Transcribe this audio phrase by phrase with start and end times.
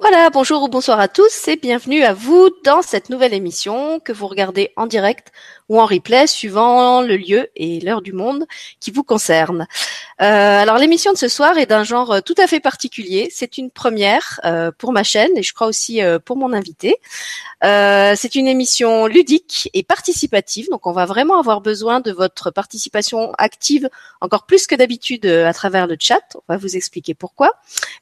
[0.00, 4.12] Voilà, bonjour ou bonsoir à tous et bienvenue à vous dans cette nouvelle émission que
[4.12, 5.30] vous regardez en direct
[5.68, 8.44] ou en replay suivant le lieu et l'heure du monde
[8.80, 9.66] qui vous concerne.
[10.20, 10.24] Euh,
[10.60, 13.28] alors l'émission de ce soir est d'un genre tout à fait particulier.
[13.30, 16.96] C'est une première euh, pour ma chaîne et je crois aussi euh, pour mon invité.
[17.64, 22.50] Euh, c'est une émission ludique et participative, donc on va vraiment avoir besoin de votre
[22.50, 23.88] participation active
[24.20, 26.22] encore plus que d'habitude euh, à travers le chat.
[26.34, 27.52] On va vous expliquer pourquoi.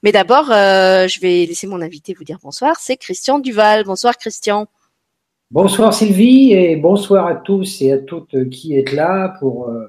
[0.02, 2.76] Mais d'abord, euh, je vais laisser mon invité vous dire bonsoir.
[2.80, 3.84] C'est Christian Duval.
[3.84, 4.66] Bonsoir Christian.
[5.52, 9.86] Bonsoir Sylvie et bonsoir à tous et à toutes qui êtes là pour euh,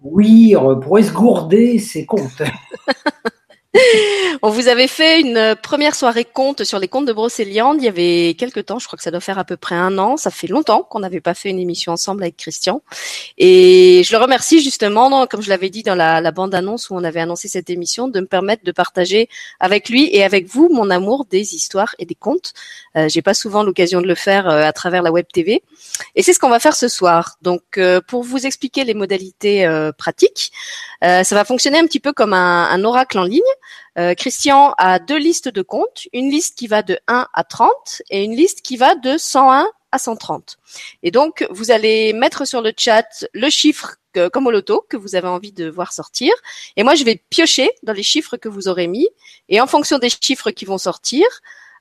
[0.00, 2.40] oui, pour esgourder ces comptes.
[4.42, 7.88] On vous avait fait une première soirée conte sur les contes de Brocéliande il y
[7.88, 10.16] avait quelques temps, je crois que ça doit faire à peu près un an.
[10.16, 12.82] Ça fait longtemps qu'on n'avait pas fait une émission ensemble avec Christian.
[13.38, 17.20] Et je le remercie justement, comme je l'avais dit dans la, bande-annonce où on avait
[17.20, 19.28] annoncé cette émission, de me permettre de partager
[19.60, 22.52] avec lui et avec vous mon amour des histoires et des contes.
[22.96, 25.62] Euh, J'ai pas souvent l'occasion de le faire euh, à travers la web TV.
[26.14, 27.36] Et c'est ce qu'on va faire ce soir.
[27.42, 30.52] Donc, euh, pour vous expliquer les modalités euh, pratiques,
[31.02, 33.42] euh, ça va fonctionner un petit peu comme un oracle en ligne.
[33.98, 38.02] Euh, Christian a deux listes de comptes, une liste qui va de 1 à 30
[38.10, 40.58] et une liste qui va de 101 à 130.
[41.02, 43.96] Et donc, vous allez mettre sur le chat le chiffre
[44.32, 46.32] comme au loto que vous avez envie de voir sortir.
[46.76, 49.08] Et moi, je vais piocher dans les chiffres que vous aurez mis.
[49.48, 51.26] Et en fonction des chiffres qui vont sortir,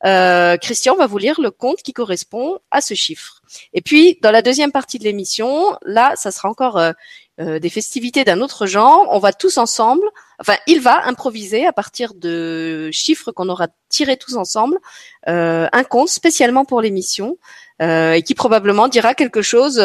[0.05, 3.41] euh, Christian va vous lire le compte qui correspond à ce chiffre.
[3.73, 6.91] Et puis, dans la deuxième partie de l'émission, là, ça sera encore euh,
[7.39, 9.07] euh, des festivités d'un autre genre.
[9.11, 10.03] On va tous ensemble,
[10.39, 14.77] enfin, il va improviser à partir de chiffres qu'on aura tirés tous ensemble,
[15.25, 17.37] un compte spécialement pour l'émission.
[17.79, 19.75] Et qui probablement dira quelque chose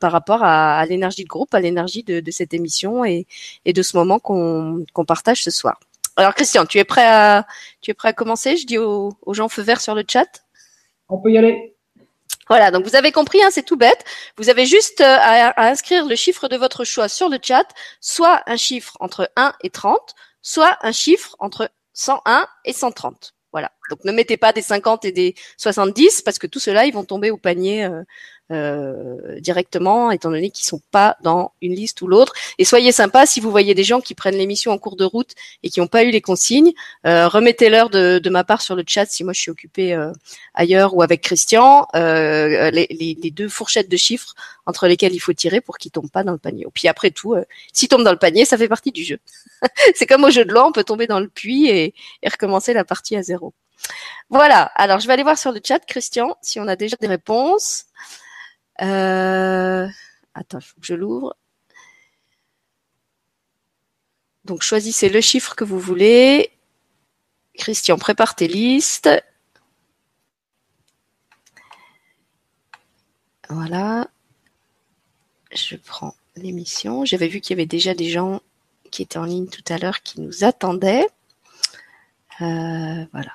[0.00, 3.26] par rapport à, l'énergie de groupe, à l'énergie de, cette émission et,
[3.66, 5.78] de ce moment qu'on partage ce soir.
[6.16, 7.46] Alors Christian, tu es prêt à
[7.80, 8.56] tu es prêt à commencer?
[8.56, 10.44] Je dis aux, aux gens feu vert sur le chat.
[11.08, 11.76] On peut y aller.
[12.48, 14.04] Voilà, donc vous avez compris, hein, c'est tout bête.
[14.36, 17.66] Vous avez juste euh, à, à, inscrire le chiffre de votre choix sur le chat,
[18.00, 23.34] soit un chiffre entre 1 et 30, soit un chiffre entre 101 et 130.
[23.52, 23.72] Voilà.
[23.90, 27.04] Donc ne mettez pas des 50 et des 70 parce que tout cela ils vont
[27.04, 28.02] tomber au panier euh,
[28.52, 32.32] euh, directement étant donné qu'ils sont pas dans une liste ou l'autre.
[32.58, 35.32] Et soyez sympa si vous voyez des gens qui prennent l'émission en cours de route
[35.62, 36.72] et qui n'ont pas eu les consignes,
[37.06, 40.12] euh, remettez-leur de, de, ma part sur le chat si moi je suis occupée euh,
[40.54, 44.34] ailleurs ou avec Christian euh, les, les, les, deux fourchettes de chiffres
[44.66, 46.66] entre lesquelles il faut tirer pour qu'ils tombent pas dans le panier.
[46.74, 49.18] Puis après tout, euh, s'ils tombent dans le panier, ça fait partie du jeu.
[49.94, 52.72] C'est comme au jeu de l'eau, on peut tomber dans le puits et, et recommencer
[52.72, 53.54] la partie à zéro.
[54.30, 54.62] Voilà.
[54.74, 57.86] Alors, je vais aller voir sur le chat, Christian, si on a déjà des réponses.
[58.82, 59.88] Euh...
[60.34, 61.34] Attends, il faut que je l'ouvre.
[64.44, 66.50] Donc, choisissez le chiffre que vous voulez.
[67.54, 69.08] Christian, prépare tes listes.
[73.48, 74.08] Voilà.
[75.52, 77.04] Je prends l'émission.
[77.04, 78.40] J'avais vu qu'il y avait déjà des gens
[78.90, 81.08] qui étaient en ligne tout à l'heure qui nous attendaient.
[82.40, 83.32] Euh, voilà.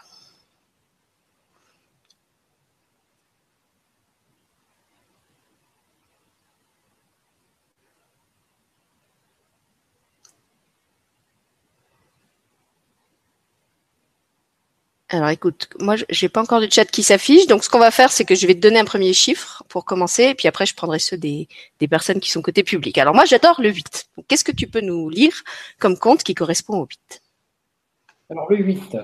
[15.14, 18.14] Alors écoute, moi j'ai pas encore de chat qui s'affiche, donc ce qu'on va faire,
[18.14, 20.74] c'est que je vais te donner un premier chiffre pour commencer, et puis après je
[20.74, 21.50] prendrai ceux des,
[21.80, 22.98] des personnes qui sont côté public.
[22.98, 24.10] Alors moi j'adore le 8.
[24.30, 25.34] Qu'est-ce que tu peux nous lire
[25.80, 27.22] comme compte qui correspond au 8
[28.30, 28.98] Alors le 8,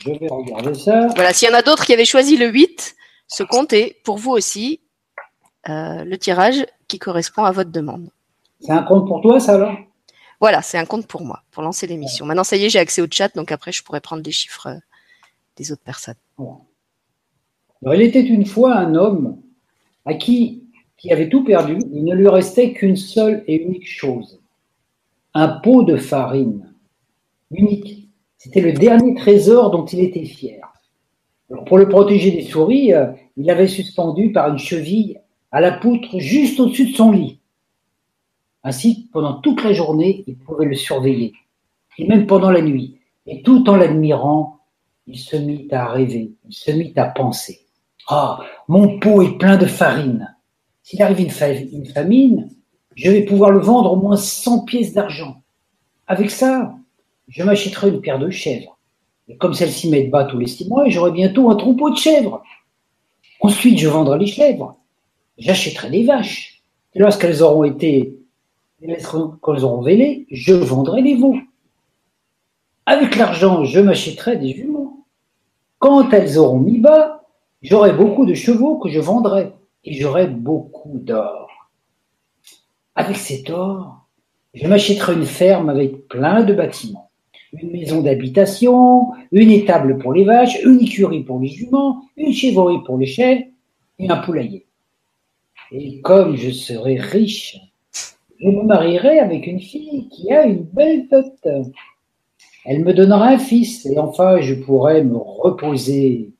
[0.00, 1.06] je vais regarder ça.
[1.14, 2.96] Voilà, s'il y en a d'autres qui avaient choisi le 8,
[3.28, 4.80] ce compte est pour vous aussi
[5.68, 8.10] euh, le tirage qui correspond à votre demande.
[8.60, 9.76] C'est un compte pour toi ça alors?
[10.40, 12.26] Voilà, c'est un compte pour moi, pour lancer l'émission.
[12.26, 14.68] Maintenant ça y est, j'ai accès au chat, donc après je pourrais prendre des chiffres
[17.94, 19.38] il était une fois un homme
[20.04, 20.64] à qui,
[20.96, 24.40] qui avait tout perdu, il ne lui restait qu'une seule et unique chose,
[25.34, 26.72] un pot de farine,
[27.50, 28.08] unique.
[28.38, 30.72] C'était le dernier trésor dont il était fier.
[31.66, 35.20] Pour le protéger des souris, euh, il l'avait suspendu par une cheville
[35.52, 37.38] à la poutre juste au-dessus de son lit.
[38.64, 41.34] Ainsi, pendant toute la journée, il pouvait le surveiller,
[41.98, 44.55] et même pendant la nuit, et tout en l'admirant
[45.06, 47.60] il se mit à rêver, il se mit à penser.
[48.08, 50.34] Ah, mon pot est plein de farine.
[50.82, 52.50] S'il arrive une, fa une, famine,
[52.94, 55.42] je vais pouvoir le vendre au moins 100 pièces d'argent.
[56.06, 56.74] Avec ça,
[57.28, 58.78] je m'achèterai une paire de chèvres.
[59.28, 62.42] Et comme celles-ci m'aident bas tous les six mois, j'aurai bientôt un troupeau de chèvres.
[63.40, 64.76] Ensuite, je vendrai les chèvres.
[65.38, 66.62] J'achèterai des vaches.
[66.94, 68.16] Et lorsqu'elles auront été,
[68.80, 71.36] qu'elles auront vélé, je vendrai les veaux.
[72.86, 74.75] Avec l'argent, je m'achèterai des jumeaux.
[75.78, 77.22] Quand elles auront mis bas,
[77.62, 79.52] j'aurai beaucoup de chevaux que je vendrai
[79.84, 81.48] et j'aurai beaucoup d'or.
[82.94, 84.06] Avec cet or,
[84.54, 87.10] je m'achèterai une ferme avec plein de bâtiments,
[87.52, 92.82] une maison d'habitation, une étable pour les vaches, une écurie pour les juments, une chèvrerie
[92.84, 93.44] pour les chèvres
[93.98, 94.64] et un poulailler.
[95.72, 97.58] Et comme je serai riche,
[98.40, 101.46] je me marierai avec une fille qui a une belle dot.
[102.68, 106.32] Elle me donnera un fils et enfin je pourrai me reposer.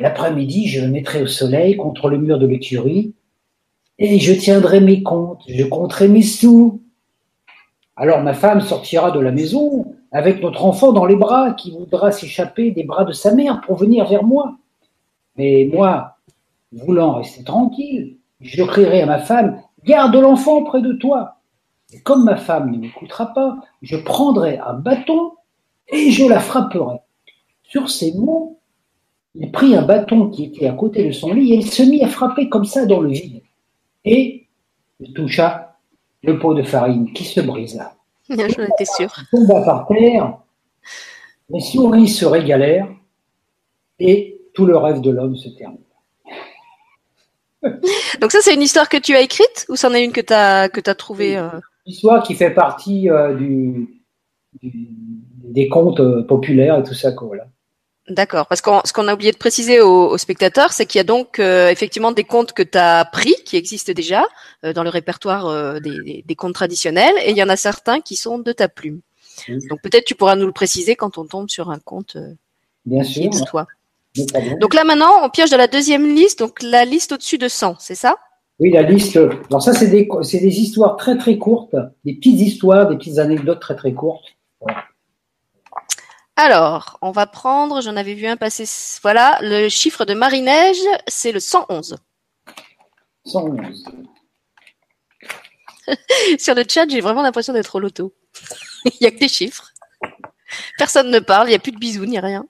[0.00, 3.12] L'après-midi, je me mettrai au soleil contre le mur de l'écurie
[3.98, 6.80] et je tiendrai mes comptes, je compterai mes sous.
[7.96, 12.12] Alors ma femme sortira de la maison avec notre enfant dans les bras qui voudra
[12.12, 14.56] s'échapper des bras de sa mère pour venir vers moi.
[15.36, 16.16] Mais moi,
[16.72, 21.35] voulant rester tranquille, je crierai à ma femme, garde l'enfant près de toi.
[21.92, 25.32] Et comme ma femme ne m'écoutera pas, je prendrai un bâton
[25.88, 26.98] et je la frapperai.
[27.62, 28.58] Sur ces mots,
[29.34, 32.02] il prit un bâton qui était à côté de son lit et il se mit
[32.02, 33.42] à frapper comme ça dans le vide.
[34.04, 34.46] Et
[35.00, 35.76] il toucha
[36.22, 37.94] le pot de farine qui se brisa.
[38.28, 39.12] J'en étais sûr.
[39.32, 40.38] Il tomba par terre,
[41.50, 42.88] les souris se régalèrent
[43.98, 45.82] et tout le rêve de l'homme se termina.
[48.20, 50.32] Donc ça, c'est une histoire que tu as écrite ou c'en est une que tu
[50.32, 51.50] as, que as trouvée euh...
[51.86, 54.02] Histoire qui fait partie euh, du,
[54.60, 54.88] du,
[55.44, 57.12] des contes euh, populaires et tout ça.
[57.12, 57.46] Quoi, voilà.
[58.08, 61.00] D'accord, parce que ce qu'on a oublié de préciser aux, aux spectateurs, c'est qu'il y
[61.00, 64.24] a donc euh, effectivement des contes que tu as pris, qui existent déjà
[64.62, 68.52] dans le répertoire des, contes traditionnels, et il y en a certains qui sont de
[68.52, 69.00] ta plume.
[69.48, 72.16] Donc peut-être tu pourras nous le préciser quand on tombe sur un conte
[72.84, 73.66] Bien sûr, de toi.
[74.60, 77.76] Donc là maintenant, on pioche dans la deuxième liste, donc la liste au-dessus de 100,
[77.80, 78.16] c'est ça?
[78.58, 79.16] Oui, la liste.
[79.16, 83.60] Alors ça, c'est des, des histoires très très courtes, des petites histoires, des petites anecdotes
[83.60, 84.24] très très courtes.
[84.60, 84.84] Voilà.
[86.36, 88.66] Alors, on va prendre, j'en avais vu un passer,
[89.02, 90.76] voilà, le chiffre de Marie-Neige,
[91.06, 91.96] c'est le 111.
[93.24, 93.84] 111.
[96.38, 98.14] Sur le chat, j'ai vraiment l'impression d'être au loto.
[98.84, 99.72] il n'y a que des chiffres.
[100.76, 102.46] Personne ne parle, il n'y a plus de bisous, ni rien.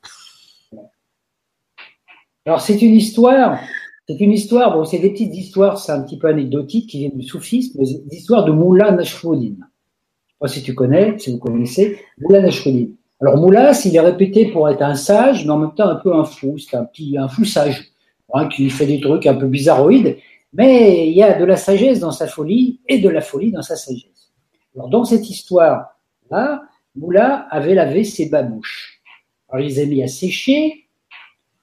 [2.45, 3.61] Alors, c'est une histoire,
[4.09, 7.17] c'est une histoire, bon, c'est des petites histoires, c'est un petit peu anecdotique, qui viennent
[7.17, 9.57] du soufisme, mais des histoires de Moula Nashruddin.
[9.59, 12.89] Je sais pas si tu connais, si vous connaissez, Moula Nashruddin.
[13.21, 16.15] Alors Moulas, il est répété pour être un sage, mais en même temps un peu
[16.15, 16.59] un fou.
[16.59, 17.91] C'est un petit, un fou sage,
[18.35, 20.19] hein, qui fait des trucs un peu bizarroïdes,
[20.53, 23.63] mais il y a de la sagesse dans sa folie et de la folie dans
[23.63, 24.33] sa sagesse.
[24.75, 26.63] Alors dans cette histoire-là,
[26.95, 29.01] Moula avait lavé ses babouches.
[29.49, 30.87] Alors il les a mis à sécher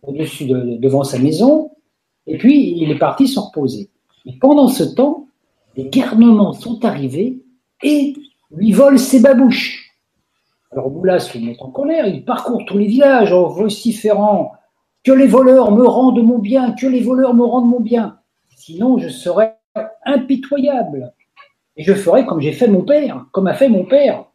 [0.01, 1.71] au-dessus de, devant sa maison,
[2.27, 3.89] et puis il est parti se reposer.
[4.25, 5.27] Et pendant ce temps,
[5.75, 7.41] les garnements sont arrivés
[7.81, 8.15] et
[8.51, 9.97] lui volent ses babouches.
[10.71, 14.53] Alors Moula se met en colère, il parcourt tous les villages en vociférant
[15.03, 18.19] que les voleurs me rendent mon bien, que les voleurs me rendent mon bien.
[18.55, 19.51] Sinon, je serai
[20.05, 21.13] impitoyable.
[21.75, 24.25] Et je ferai comme j'ai fait mon père, comme a fait mon père.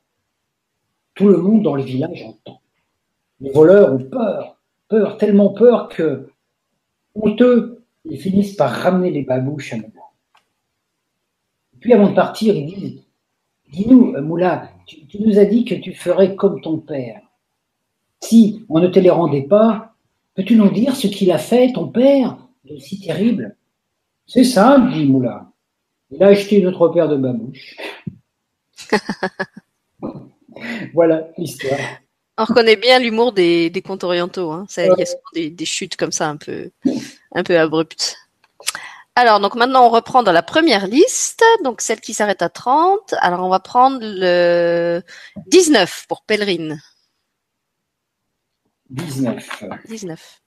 [1.14, 2.61] Tout le monde dans le village entend.
[3.40, 4.56] Les voleurs ont peur,
[4.88, 6.29] peur, tellement peur que,
[7.14, 7.77] honteux,
[8.10, 10.02] ils finissent par ramener les babouches à Moula.
[11.81, 13.02] Puis avant de partir, ils disent
[13.72, 17.20] Dis-nous, Moula, tu, tu, nous as dit que tu ferais comme ton père.
[18.20, 19.94] Si on ne te les rendait pas,
[20.35, 23.56] peux-tu nous dire ce qu'il a fait, ton père, de si terrible?
[24.26, 25.50] C'est simple, dit Moula.
[26.11, 27.76] Il a acheté notre paire de babouches.
[30.94, 31.78] voilà l'histoire.
[32.38, 34.52] On reconnaît bien l'humour des, des, contes orientaux.
[34.52, 34.64] Hein.
[34.68, 36.71] Ça, il y a souvent des, des, chutes comme ça un peu,
[37.35, 38.16] un peu abruptes.
[39.14, 43.14] Alors, donc maintenant, on reprend dans la première liste, donc celle qui s'arrête à 30.
[43.20, 45.02] Alors, on va prendre le
[45.49, 46.80] 19 pour Pèlerine.
[48.90, 49.64] 19.
[49.88, 50.40] 19.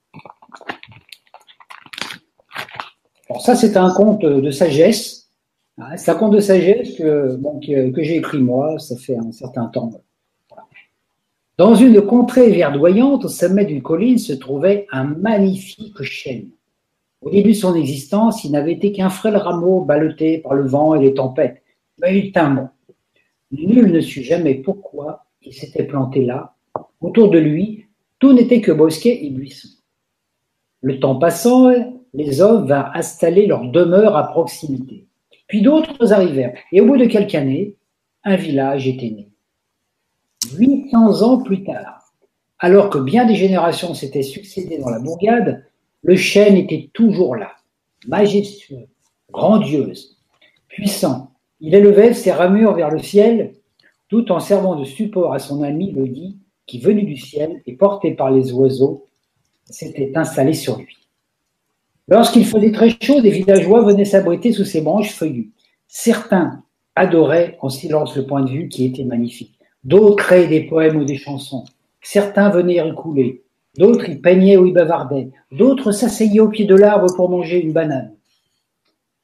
[3.30, 5.30] Alors ça, c'est un conte de sagesse.
[5.98, 9.32] C'est un conte de sagesse que, bon, que, que j'ai écrit moi, ça fait un
[9.32, 9.92] certain temps.
[11.58, 16.50] Dans une contrée verdoyante, au sommet d'une colline, se trouvait un magnifique chêne.
[17.22, 20.96] Au début de son existence, il n'avait été qu'un frêle rameau ballotté par le vent
[20.96, 21.62] et les tempêtes,
[22.00, 22.70] mais il tint bon.
[23.52, 26.56] Nul ne sut jamais pourquoi il s'était planté là.
[27.00, 27.86] Autour de lui,
[28.20, 29.70] tout n'était que bosquet et buissons.
[30.82, 31.72] Le temps passant,
[32.14, 35.06] les hommes vinrent installer leur demeure à proximité.
[35.48, 37.76] Puis d'autres arrivèrent, et au bout de quelques années,
[38.24, 39.30] un village était né.
[40.58, 42.14] 800 ans plus tard,
[42.58, 45.66] alors que bien des générations s'étaient succédées dans la bourgade,
[46.04, 47.52] le chêne était toujours là,
[48.08, 48.88] majestueux,
[49.32, 50.18] grandiose,
[50.68, 51.32] puissant.
[51.60, 53.54] Il élevait ses ramures vers le ciel,
[54.10, 57.74] tout en servant de support à son ami le dit, qui, venu du ciel et
[57.74, 59.08] porté par les oiseaux,
[59.66, 60.98] s'était installé sur lui.
[62.08, 65.52] Lorsqu'il faisait très chaud, des villageois venaient s'abriter sous ses branches feuillues.
[65.88, 66.64] Certains
[66.96, 69.58] adoraient en silence le point de vue qui était magnifique.
[69.84, 71.64] D'autres créaient des poèmes ou des chansons.
[72.02, 73.44] Certains venaient y recouler.
[73.78, 75.32] D'autres y peignaient ou y bavardaient.
[75.52, 78.16] D'autres s'asseyaient au pied de l'arbre pour manger une banane.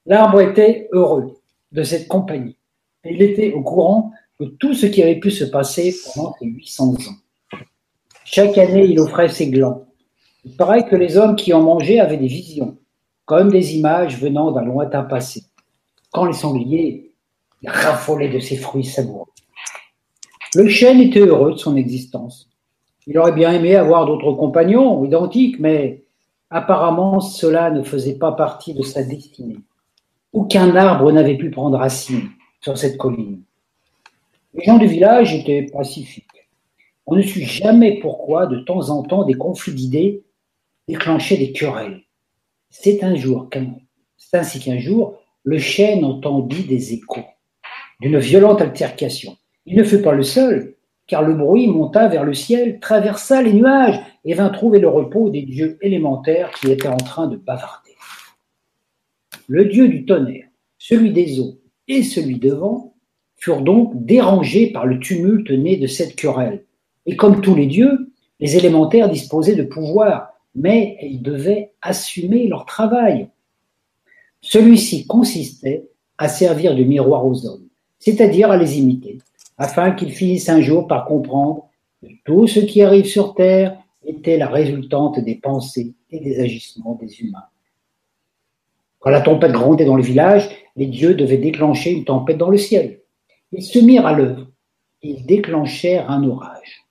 [0.05, 1.37] L'arbre était heureux
[1.71, 2.57] de cette compagnie.
[3.03, 6.93] Il était au courant de tout ce qui avait pu se passer pendant ces 800
[6.93, 7.57] ans.
[8.23, 9.85] Chaque année, il offrait ses glands.
[10.45, 12.77] Il paraît que les hommes qui en mangeaient avaient des visions,
[13.25, 15.43] comme des images venant d'un lointain passé.
[16.11, 17.11] Quand les sangliers
[17.65, 19.27] raffolaient de ces fruits savoureux.
[20.55, 22.49] Le chêne était heureux de son existence.
[23.07, 26.03] Il aurait bien aimé avoir d'autres compagnons identiques, mais
[26.49, 29.57] apparemment cela ne faisait pas partie de sa destinée.
[30.33, 32.29] Aucun arbre n'avait pu prendre racine
[32.61, 33.41] sur cette colline.
[34.53, 36.25] Les gens du village étaient pacifiques.
[37.05, 40.23] On ne sut jamais pourquoi, de temps en temps, des conflits d'idées
[40.89, 42.03] déclenchaient des querelles.
[42.69, 43.49] C'est un jour,
[44.17, 47.25] c'est ainsi qu'un jour, le chêne entendit des échos
[48.01, 49.37] d'une violente altercation.
[49.65, 50.75] Il ne fut pas le seul,
[51.07, 55.29] car le bruit monta vers le ciel, traversa les nuages et vint trouver le repos
[55.29, 57.95] des dieux élémentaires qui étaient en train de bavarder.
[59.47, 62.95] Le dieu du tonnerre, celui des eaux et celui de vent
[63.37, 66.65] furent donc dérangés par le tumulte né de cette querelle.
[67.05, 68.11] Et comme tous les dieux,
[68.41, 73.29] les élémentaires disposaient de pouvoir, mais ils devaient assumer leur travail.
[74.41, 75.87] Celui-ci consistait
[76.17, 77.67] à servir de miroir aux hommes,
[77.99, 79.19] c'est-à-dire à les imiter,
[79.57, 81.69] afin qu'ils finissent un jour par comprendre
[82.01, 86.95] que tout ce qui arrive sur Terre était la résultante des pensées et des agissements
[86.95, 87.45] des humains.
[88.99, 92.57] Quand la tempête grondait dans le village, les dieux devaient déclencher une tempête dans le
[92.57, 93.01] ciel.
[93.51, 94.47] Ils se mirent à l'œuvre.
[95.01, 96.85] Ils déclenchèrent un orage.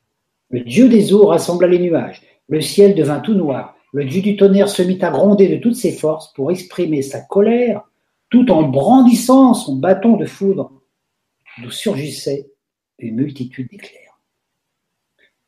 [0.50, 2.22] Le dieu des eaux rassembla les nuages.
[2.48, 3.76] Le ciel devint tout noir.
[3.92, 7.20] Le dieu du tonnerre se mit à gronder de toutes ses forces pour exprimer sa
[7.20, 7.82] colère,
[8.30, 10.72] tout en brandissant son bâton de foudre,
[11.62, 12.50] d'où surgissait
[12.98, 14.20] une multitude d'éclairs.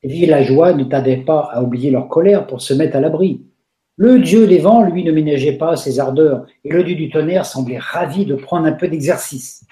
[0.03, 3.43] Les villageois ne tardaient pas à oublier leur colère pour se mettre à l'abri.
[3.97, 7.45] Le dieu des vents, lui, ne ménageait pas ses ardeurs, et le dieu du tonnerre
[7.45, 9.67] semblait ravi de prendre un peu d'exercice.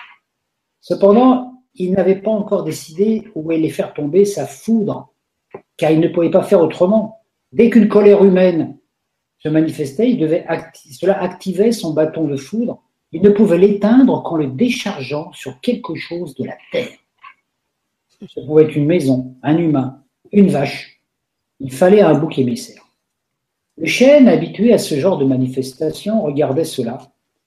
[0.81, 5.13] Cependant, il n'avait pas encore décidé où allait faire tomber sa foudre,
[5.77, 7.21] car il ne pouvait pas faire autrement.
[7.53, 8.79] Dès qu'une colère humaine
[9.39, 10.19] se manifestait,
[10.91, 12.83] cela activait son bâton de foudre.
[13.13, 16.99] Il ne pouvait l'éteindre qu'en le déchargeant sur quelque chose de la terre.
[18.21, 21.03] Ce pouvait être une maison, un humain, une vache.
[21.61, 22.87] Il fallait un bouc émissaire.
[23.79, 26.99] Le chêne, habitué à ce genre de manifestation, regardait cela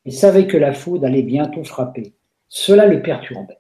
[0.05, 2.13] et savait que la foudre allait bientôt frapper.
[2.47, 3.59] Cela le perturbait.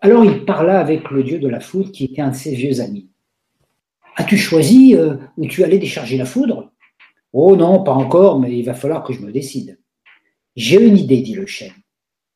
[0.00, 2.80] Alors il parla avec le dieu de la foudre qui était un de ses vieux
[2.80, 3.08] amis.
[4.16, 6.72] As-tu choisi euh, où tu allais décharger la foudre
[7.32, 9.78] Oh non, pas encore, mais il va falloir que je me décide.
[10.54, 11.72] J'ai une idée, dit le chêne.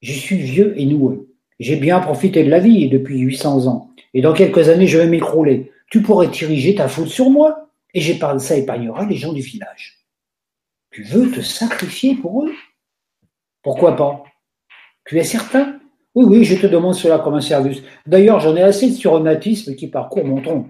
[0.01, 1.36] Je suis vieux et noueux.
[1.59, 5.09] J'ai bien profité de la vie depuis 800 ans, et dans quelques années je vais
[5.09, 5.73] m'écrouler.
[5.91, 8.01] Tu pourrais diriger ta foudre sur moi, et
[8.39, 10.07] ça épargnera les gens du village.
[10.91, 12.53] Tu veux te sacrifier pour eux?
[13.63, 14.23] Pourquoi pas?
[15.07, 15.81] Tu es certain?
[16.15, 17.83] Oui, oui, je te demande cela comme un service.
[18.07, 20.69] D'ailleurs, j'en ai assez de ce qui parcourt mon tronc.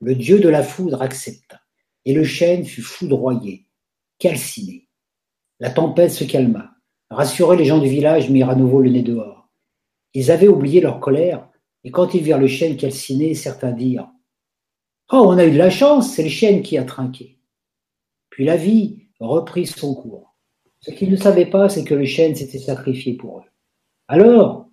[0.00, 1.60] Le dieu de la foudre accepta,
[2.04, 3.66] et le chêne fut foudroyé,
[4.18, 4.88] calciné.
[5.58, 6.70] La tempête se calma.
[7.10, 9.39] Rassurés, les gens du village mirent à nouveau le nez dehors.
[10.14, 11.48] Ils avaient oublié leur colère,
[11.84, 14.10] et quand ils virent le chêne calciné, certains dirent
[15.12, 17.38] Oh, on a eu de la chance, c'est le chêne qui a trinqué.
[18.30, 20.34] Puis la vie reprit son cours.
[20.80, 23.50] Ce qu'ils ne savaient pas, c'est que le chêne s'était sacrifié pour eux.
[24.08, 24.68] Alors,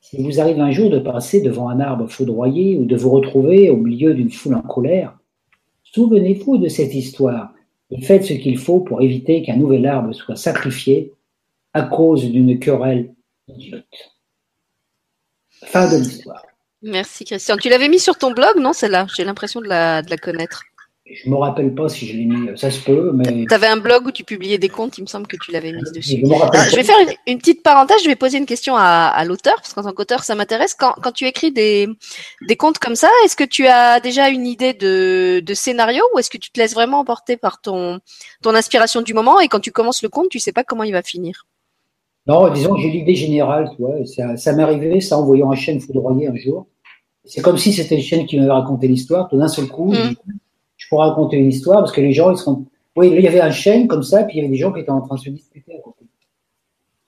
[0.00, 3.70] si vous arrive un jour de passer devant un arbre foudroyé ou de vous retrouver
[3.70, 5.16] au milieu d'une foule en colère,
[5.84, 7.54] souvenez-vous de cette histoire
[7.90, 11.12] et faites ce qu'il faut pour éviter qu'un nouvel arbre soit sacrifié
[11.74, 13.14] à cause d'une querelle
[13.46, 14.11] idiote.
[15.66, 16.42] Fin de l'histoire.
[16.82, 17.56] Merci Christian.
[17.56, 19.06] Tu l'avais mis sur ton blog, non, celle-là?
[19.14, 20.64] J'ai l'impression de la, de la connaître.
[21.04, 23.44] Je me rappelle pas si je l'ai mis, ça se peut, mais.
[23.46, 25.72] Tu avais un blog où tu publiais des comptes, il me semble que tu l'avais
[25.72, 26.22] mis dessus.
[26.24, 29.82] Je, vais faire une, petite parenthèse, je vais poser une question à, l'auteur, parce qu'en
[29.82, 30.74] tant qu'auteur, ça m'intéresse.
[30.74, 31.88] Quand, tu écris des,
[32.46, 36.18] des contes comme ça, est-ce que tu as déjà une idée de, de scénario ou
[36.18, 38.00] est-ce que tu te laisses vraiment emporter par ton,
[38.40, 39.38] ton inspiration du moment?
[39.40, 41.46] Et quand tu commences le conte, tu sais pas comment il va finir
[42.26, 45.50] Non, disons que j'ai l'idée générale, tu vois, ça, ça m'est arrivé, ça en voyant
[45.50, 46.66] un chêne foudroyer un jour.
[47.24, 49.92] C'est comme si c'était le chêne qui m'avait raconté l'histoire, tout d'un seul coup.
[49.92, 50.14] Mmh
[50.92, 52.66] pour raconter une histoire, parce que les gens, ils seront.
[52.96, 54.80] Oui, il y avait un chêne comme ça, puis il y avait des gens qui
[54.80, 56.04] étaient en train de se disputer à côté.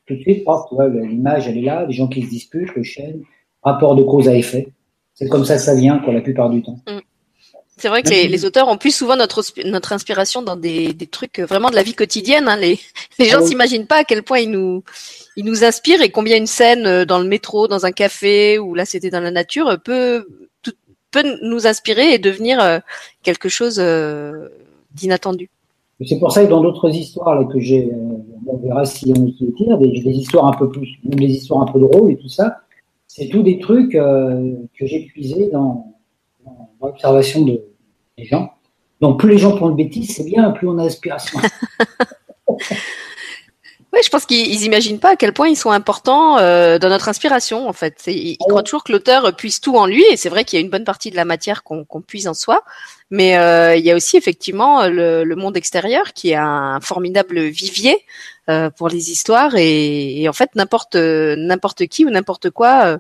[0.07, 0.47] Tout de suite,
[0.81, 3.21] l'image, elle est là, des gens qui se disputent, le chêne,
[3.63, 4.69] rapport de cause à effet.
[5.13, 6.79] C'est comme ça que ça vient, quoi, la plupart du temps.
[6.89, 7.01] Mm.
[7.77, 11.41] C'est vrai que les, auteurs ont plus souvent notre notre inspiration dans des, des trucs
[11.41, 12.49] vraiment de la vie quotidienne.
[12.49, 12.57] Hein.
[12.57, 12.79] Les,
[13.19, 14.85] les gens ah s'imaginent pas à quel point ils nous
[15.37, 18.75] ils nous inspirent et combien une scène euh, dans le métro, dans un café ou
[18.75, 20.27] là c'était dans la nature peut
[21.11, 22.79] peut nous inspirer et devenir euh,
[23.23, 24.49] quelque chose euh,
[24.95, 25.49] d'inattendu.
[26.05, 27.89] C'est pour ça que dans d'autres histoires là, que j'ai,
[28.47, 31.73] on verra si on qui tire, des, des, histoires un peu plus, des histoires un
[31.73, 32.63] peu drôles et tout ça,
[33.07, 35.94] c'est tout des trucs que j'ai puisés dans
[36.87, 37.61] l'observation de,
[38.19, 38.53] des gens.
[39.01, 41.41] Donc plus les gens font de bêtises, c'est bien, plus on a d'inspiration.
[43.95, 47.09] Oui, je pense qu'ils n'imaginent pas à quel point ils sont importants euh, dans notre
[47.09, 48.03] inspiration, en fait.
[48.09, 50.65] Ils, croient toujours que l'auteur puise tout en lui, et c'est vrai qu'il y a
[50.65, 52.65] une bonne partie de la matière qu'on puise en soi,
[53.11, 57.97] mais euh, il y a aussi effectivement le, monde extérieur qui est un formidable vivier
[58.51, 62.99] euh, pour les histoires, et, en fait n'importe n'importe qui ou n'importe quoi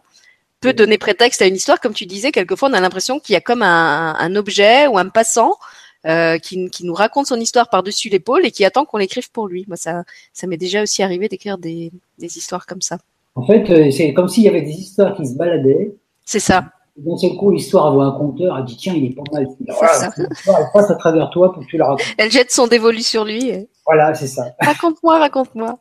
[0.65, 1.79] peut donner prétexte à une histoire.
[1.79, 4.97] Comme tu disais, quelquefois on a l'impression qu'il y a comme un, un objet ou
[4.97, 5.59] un passant
[6.07, 9.47] euh, qui, qui, nous raconte son histoire par-dessus l'épaule et qui attend qu'on l'écrive pour
[9.47, 9.65] lui.
[9.69, 12.99] Moi, ça, ça m'est déjà aussi arrivé d'écrire des, des, histoires comme ça.
[13.35, 15.95] En fait, euh, c'est comme s'il y avait des histoires qui se baladaient.
[16.25, 16.65] C'est ça.
[16.97, 19.47] D'un seul coup, l'histoire voit un conteur, elle dit tiens, il est pas mal.
[19.67, 22.07] Voilà, elle passe à travers toi pour que tu la racontes.
[22.17, 23.53] Elle jette son dévolu sur lui.
[23.85, 24.45] Voilà, c'est ça.
[24.61, 25.79] Raconte-moi, raconte-moi.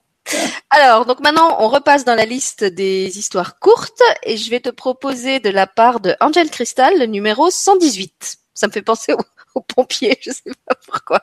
[0.69, 4.69] Alors, donc maintenant, on repasse dans la liste des histoires courtes et je vais te
[4.69, 8.37] proposer de la part de Angel Crystal le numéro 118.
[8.53, 9.19] Ça me fait penser au,
[9.55, 11.21] aux pompiers, je sais pas pourquoi.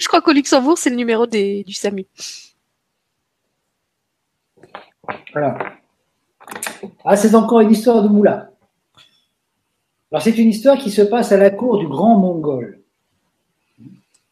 [0.00, 2.06] Je crois qu'au Luxembourg, c'est le numéro des, du SAMU.
[5.32, 5.58] Voilà.
[7.04, 8.50] Ah, c'est encore une histoire de Moula.
[10.12, 12.73] Alors, c'est une histoire qui se passe à la cour du grand Mongol.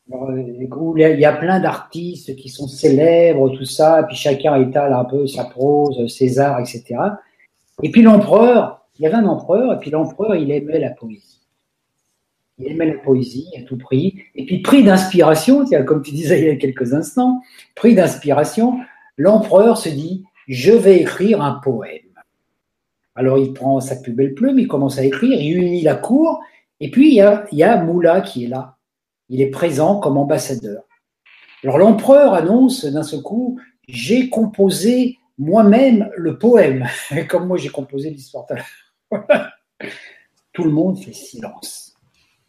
[0.09, 5.27] Il y a plein d'artistes qui sont célèbres, tout ça, puis chacun étale un peu
[5.27, 6.97] sa prose, César, etc.
[7.83, 11.33] Et puis l'empereur, il y avait un empereur, et puis l'empereur, il aimait la poésie
[12.63, 14.23] il aimait la poésie à tout prix.
[14.35, 17.41] Et puis, pris d'inspiration, comme tu disais il y a quelques instants,
[17.75, 18.79] pris d'inspiration,
[19.17, 22.01] l'empereur se dit Je vais écrire un poème.
[23.15, 26.41] Alors, il prend sa plus belle plume, il commence à écrire, il unit la cour,
[26.81, 27.15] et puis il
[27.53, 28.77] y a Moula qui est là.
[29.33, 30.85] Il est présent comme ambassadeur.
[31.65, 36.87] Alors, l'empereur annonce d'un seul coup J'ai composé moi-même le poème,
[37.29, 38.47] comme moi j'ai composé l'histoire.
[40.53, 41.93] Tout le monde fait silence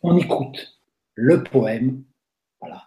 [0.03, 0.77] on écoute
[1.15, 2.03] le poème.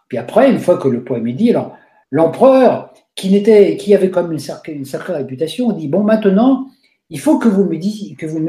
[0.09, 1.77] Puis après, une fois que le poème est dit, alors
[2.11, 6.69] l'empereur, qui, n'était, qui avait comme une sacrée, une sacrée réputation, dit bon maintenant,
[7.09, 7.77] il faut que vous me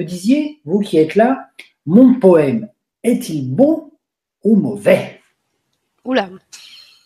[0.04, 1.50] disiez, vous qui êtes là,
[1.86, 2.70] mon poème
[3.04, 3.92] est-il bon
[4.44, 5.22] ou mauvais?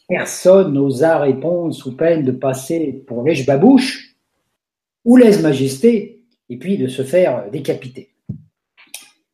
[0.07, 4.15] Personne n'osa répondre sous peine de passer pour lèche-babouche
[5.05, 8.13] ou lèse-majesté et puis de se faire décapiter.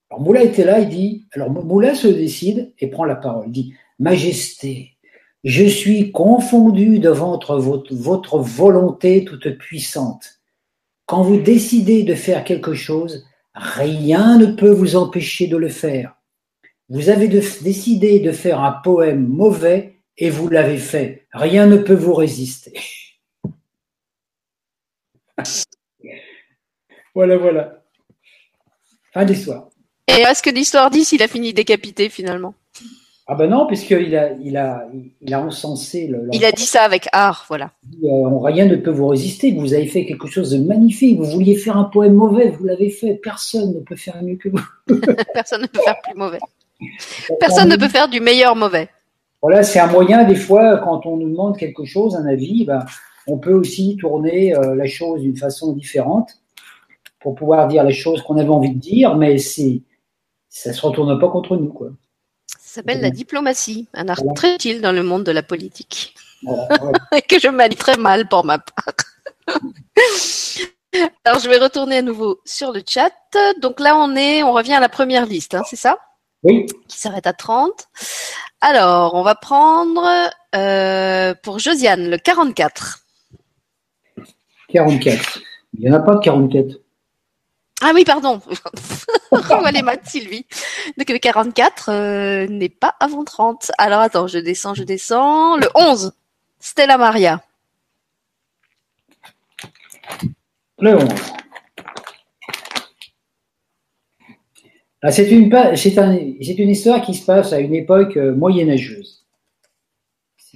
[0.10, 3.52] Alors Moula était là, il dit, alors Moula se décide et prend la parole, il
[3.52, 4.98] dit, Majesté,
[5.44, 7.40] je suis confondu devant
[7.90, 10.42] votre volonté toute puissante.
[11.08, 13.26] Quand vous décidez de faire quelque chose,
[13.56, 16.17] rien ne peut vous empêcher de le faire.
[16.90, 21.28] Vous avez décidé de faire un poème mauvais et vous l'avez fait.
[21.34, 22.74] Rien ne peut vous résister.
[27.14, 27.84] voilà, voilà.
[29.14, 29.70] Fin d'histoire.
[30.08, 32.54] Et est-ce que l'histoire dit s'il a fini décapité finalement?
[33.30, 34.88] Ah ben non, puisqu'il a, il a,
[35.20, 36.30] il a encensé le.
[36.32, 37.72] Il a dit ça avec art, voilà.
[38.02, 39.52] Euh, rien ne peut vous résister.
[39.52, 41.20] Vous avez fait quelque chose de magnifique.
[41.20, 43.16] Vous vouliez faire un poème mauvais, vous l'avez fait.
[43.16, 44.62] Personne ne peut faire mieux que vous.
[45.34, 46.40] Personne ne peut faire plus mauvais.
[47.40, 48.90] Personne ne peut faire du meilleur mauvais.
[49.42, 52.86] Voilà, c'est un moyen des fois quand on nous demande quelque chose, un avis, ben,
[53.28, 56.32] on peut aussi tourner euh, la chose d'une façon différente
[57.20, 59.82] pour pouvoir dire les choses qu'on avait envie de dire, mais c'est
[60.50, 61.90] ça se retourne pas contre nous, quoi.
[62.48, 66.16] Ça s'appelle la diplomatie, un art très utile dans le monde de la politique.
[67.28, 68.94] que je manie très mal pour ma part.
[71.26, 73.12] Alors, je vais retourner à nouveau sur le chat.
[73.62, 76.00] Donc là, on est, on revient à la première liste, hein, c'est ça?
[76.44, 76.66] Oui.
[76.88, 77.88] Qui s'arrête à 30.
[78.62, 83.00] Alors, on va prendre euh, pour Josiane le 44.
[84.70, 85.40] 44.
[85.74, 86.80] Il n'y en a pas de 44.
[87.82, 88.42] Ah oui, pardon.
[89.32, 90.46] Revois les maths, Sylvie.
[90.98, 93.72] Donc le 44 euh, n'est pas avant 30.
[93.78, 95.58] Alors attends, je descends, je descends.
[95.58, 96.14] Le 11,
[96.60, 97.44] Stella Maria.
[100.80, 101.10] Le 11.
[105.04, 109.26] C'est une, histoire qui se passe à une époque euh, moyenâgeuse.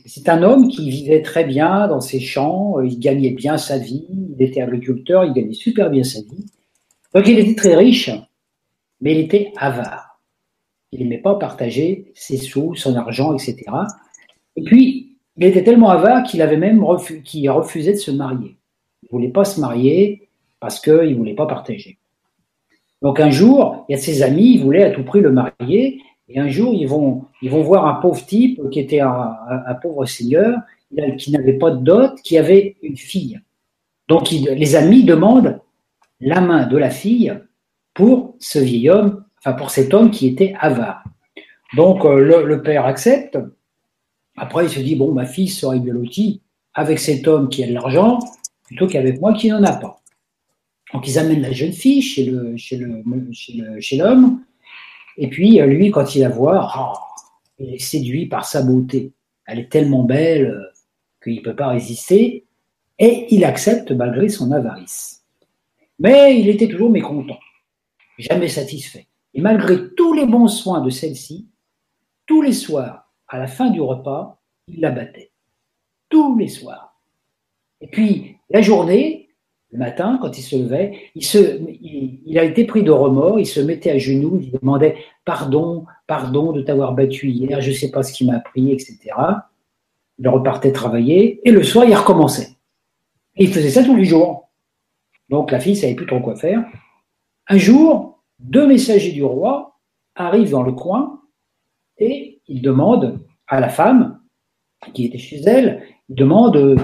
[0.06, 3.78] C'est un homme qui vivait très bien dans ses champs, euh, il gagnait bien sa
[3.78, 6.46] vie, il était agriculteur, il gagnait super bien sa vie.
[7.14, 8.10] Donc il était très riche,
[9.00, 10.20] mais il était avare.
[10.92, 13.56] il n'aimait pas partager ses sous, son argent, etc.
[14.56, 18.58] Et puis, il était tellement avare qu'il avait même refusait de se marier.
[19.04, 21.98] Il ne voulait pas se marier parce qu'il ne voulait pas partager.
[23.02, 26.02] Donc un jour, il y a ses amis, ils voulaient à tout prix le marier,
[26.30, 29.36] et un jour, ils vont, ils vont voir un pauvre type qui était un,
[29.82, 30.60] pauvre seigneur,
[31.18, 33.40] qui n'avait pas de dot, qui avait une fille.
[34.08, 35.60] Donc les amis demandent
[36.20, 37.34] la main de la fille
[37.94, 41.04] pour ce vieil homme, enfin pour cet homme qui était avare.
[41.76, 43.38] Donc euh, le, père accepte.
[44.38, 46.42] Après, il se dit bon, ma fille serait bien lotie
[46.74, 48.20] avec cet homme qui a de l'argent
[48.64, 50.01] plutôt qu'avec moi qui n'en a pas.
[50.94, 53.02] Donc ils amènent la jeune fille chez le chez le
[53.80, 54.44] chez l'homme.
[55.18, 57.22] Et puis lui, quand il la voit, oh,
[57.60, 59.14] il est séduit par sa beauté.
[59.46, 60.72] Elle est tellement belle euh,
[61.24, 62.46] qu'il ne peut pas résister.
[63.00, 65.24] Et il accepte malgré son avarice.
[66.00, 67.40] Mais il était toujours mécontent,
[68.18, 69.08] jamais satisfait.
[69.34, 71.48] Et malgré tous les bons soins de celle-ci,
[72.26, 75.32] tous les soirs, à la fin du repas, il la battait.
[76.10, 77.00] Tous les soirs.
[77.82, 79.21] Et puis, la journée,
[79.72, 83.92] le matin, quand il se levait, il, a été pris de remords, il se mettait
[83.92, 88.12] à genoux, il demandait pardon, pardon de t'avoir battu hier, je ne sais pas ce
[88.12, 89.00] qui m'a pris, etc.
[90.20, 92.50] Il repartait travailler, et le soir, il recommençait.
[93.38, 94.50] Et il faisait ça tous les jours.
[95.30, 96.66] Donc la fille ne savait plus trop quoi faire.
[97.48, 99.80] Un jour, deux messagers du roi
[100.16, 101.22] arrivent dans le coin
[101.98, 104.20] et ils demandent à la femme
[104.94, 106.76] qui était chez elle, ils demandent euh,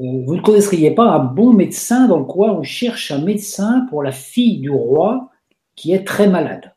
[0.00, 4.02] vous ne connaîtriez pas un bon médecin dans le coin On cherche un médecin pour
[4.02, 5.30] la fille du roi
[5.76, 6.74] qui est très malade.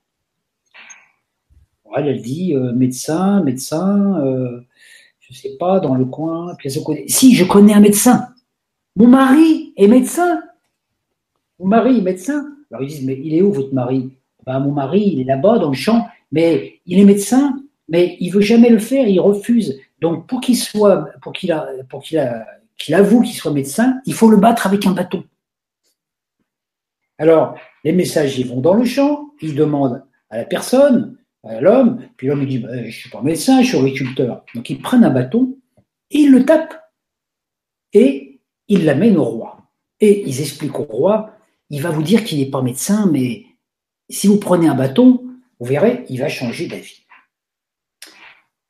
[1.95, 4.61] Elle, elle dit euh, médecin, médecin, euh,
[5.19, 6.53] je ne sais pas, dans le coin.
[6.57, 6.69] Puis
[7.07, 8.27] Si, je connais un médecin.
[8.95, 10.41] Mon mari est médecin.
[11.59, 12.45] Mon mari est médecin.
[12.71, 14.11] Alors ils disent mais il est où votre mari?
[14.45, 17.57] Ben, Mon mari, il est là-bas dans le champ, mais il est médecin,
[17.87, 19.79] mais il veut jamais le faire, il refuse.
[20.01, 21.55] Donc pour qu'il soit, pour qu'il
[21.89, 22.45] pour qu'il a,
[22.77, 25.23] qu'il avoue qu'il soit médecin, il faut le battre avec un bâton.
[27.17, 32.27] Alors, les messagers vont dans le champ, ils demandent à la personne, à l'homme, puis
[32.27, 34.43] l'homme dit bah, Je ne suis pas médecin, je suis agriculteur.
[34.55, 35.57] Donc ils prennent un bâton,
[36.09, 36.81] ils le tapent,
[37.93, 39.57] et ils l'amènent au roi.
[39.99, 41.37] Et ils expliquent au roi
[41.69, 43.45] Il va vous dire qu'il n'est pas médecin, mais
[44.09, 45.23] si vous prenez un bâton,
[45.59, 47.02] vous verrez, il va changer d'avis.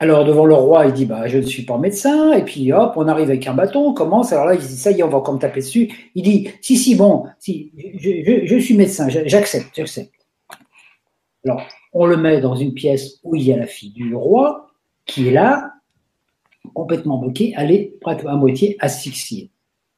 [0.04, 2.92] Alors devant le roi, il dit bah je ne suis pas médecin et puis hop,
[2.96, 4.34] on arrive avec un bâton, on commence.
[4.34, 6.10] Alors là, il dit ça y est, on va comme taper dessus.
[6.14, 10.12] Il dit si si bon, si je, suis médecin, j'accepte, j'accepte.
[11.46, 11.62] Alors
[11.94, 14.72] on le met dans une pièce où il y a la fille du roi
[15.06, 15.72] qui est là,
[16.74, 19.52] complètement bloquée, elle est à moitié asphyxiée.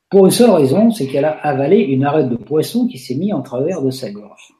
[0.08, 3.34] Pour une seule raison, c'est qu'elle a avalé une arête de poisson qui s'est mise
[3.34, 4.52] en travers de sa gorge.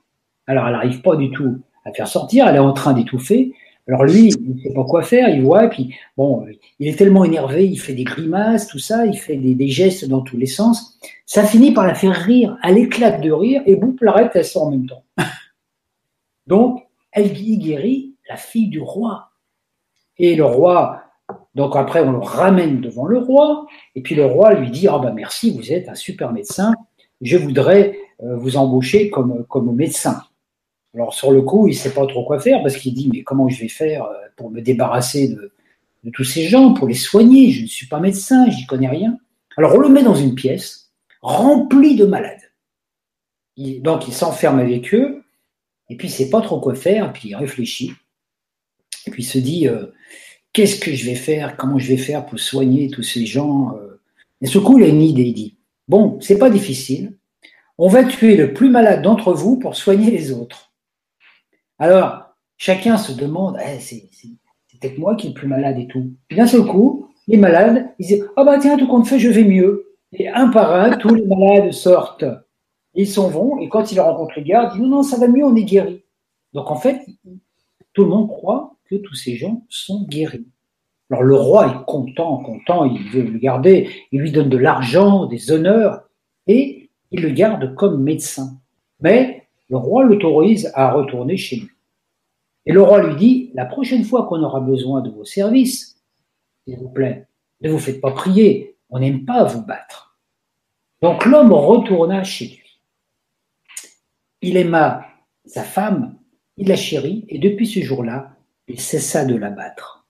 [0.48, 3.52] Alors elle n'arrive pas du tout à faire sortir, elle est en train d'étouffer.
[3.88, 6.44] Alors lui, il ne sait pas quoi faire, il voit, et puis bon,
[6.80, 10.22] il est tellement énervé, il fait des grimaces, tout ça, il fait des, gestes dans
[10.22, 10.98] tous les sens.
[11.24, 14.64] Ça finit par la faire rire, elle éclate de rire, et boum, l'arrête, elle sort
[14.64, 15.04] en même temps.
[16.48, 19.30] donc, elle guérit la fille du roi.
[20.18, 21.02] Et le roi,
[21.54, 24.98] donc après, on le ramène devant le roi, et puis le roi lui dit, ah
[24.98, 26.74] ben merci, vous êtes un super médecin,
[27.20, 30.22] je voudrais euh, vous embaucher comme, comme médecin.
[30.96, 33.22] Alors sur le coup, il ne sait pas trop quoi faire parce qu'il dit mais
[33.22, 35.52] comment je vais faire euh, pour me débarrasser de,
[36.12, 37.50] tous ces gens, pour les soigner?
[37.50, 39.18] Je ne suis pas médecin, j'y connais rien.
[39.56, 42.50] Alors on le met dans une pièce remplie de malades.
[43.56, 45.22] donc il s'enferme avec eux
[45.90, 47.92] et puis il ne sait pas trop quoi faire, puis il réfléchit
[49.06, 49.86] et puis il se dit euh,
[50.52, 51.56] qu'est-ce que je vais faire?
[51.56, 54.00] Comment je vais faire pour soigner tous ces gens euh?
[54.42, 55.22] Et ce coup, il a une idée.
[55.22, 55.56] Il dit
[55.88, 57.16] bon, c'est pas difficile.
[57.78, 60.65] On va tuer le plus malade d'entre vous pour soigner les autres.
[61.78, 64.08] Alors, chacun se demande, eh, c'est
[64.80, 66.12] peut-être moi qui est le plus malade et tout.
[66.28, 69.28] Puis d'un seul coup, les malades, ils disent, oh bah tiens, tout compte fait, je
[69.28, 69.94] vais mieux.
[70.12, 72.24] Et un par un, tous les malades sortent.
[72.94, 75.28] Ils s'en vont, et quand ils rencontrent les gardes, ils disent, non, non, ça va
[75.28, 76.02] mieux, on est guéri.
[76.52, 77.04] Donc en fait,
[77.92, 80.46] tout le monde croit que tous ces gens sont guéris.
[81.10, 85.26] Alors le roi est content, content, il veut le garder, il lui donne de l'argent,
[85.26, 86.08] des honneurs,
[86.46, 88.58] et il le garde comme médecin.
[89.00, 91.70] Mais le roi l'autorise à retourner chez lui.
[92.66, 96.02] Et le roi lui dit, la prochaine fois qu'on aura besoin de vos services,
[96.64, 97.26] s'il vous plaît,
[97.60, 100.18] ne vous faites pas prier, on n'aime pas vous battre.
[101.02, 102.80] Donc l'homme retourna chez lui.
[104.42, 105.06] Il aima
[105.44, 106.16] sa femme,
[106.56, 108.36] il la chérit, et depuis ce jour-là,
[108.68, 110.06] il cessa de la battre.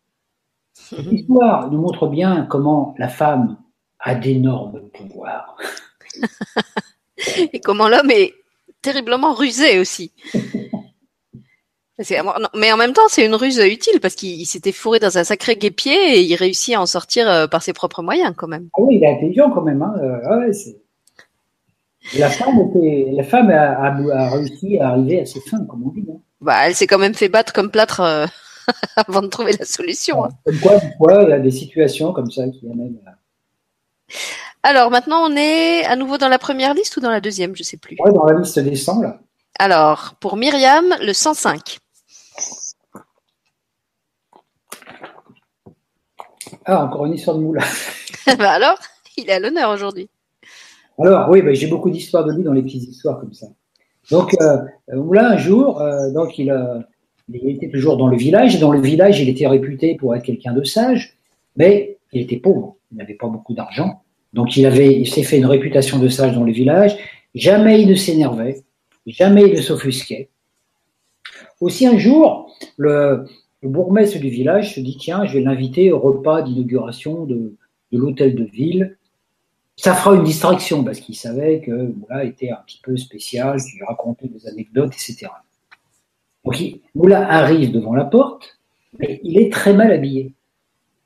[0.93, 3.59] L'histoire nous montre bien comment la femme
[3.99, 5.57] a d'énormes pouvoirs.
[7.53, 8.35] et comment l'homme est
[8.87, 10.13] terriblement rusé aussi.
[12.55, 15.57] Mais en même temps, c'est une ruse utile parce qu'il s'était fourré dans un sacré
[15.57, 18.69] guépier et il réussit à en sortir euh, par ses propres moyens quand même.
[18.75, 19.83] Ah oui, il est intelligent quand même.
[19.83, 19.95] Hein.
[20.01, 20.53] Euh,
[22.17, 23.11] la femme, était...
[23.13, 26.07] la femme a, réussi à arriver à ses fins, comme on dit.
[26.09, 26.21] Hein.
[26.41, 28.27] Bah, elle s'est quand même fait battre comme plâtre euh,
[28.97, 30.25] avant de trouver la solution.
[30.25, 30.29] Hein.
[30.45, 33.01] Comme quoi, quoi, il y a des situations comme ça qui amènent.
[33.05, 33.17] À...
[34.69, 37.63] Alors maintenant, on est à nouveau dans la première liste ou dans la deuxième, je
[37.63, 37.97] sais plus.
[38.05, 39.21] Oui, dans la liste des 100 là.
[39.61, 41.79] Alors, pour Myriam, le 105.
[46.65, 47.63] Ah, encore une histoire de Moulin.
[48.39, 48.77] bah alors,
[49.17, 50.09] il est à l'honneur aujourd'hui.
[50.99, 53.47] Alors, oui, bah, j'ai beaucoup d'histoires de lui dans les petites histoires comme ça.
[54.11, 54.59] Donc, euh,
[54.93, 56.53] Moulin, un jour, euh, donc il,
[57.29, 58.59] il, était toujours dans le village.
[58.59, 61.17] Dans le village, il était réputé pour être quelqu'un de sage,
[61.55, 62.75] mais il était pauvre.
[62.91, 64.03] Il n'avait pas beaucoup d'argent.
[64.33, 66.97] Donc, il, avait, s'est fait une réputation de sage dans le village.
[67.35, 68.63] Jamais il ne s'énervait.
[69.07, 70.29] Jamais il ne s'offusquait.
[71.61, 73.27] Aussi, un jour, le,
[73.63, 77.57] le bourgmestre du village se dit tiens, je vais l'inviter au repas d'inauguration de,
[77.91, 78.97] l'hôtel de ville.
[79.77, 83.83] Ça fera une distraction parce qu'il savait que Moula était un petit peu spécial, qu'il
[83.85, 85.29] racontait des anecdotes, etc.
[86.45, 86.63] Donc
[86.95, 88.59] Moula arrive devant la porte,
[88.99, 90.33] mais il est très mal habillé.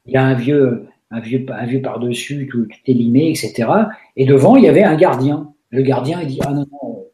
[0.07, 3.69] Il a un vieux, un vieux, par-dessus, tout, tout élimé, etc.
[4.17, 5.53] Et devant, il y avait un gardien.
[5.71, 7.07] Le gardien, il dit ah non, non,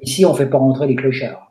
[0.00, 1.50] ici on ne fait pas rentrer les clochards.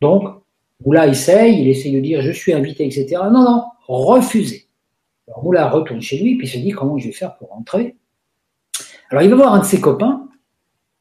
[0.00, 0.42] Donc
[0.84, 3.22] Moula essaye, il essaye de dire je suis invité, etc.
[3.30, 4.66] Non, non, refusé.
[5.28, 7.96] Alors Moula retourne chez lui, puis se dit comment je vais faire pour rentrer?
[9.10, 10.28] Alors il va voir un de ses copains,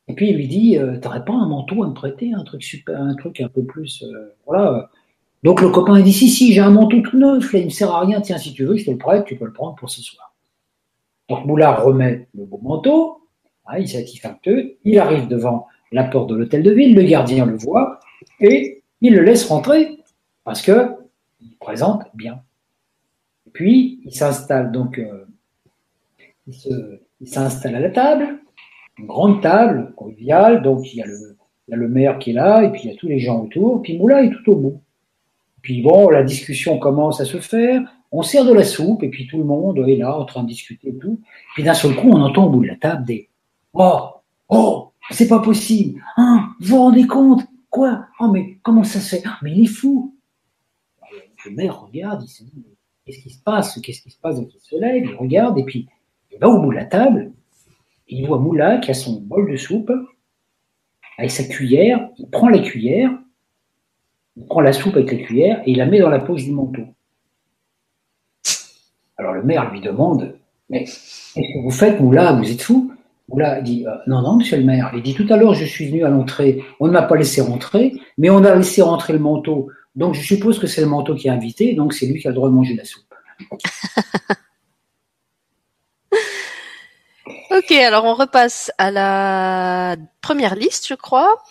[0.08, 2.64] et puis il lui dit euh, T'aurais pas un manteau à me prêter, un truc
[2.64, 4.04] super, un truc un peu plus.
[4.04, 4.90] Euh, voilà.
[5.44, 7.70] Donc le copain il dit Si, si, j'ai un manteau tout neuf, là, il me
[7.70, 9.76] sert à rien, tiens, si tu veux, je te le prête, tu peux le prendre
[9.76, 10.34] pour ce soir.
[11.30, 13.28] Donc Moula remet le beau manteau,
[13.66, 13.88] hein, il
[14.44, 18.00] peu, il arrive devant la porte de l'hôtel de ville, le gardien le voit,
[18.40, 20.00] et il le laisse rentrer
[20.44, 20.96] parce que
[21.42, 22.42] il présente bien.
[23.54, 25.26] Puis, il s'installe donc, euh,
[26.48, 28.40] il s'installe à la table,
[28.98, 31.36] une grande table conviviale, donc il y, a le,
[31.68, 33.98] le maire qui est là, et puis il y a tous les gens autour, puis
[33.98, 34.82] Moula est tout au bout.
[35.64, 39.26] Puis bon, la discussion commence à se faire, on sert de la soupe, et puis
[39.26, 41.20] tout le monde est là en train de discuter et tout.
[41.56, 43.30] Puis d'un seul coup, on entend au bout de la table des
[43.74, 44.10] Oh,
[44.50, 49.16] oh, c'est pas possible, hein, vous vous rendez compte, Quoi Oh, mais comment ça se
[49.16, 50.16] fait ah, Mais il est fou
[51.44, 52.64] Le maire regarde, il se dit
[53.04, 55.64] Qu'est-ce qui se passe Qu'est-ce qui se passe Donc il se lève, il regarde, et
[55.64, 55.88] puis
[56.32, 57.32] il va au bout de la table,
[58.08, 59.92] il voit Moula qui a son bol de soupe,
[61.18, 63.10] avec sa cuillère, il prend la cuillère,
[64.36, 66.52] il prend la soupe avec la cuillère, et il la met dans la poche du
[66.52, 66.84] manteau.
[69.18, 70.36] Alors le maire lui demande
[70.70, 72.92] Mais qu'est-ce que vous faites, Moula Vous êtes fou
[73.30, 74.92] Oula dit euh, Non, non, monsieur le maire.
[74.94, 76.64] Il dit Tout à l'heure, je suis venu à l'entrée.
[76.80, 79.70] On ne m'a pas laissé rentrer, mais on a laissé rentrer le manteau.
[79.96, 82.32] Donc, je suppose que c'est le manteau qui est invité, donc c'est lui qui a
[82.32, 83.04] le droit de manger la soupe.
[87.52, 91.44] ok, alors on repasse à la première liste, je crois.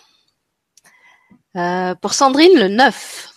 [1.55, 3.29] Euh, pour Sandrine, le 9.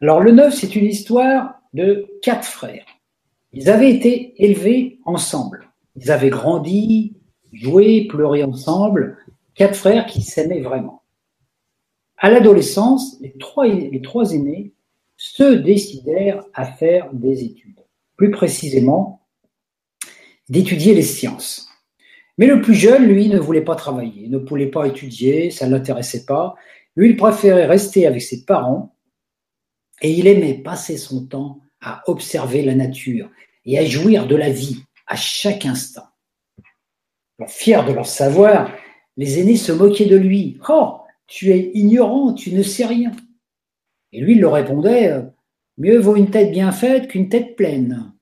[0.00, 2.84] Alors le 9, c'est une histoire de quatre frères.
[3.52, 5.70] Ils avaient été élevés ensemble.
[5.94, 7.16] Ils avaient grandi,
[7.52, 9.16] joué, pleuré ensemble.
[9.54, 11.04] Quatre frères qui s'aimaient vraiment.
[12.18, 14.72] À l'adolescence, les trois, les trois aînés
[15.16, 17.83] se décidèrent à faire des études.
[18.16, 19.26] Plus précisément,
[20.48, 21.68] d'étudier les sciences.
[22.38, 25.72] Mais le plus jeune, lui, ne voulait pas travailler, ne voulait pas étudier, ça ne
[25.72, 26.54] l'intéressait pas.
[26.96, 28.96] Lui, il préférait rester avec ses parents
[30.02, 33.30] et il aimait passer son temps à observer la nature
[33.64, 36.06] et à jouir de la vie à chaque instant.
[37.46, 38.70] fier de leur savoir,
[39.16, 40.58] les aînés se moquaient de lui.
[40.68, 43.12] Oh, tu es ignorant, tu ne sais rien.
[44.12, 45.22] Et lui, il leur répondait
[45.76, 48.12] Mieux vaut une tête bien faite qu'une tête pleine.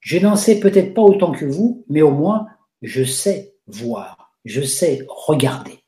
[0.00, 2.46] Je n'en sais peut-être pas autant que vous, mais au moins,
[2.80, 5.78] je sais voir, je sais regarder.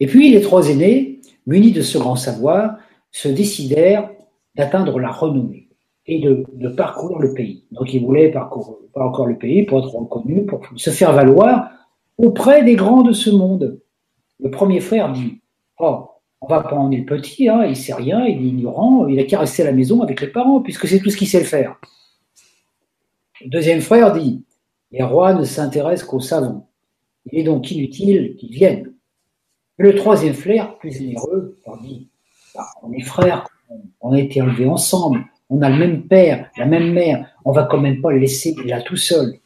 [0.00, 2.78] Et puis, les trois aînés, munis de ce grand savoir,
[3.10, 4.10] se décidèrent
[4.54, 5.68] d'atteindre la renommée
[6.06, 7.64] et de, parcourir le pays.
[7.70, 11.70] Donc ils voulaient parcourir, encore le pays pour être reconnus, pour se faire valoir
[12.18, 13.80] auprès des grands de ce monde.
[14.40, 15.40] Le premier frère dit
[15.78, 16.08] Oh,
[16.42, 19.24] on va pas emmener le petit, hein, il sait rien, il est ignorant, il a
[19.24, 21.76] qu'à rester à la maison avec les parents, puisque c'est tout ce qu'il sait faire.
[23.40, 24.44] Le deuxième frère dit
[24.90, 26.68] Les rois ne s'intéressent qu'aux savants.
[27.26, 28.92] Il est donc inutile qu'ils viennent
[29.78, 32.08] le troisième flair, plus généreux, leur dit
[32.54, 33.46] bah, On est frères,
[34.00, 37.64] on a été élevés ensemble, on a le même père, la même mère, on va
[37.64, 39.38] quand même pas le laisser là tout seul.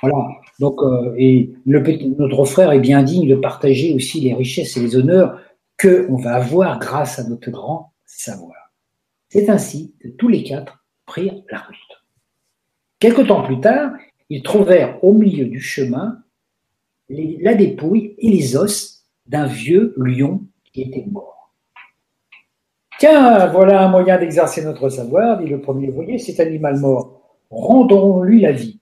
[0.00, 0.26] Voilà.
[0.60, 4.96] Donc, euh, et notre frère est bien digne de partager aussi les richesses et les
[4.96, 5.40] honneurs
[5.76, 8.72] que on va avoir grâce à notre grand savoir.
[9.28, 11.76] C'est ainsi que tous les quatre prirent la route.
[13.00, 13.92] Quelque temps plus tard,
[14.28, 16.18] ils trouvèrent au milieu du chemin
[17.08, 21.52] la dépouille et les os d'un vieux lion qui était mort.
[22.98, 27.38] Tiens, voilà un moyen d'exercer notre savoir, dit le premier voyez cet animal mort.
[27.50, 28.78] Rendons-lui la vie.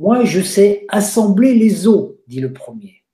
[0.00, 3.04] Moi, je sais assembler les os, dit le premier.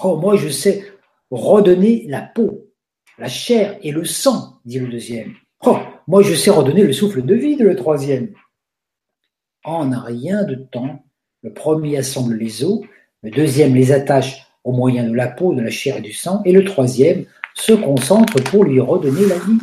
[0.00, 0.84] Oh, moi, je sais
[1.28, 2.70] redonner la peau,
[3.18, 5.34] la chair et le sang, dit le deuxième.
[5.66, 8.32] Oh, moi, je sais redonner le souffle de vie, dit le troisième.
[9.64, 11.04] En un rien de temps,
[11.42, 12.82] le premier assemble les os,
[13.24, 16.42] le deuxième les attache au moyen de la peau, de la chair et du sang,
[16.44, 19.58] et le troisième se concentre pour lui redonner la vie.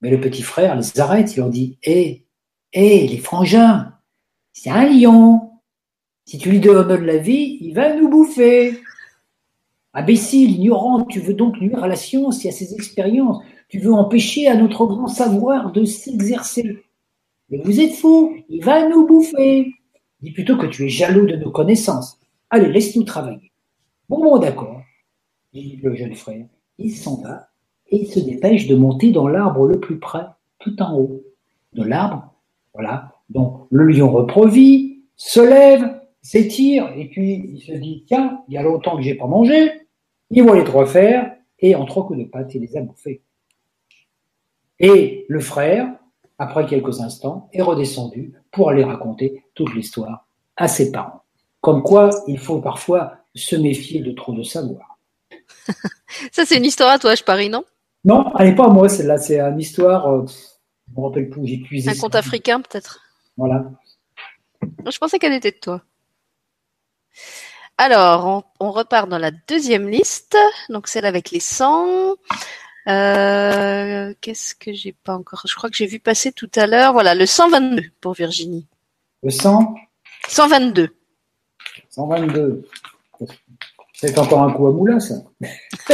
[0.00, 2.26] Mais le petit frère les arrête, il leur dit Hé,
[2.72, 3.97] hé, les frangins,
[4.60, 5.52] c'est un lion.
[6.24, 8.80] Si tu lui donnes la vie, il va nous bouffer.
[9.94, 13.40] Imbécile, ignorant, tu veux donc nuire à la science et à ses expériences.
[13.68, 16.82] Tu veux empêcher à notre grand savoir de s'exercer.
[17.50, 19.74] Mais vous êtes fou, il va nous bouffer.
[20.22, 22.18] Dis plutôt que tu es jaloux de nos connaissances.
[22.50, 23.52] Allez, laisse-nous travailler.
[24.08, 24.82] Bon, bon, d'accord,
[25.52, 26.46] dit le jeune frère.
[26.78, 27.48] Il s'en va
[27.90, 30.26] et se dépêche de monter dans l'arbre le plus près,
[30.58, 31.22] tout en haut.
[31.74, 32.34] De l'arbre,
[32.74, 38.42] voilà, donc le lion reprend vie, se lève, s'étire, et puis il se dit tiens,
[38.48, 39.72] il y a longtemps que j'ai pas mangé.
[40.30, 43.22] Il voit les trois fers, et en trois coups de patte, il les a bouffés.
[44.78, 45.88] Et le frère,
[46.38, 51.22] après quelques instants, est redescendu pour aller raconter toute l'histoire à ses parents.
[51.60, 54.98] Comme quoi, il faut parfois se méfier de trop de savoir.
[56.32, 57.64] Ça, c'est une histoire à toi, je parie, non?
[58.04, 59.18] Non, elle n'est pas à moi, celle-là.
[59.18, 61.90] C'est une histoire, euh, je me rappelle plus, j'ai puisé.
[61.90, 63.00] Un conte africain, peut-être?
[63.38, 63.64] Voilà.
[64.84, 65.82] Je pensais qu'elle était de toi.
[67.78, 70.36] Alors, on, repart dans la deuxième liste,
[70.68, 72.16] donc celle avec les 100.
[72.88, 75.42] Euh, qu'est-ce que j'ai pas encore?
[75.46, 76.92] Je crois que j'ai vu passer tout à l'heure.
[76.92, 78.66] Voilà, le 122 pour Virginie.
[79.22, 79.76] Le 100
[80.28, 80.88] 122.
[81.90, 82.68] 122.
[83.92, 85.14] C'est encore un coup à moulin, ça.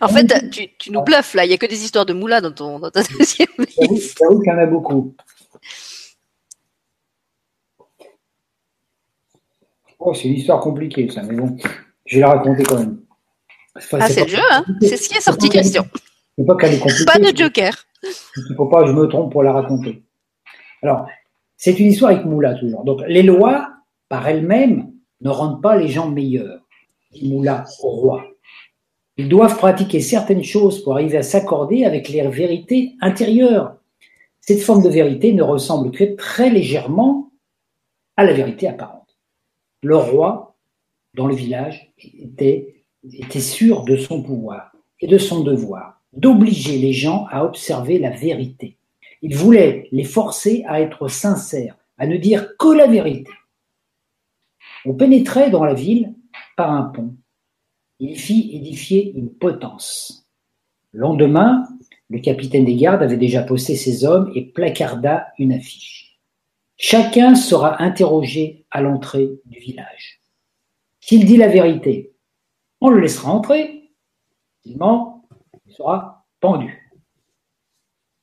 [0.00, 1.44] en fait, tu, nous bluffes là.
[1.44, 4.18] Il n'y a que des histoires de moulin dans, ton, dans ta deuxième liste.
[4.20, 5.16] J'avoue qu'il y en a beaucoup.
[9.98, 11.56] Oh, c'est une histoire compliquée, ça, mais bon,
[12.04, 13.00] je vais la raconter quand même.
[13.74, 15.84] ah, c'est le jeu, hein C'est ce qui est sorti, Christian.
[16.46, 17.04] pas qu'elle est compliquée.
[17.04, 17.74] Pas de joker.
[18.02, 20.02] Il ne faut pas que je me trompe pour la raconter.
[20.82, 21.06] Alors,
[21.56, 22.84] c'est une histoire avec Moula, toujours.
[22.84, 23.70] Donc, les lois,
[24.08, 26.60] par elles-mêmes, ne rendent pas les gens meilleurs,
[27.12, 28.24] dit Moula au roi.
[29.16, 33.76] Ils doivent pratiquer certaines choses pour arriver à s'accorder avec les vérités intérieures.
[34.42, 37.30] Cette forme de vérité ne ressemble que très légèrement
[38.16, 39.05] à la vérité apparente
[39.86, 40.56] le roi,
[41.14, 42.74] dans le village, était,
[43.38, 48.78] sûr de son pouvoir et de son devoir, d'obliger les gens à observer la vérité.
[49.22, 53.30] Il voulait les forcer à être sincères, à ne dire que la vérité.
[54.84, 56.12] On pénétrait dans la ville
[56.56, 57.14] par un pont.
[58.00, 60.26] Il fit édifier une potence.
[60.90, 61.64] Le lendemain,
[62.10, 66.18] le capitaine des gardes avait déjà posté ses hommes et placarda une affiche.
[66.76, 70.20] Chacun sera interrogé l'entrée du village.
[71.00, 72.14] S'il dit la vérité,
[72.80, 73.92] on le laissera entrer.
[74.62, 75.28] S'il ment,
[75.66, 76.92] il sera pendu.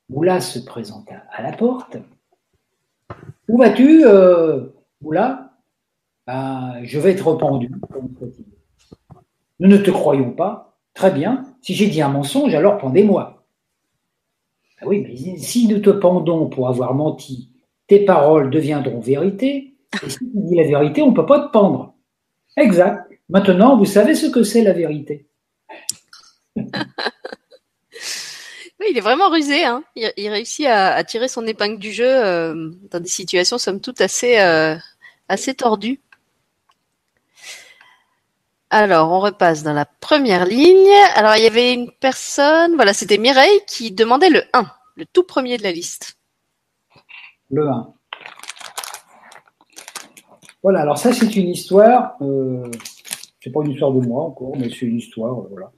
[0.10, 1.98] Moula se présenta à la porte.
[3.48, 4.68] Où vas-tu, euh,
[5.02, 5.54] Moula
[6.28, 7.72] ben, Je vais être pendu.
[9.60, 10.78] Nous ne te croyons pas.
[10.94, 11.44] Très bien.
[11.62, 13.48] Si j'ai dit un mensonge, alors pendez-moi.
[14.80, 17.50] Ben oui, mais si nous te pendons pour avoir menti
[17.88, 19.73] tes paroles deviendront vérité.
[20.02, 21.94] Et si tu dis la vérité, on ne peut pas te pendre.
[22.58, 23.10] Exact.
[23.30, 25.28] Maintenant, vous savez ce que c'est la vérité.
[26.56, 26.66] oui,
[28.90, 29.64] il est vraiment rusé.
[29.64, 29.84] Hein.
[29.96, 34.40] Il, réussit à, tirer son épingle du jeu euh, dans des situations, somme toute, assez,
[34.40, 34.76] euh,
[35.30, 36.00] assez tordues.
[38.70, 40.90] Alors, on repasse dans la première ligne.
[41.16, 44.66] Alors, il y avait une personne, voilà, c'était Mireille qui demandait le 1,
[44.96, 46.18] le tout premier de la liste
[47.54, 47.94] le 1.
[50.64, 52.72] Voilà, alors ça c'est une histoire, euh,
[53.44, 55.72] c'est pas une histoire de moi encore, mais c'est une histoire, euh, voilà.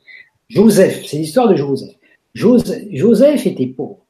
[0.47, 1.95] Joseph, c'est l'histoire de Joseph.
[2.35, 3.47] Joseph.
[3.47, 4.05] Était pauvre,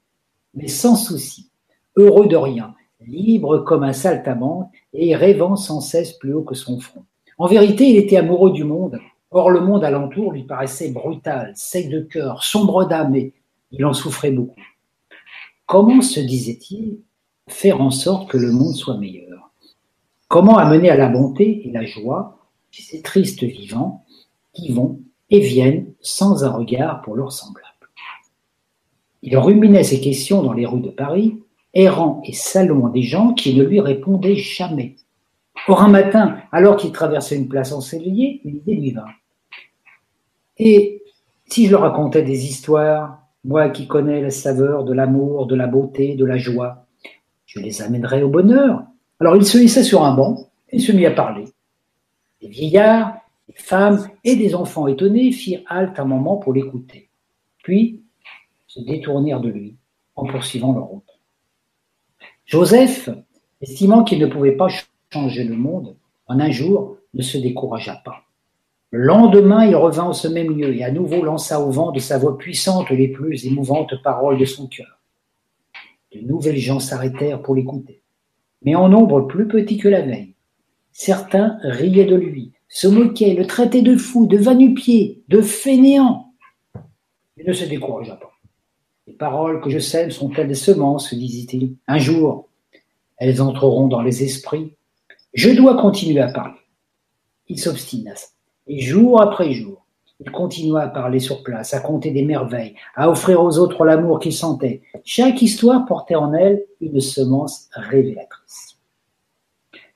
[0.54, 1.50] mais sans souci,
[1.96, 2.76] heureux de rien,
[3.08, 7.06] libre comme un saltimbanque et rêvant sans cesse plus haut que son front.
[7.38, 9.00] En vérité, il était amoureux du monde,
[9.32, 13.34] or le monde alentour lui paraissait brutal, sec de cœur, sombre d'âme, et
[13.72, 14.60] il en souffrait beaucoup.
[15.66, 17.00] comment se disait-il
[17.48, 19.52] faire en sorte que le monde soit meilleur?
[20.36, 24.04] Comment amener à la bonté et la joie ces tristes vivants
[24.52, 27.64] qui vont et viennent sans un regard pour leurs semblables?
[29.22, 31.40] Il ruminait ces questions dans les rues de Paris,
[31.74, 34.98] errant et saluant des gens qui ne lui répondaient jamais.
[35.70, 39.06] Or un matin, alors qu'il traversait une place ensoleillée, une idée lui vint.
[40.58, 41.02] Et
[41.46, 45.68] si je leur racontais des histoires, moi qui connais la saveur de l'amour, de la
[45.68, 46.88] beauté, de la joie,
[47.46, 48.84] je les amènerais au bonheur.
[49.20, 51.46] Alors il se laissa sur un banc et se mit à parler.
[52.42, 53.16] Des vieillards,
[53.48, 57.10] des femmes et des enfants étonnés firent halte un moment pour l'écouter,
[57.64, 58.04] puis
[58.68, 59.76] se détournèrent de lui
[60.16, 61.20] en poursuivant leur route.
[62.46, 63.10] Joseph,
[63.62, 64.68] estimant qu'il ne pouvait pas
[65.12, 65.96] changer le monde,
[66.28, 68.24] en un jour ne se découragea pas.
[68.92, 72.00] Le lendemain, il revint au ce même lieu et à nouveau lança au vent de
[72.00, 75.00] sa voix puissante les plus émouvantes paroles de son cœur.
[76.14, 78.02] De nouvelles gens s'arrêtèrent pour l'écouter,
[78.66, 80.34] mais en nombre plus petit que la veille.
[80.92, 86.34] Certains riaient de lui, se moquaient, le traitaient de fou, de va-nu-pied, de fainéant.
[87.38, 88.32] Il ne se découragea pas.
[89.08, 91.76] Les paroles que je sème sont-elles des semences, disait-il.
[91.88, 92.50] Un jour,
[93.18, 94.74] elles entreront dans les esprits.
[95.34, 96.60] Je dois continuer à parler.
[97.48, 98.14] Il s'obstina.
[98.68, 99.85] Et jour après jour,
[100.20, 104.20] il continua à parler sur place, à compter des merveilles, à offrir aux autres l'amour
[104.20, 104.82] qu'il sentait.
[105.04, 108.78] Chaque histoire portait en elle une semence révélatrice.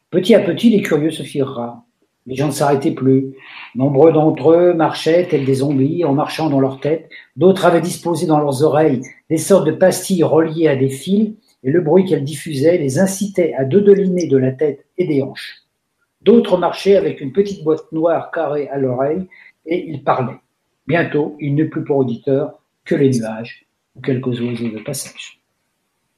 [0.09, 1.83] Petit à petit, les curieux se firent rares.
[2.25, 3.33] Les gens ne s'arrêtaient plus.
[3.75, 7.09] Nombreux d'entre eux marchaient tels des zombies en marchant dans leur tête.
[7.35, 11.71] D'autres avaient disposé dans leurs oreilles des sortes de pastilles reliées à des fils et
[11.71, 15.63] le bruit qu'elles diffusaient les incitait à dodeliner de la tête et des hanches.
[16.21, 19.27] D'autres marchaient avec une petite boîte noire carrée à l'oreille
[19.69, 20.39] et ils parlaient.
[20.87, 25.39] Bientôt, il n'eut plus pour auditeur que les nuages ou quelques oiseaux de passage.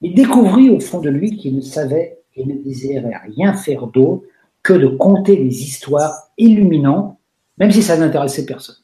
[0.01, 4.23] Il découvrit au fond de lui qu'il ne savait et ne désirait rien faire d'autre
[4.63, 7.17] que de conter des histoires illuminantes,
[7.57, 8.77] même si ça n'intéressait personne.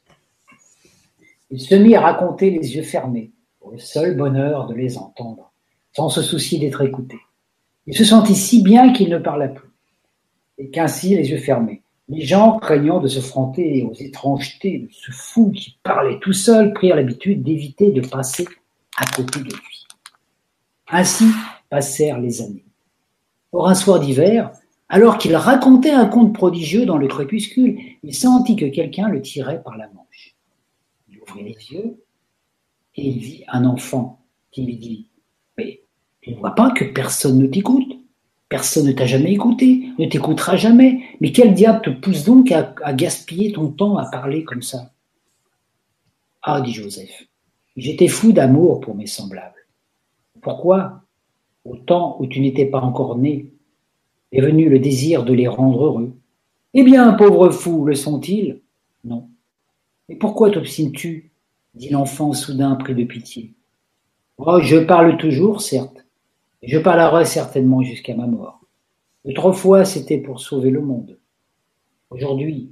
[1.49, 5.51] Il se mit à raconter les yeux fermés, pour le seul bonheur de les entendre,
[5.93, 7.15] sans se soucier d'être écouté.
[7.86, 9.70] Il se sentit si bien qu'il ne parla plus,
[10.57, 11.82] et qu'ainsi les yeux fermés.
[12.09, 16.73] Les gens, craignant de se fronter aux étrangetés de ce fou qui parlait tout seul,
[16.73, 18.47] prirent l'habitude d'éviter de passer
[18.97, 19.85] à côté de lui.
[20.89, 21.25] Ainsi
[21.69, 22.65] passèrent les années.
[23.51, 24.51] Or, un soir d'hiver,
[24.89, 29.61] alors qu'il racontait un conte prodigieux dans le crépuscule, il sentit que quelqu'un le tirait
[29.61, 30.35] par la manche.
[31.09, 32.01] Il ouvrit les yeux
[32.95, 35.09] et il vit un enfant qui lui dit
[35.57, 35.81] Mais
[36.21, 37.96] tu ne vois pas que personne ne t'écoute?
[38.49, 41.01] Personne ne t'a jamais écouté, ne t'écoutera jamais.
[41.19, 44.91] Mais quel diable te pousse donc à, gaspiller ton temps à parler comme ça?
[46.41, 47.27] Ah, dit Joseph,
[47.75, 49.65] j'étais fou d'amour pour mes semblables.
[50.41, 51.03] Pourquoi?
[51.65, 53.51] Au temps où tu n'étais pas encore né,
[54.31, 56.13] est venu le désir de les rendre heureux.
[56.73, 58.61] Eh bien, pauvre fou, le sont-ils?
[59.03, 59.27] Non.
[60.07, 61.31] Mais pourquoi t'obstines-tu?
[61.77, 63.53] dit l'enfant soudain pris de pitié.
[64.37, 66.05] Oh, je parle toujours, certes,
[66.63, 68.61] je parlerai certainement jusqu'à ma mort.
[69.25, 71.17] Autrefois, c'était pour sauver le monde.
[72.09, 72.71] Aujourd'hui,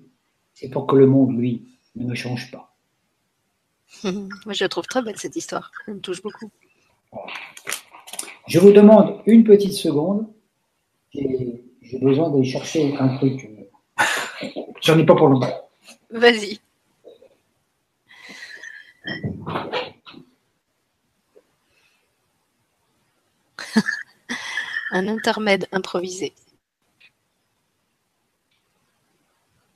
[0.54, 2.76] c'est pour que le monde, lui, ne me change pas.
[4.04, 5.72] Moi, je trouve très belle cette histoire.
[5.88, 6.50] Elle me touche beaucoup.
[8.48, 10.28] Je vous demande une petite seconde
[11.86, 13.50] j'ai besoin d'aller chercher un truc.
[14.82, 15.70] J'en ai pas pour longtemps.
[16.10, 16.60] Vas-y.
[24.96, 26.34] Un intermède improvisé.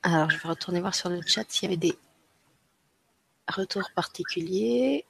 [0.01, 1.97] Alors, je vais retourner voir sur le chat s'il y avait des
[3.49, 5.05] retours particuliers.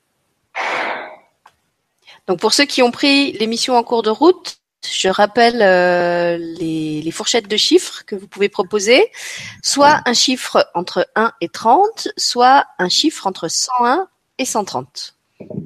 [2.26, 7.12] Donc, pour ceux qui ont pris l'émission en cours de route, je rappelle euh, les,
[7.12, 9.12] fourchettes de chiffres que vous pouvez proposer,
[9.62, 14.08] soit un chiffre entre 1 et 30, soit un chiffre entre 101
[14.40, 15.16] et 130.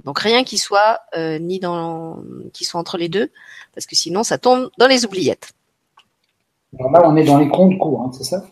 [0.04, 2.22] Donc rien qui soit euh, ni dans
[2.54, 3.32] qui soit entre les deux,
[3.74, 5.52] parce que sinon ça tombe dans les oubliettes.
[6.80, 8.44] Normal, on est dans les comptes courts, hein, c'est ça?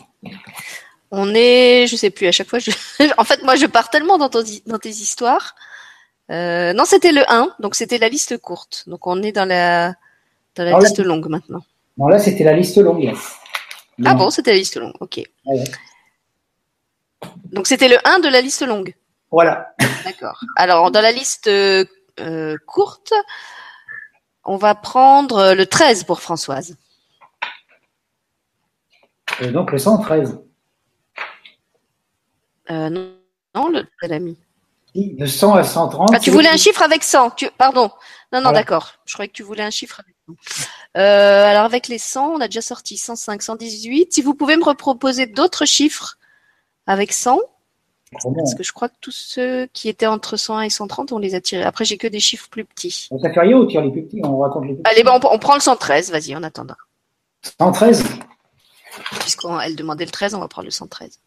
[1.09, 2.71] On est, je sais plus, à chaque fois, je...
[3.17, 5.55] en fait, moi je pars tellement dans, dans tes histoires.
[6.29, 8.83] Euh, non, c'était le 1, donc c'était la liste courte.
[8.87, 9.95] Donc on est dans la
[10.55, 11.61] dans la liste longue maintenant.
[11.97, 13.13] Non, là, c'était la liste longue.
[14.05, 15.21] Ah bon, c'était la liste longue, ok.
[17.51, 18.95] Donc, c'était le 1 de la liste longue.
[19.29, 19.73] Voilà.
[20.03, 20.39] D'accord.
[20.55, 21.85] Alors, dans la liste euh,
[22.65, 23.13] courte,
[24.43, 26.75] on va prendre le 13 pour Françoise.
[29.39, 30.39] Et donc, le 113.
[32.69, 33.11] Euh, non,
[33.55, 34.37] non, le l'ami.
[34.93, 36.09] De 100 à 130.
[36.13, 37.49] Ah, tu voulais un chiffre avec 100 tu...
[37.57, 37.91] Pardon.
[38.33, 38.93] Non, non, d'accord.
[39.05, 40.33] Je croyais que tu voulais un chiffre avec 100.
[40.97, 44.13] Euh, alors, avec les 100, on a déjà sorti 105, 118.
[44.13, 46.17] Si vous pouvez me reproposer d'autres chiffres
[46.87, 47.39] avec 100.
[48.11, 51.33] Parce que je crois que tous ceux qui étaient entre 101 et 130, on les
[51.33, 51.63] a tirés.
[51.63, 53.07] Après, j'ai que des chiffres plus petits.
[53.21, 54.91] Ça fait rien, on tire les plus petits, on raconte les plus petits.
[54.91, 56.75] Allez, ben, on, prend le 113, vas-y, en attendant.
[57.59, 58.03] 113
[59.21, 61.19] Puisqu'elle demandait le 13, on va prendre le 113.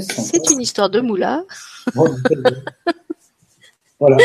[0.00, 1.44] C'est une histoire de moula.
[3.98, 4.16] voilà.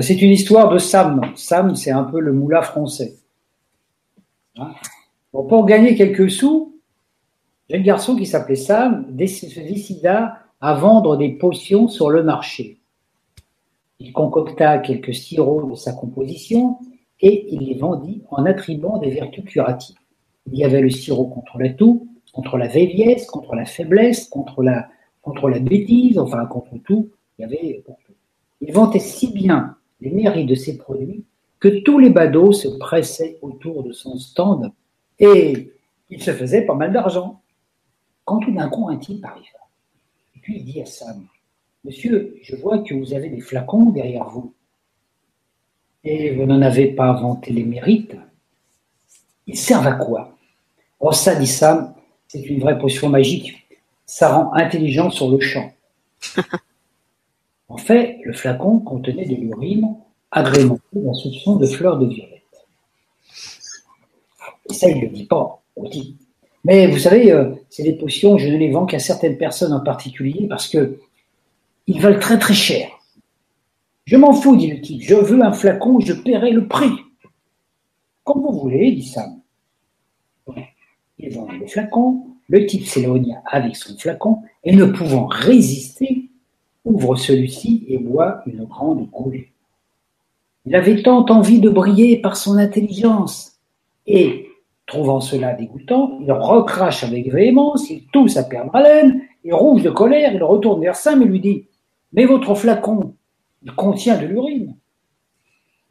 [0.00, 1.20] C'est une histoire de Sam.
[1.34, 3.16] Sam, c'est un peu le moula français.
[4.56, 4.72] Hein
[5.32, 6.74] pour gagner quelques sous,
[7.72, 12.78] un garçon qui s'appelait Sam se décida à vendre des potions sur le marché.
[14.00, 16.78] Il concocta quelques sirops de sa composition
[17.20, 19.96] et il les vendit en attribuant des vertus curatives.
[20.50, 24.62] Il y avait le sirop contre la toux, contre la vieillesse, contre la faiblesse, contre
[24.62, 27.10] la, bêtise, enfin contre tout.
[27.38, 27.84] Il y avait
[28.60, 31.24] Il vantait si bien les mérites de ses produits
[31.58, 34.72] que tous les badauds se pressaient autour de son stand
[35.18, 35.72] et
[36.08, 37.42] il se faisait pas mal d'argent.
[38.24, 39.58] Quand tout d'un coup un type arriva,
[40.34, 41.26] et puis il dit à Sam,
[41.84, 44.52] Monsieur, je vois que vous avez des flacons derrière vous
[46.04, 48.16] et vous n'en avez pas inventé les mérites.
[49.46, 50.36] Ils servent à quoi?
[50.98, 51.94] Oh ça, dit Sam,
[52.28, 53.66] c'est une vraie potion magique.
[54.06, 55.72] Ça rend intelligent sur le champ.
[57.70, 59.94] en fait, le flacon contenait de l'urine
[60.32, 62.42] agrémentée d'un soupçon de fleurs de violette.
[64.68, 66.16] Et ça, il ne le dit pas, on dit.
[66.64, 69.80] Mais vous savez, euh, c'est des potions, je ne les vends qu'à certaines personnes en
[69.80, 70.98] particulier parce que
[71.86, 72.88] ils valent très très cher.
[74.04, 75.02] Je m'en fous, dit le type.
[75.02, 76.90] Je veux un flacon, je paierai le prix.
[78.24, 79.40] Comme vous voulez, dit Sam.
[81.18, 82.26] Il vend le flacon.
[82.48, 86.29] Le type s'éloigna avec son flacon et ne pouvant résister,
[86.84, 89.52] ouvre celui-ci et boit une grande goulée.
[90.66, 93.58] Il avait tant envie de briller par son intelligence
[94.06, 94.50] et,
[94.86, 99.90] trouvant cela dégoûtant, il recrache avec véhémence, il tousse à perdre haleine et rouge de
[99.90, 101.66] colère, il retourne vers Sam et lui dit
[102.12, 103.14] Mais votre flacon,
[103.62, 104.76] il contient de l'urine.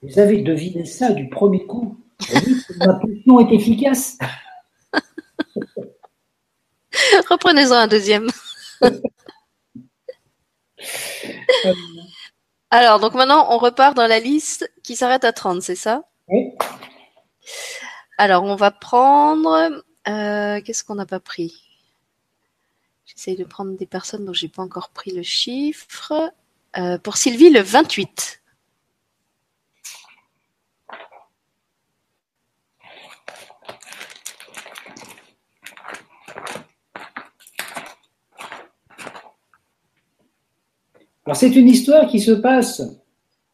[0.01, 1.97] Vous avez deviné ça du premier coup.
[2.77, 4.17] Ma potion est efficace.
[7.29, 8.27] Reprenez-en un deuxième.
[12.71, 16.03] Alors, donc maintenant, on repart dans la liste qui s'arrête à 30, c'est ça?
[16.27, 16.51] Oui.
[18.17, 19.83] Alors, on va prendre.
[20.07, 21.63] Euh, qu'est-ce qu'on n'a pas pris?
[23.05, 26.31] J'essaye de prendre des personnes dont j'ai pas encore pris le chiffre.
[26.77, 28.38] Euh, pour Sylvie, le 28.
[41.30, 42.82] Alors c'est une histoire qui se passe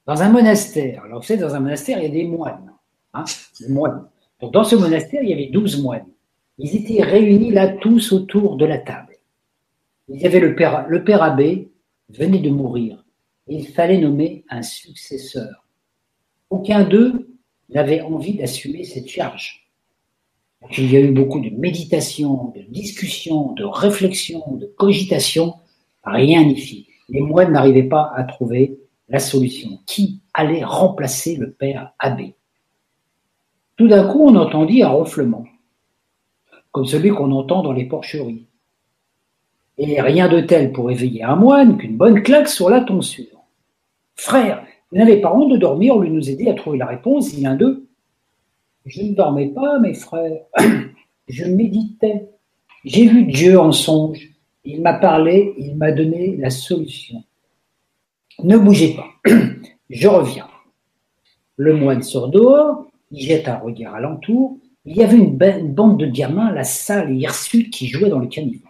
[0.05, 1.03] dans un monastère.
[1.03, 2.71] Alors vous savez, dans un monastère, il y a des moines.
[3.13, 3.25] Hein,
[3.67, 4.07] moines.
[4.39, 6.07] Dans ce monastère, il y avait douze moines.
[6.57, 9.17] Ils étaient réunis là tous autour de la table.
[10.07, 10.55] Le
[11.03, 11.69] père abbé,
[12.07, 13.03] venait de mourir
[13.47, 15.67] il fallait nommer un successeur.
[16.49, 17.35] Aucun d'eux
[17.67, 19.69] n'avait envie d'assumer cette charge.
[20.77, 25.55] il y a eu beaucoup de méditation, de discussion, de réflexion, de cogitation.
[26.05, 26.87] Rien n'y fit.
[27.09, 28.79] Les moines n'arrivaient pas à trouver
[29.09, 29.79] la solution.
[29.85, 32.35] Qui allait remplacer le père abbé?
[33.77, 35.45] Tout d'un coup, on entendit un ronflement,
[36.71, 38.47] comme celui qu'on entend dans les porcheries.
[39.77, 43.43] Et rien de tel pour éveiller un moine qu'une bonne claque sur la tonsure.
[44.15, 47.43] Frère, vous n'avez pas honte de dormir, lui nous aider à trouver la réponse, il
[47.43, 47.85] l'un d'eux.
[48.85, 50.41] Je ne dormais pas, mes frères.
[51.27, 52.29] Je méditais.
[52.85, 54.29] J'ai vu Dieu en songe.
[54.65, 57.23] Il m'a parlé, il m'a donné la solution.
[58.43, 59.07] Ne bougez pas.
[59.89, 60.47] Je reviens.
[61.57, 64.57] Le moine sort dehors, il jette un regard alentour.
[64.85, 68.67] Il y avait une, bande de gamins, la salle hirsute, qui jouait dans le caniveau.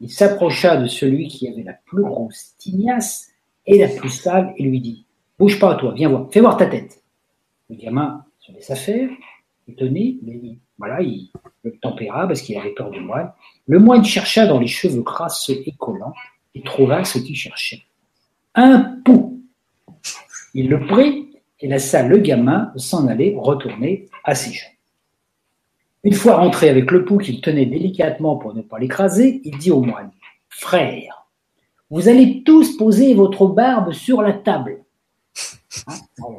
[0.00, 3.30] Il s'approcha de celui qui avait la plus grosse tignasse
[3.66, 5.06] et la plus sale et lui dit
[5.38, 7.02] Bouge pas, toi, viens voir, fais voir ta tête.
[7.70, 9.08] Le gamin se laissa faire,
[9.68, 10.40] étonné, mais
[10.78, 11.30] voilà, il
[11.62, 13.32] le tempéra parce qu'il avait peur du moine.
[13.68, 16.14] Le moine chercha dans les cheveux crasseux et collants
[16.54, 17.82] et trouva ce qu'il cherchait.
[18.54, 19.42] Un pou.
[20.54, 24.70] Il le prit et laissa le gamin s'en aller retourner à ses gens.
[26.02, 29.70] Une fois rentré avec le pou qu'il tenait délicatement pour ne pas l'écraser, il dit
[29.70, 30.12] au moine
[30.48, 31.28] Frère,
[31.90, 34.82] vous allez tous poser votre barbe sur la table.
[35.86, 35.94] Hein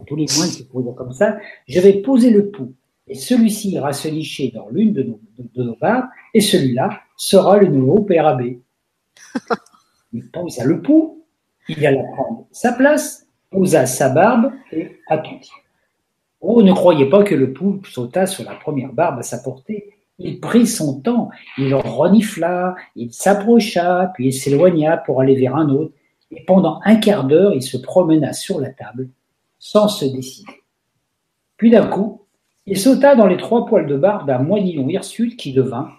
[0.07, 1.37] tous les moines se posent comme ça.
[1.67, 2.73] Je vais poser le pouls.
[3.09, 7.57] Et celui-ci ira se nicher dans l'une de nos, de, nos barbes, et celui-là sera
[7.57, 8.61] le nouveau père abbé.
[10.13, 11.23] Il pense à le pou,
[11.67, 15.51] il alla prendre sa place, posa sa barbe et attendit.
[16.41, 19.93] Oh, ne croyez pas que le pou sauta sur la première barbe à sa portée.
[20.17, 25.69] Il prit son temps, il renifla, il s'approcha, puis il s'éloigna pour aller vers un
[25.69, 25.93] autre,
[26.31, 29.09] et pendant un quart d'heure, il se promena sur la table,
[29.59, 30.51] sans se décider.
[31.55, 32.23] Puis d'un coup,
[32.69, 35.89] il sauta dans les trois poils de barbe d'un moinillon hirsute qui devint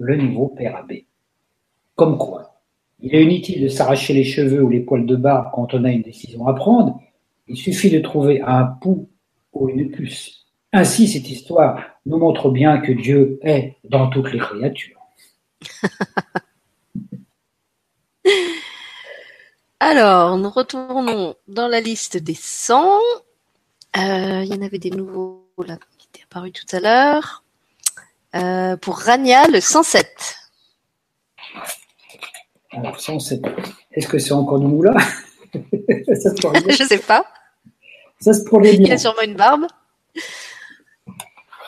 [0.00, 1.06] le nouveau père abbé.
[1.94, 2.60] Comme quoi,
[2.98, 5.92] il est inutile de s'arracher les cheveux ou les poils de barbe quand on a
[5.92, 7.00] une décision à prendre.
[7.46, 9.08] Il suffit de trouver un pouls
[9.52, 10.46] ou une puce.
[10.72, 14.98] Ainsi, cette histoire nous montre bien que Dieu est dans toutes les créatures.
[19.78, 22.98] Alors, nous retournons dans la liste des 100.
[23.96, 25.78] Euh, il y en avait des nouveaux là
[26.30, 27.42] apparus tout à l'heure.
[28.34, 30.06] Euh, pour Rania, le 107.
[32.72, 33.40] Alors, 107.
[33.92, 34.94] Est-ce que c'est encore du moula
[35.54, 37.24] Je sais pas.
[38.20, 38.72] Ça se bien.
[38.72, 39.66] Il a sûrement une barbe.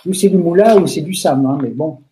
[0.06, 2.02] Ou c'est du moula ou c'est du sam, hein, mais bon.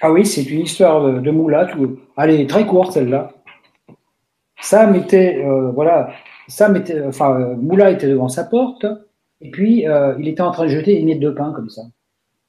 [0.00, 1.70] Ah oui, c'est une histoire de, moula.
[2.16, 3.32] Allez, très courte celle-là.
[4.60, 6.12] Sam était, euh, voilà,
[6.48, 8.86] Sam était, enfin, Moula était devant sa porte,
[9.40, 11.82] et puis euh, il était en train de jeter des miettes de pain comme ça,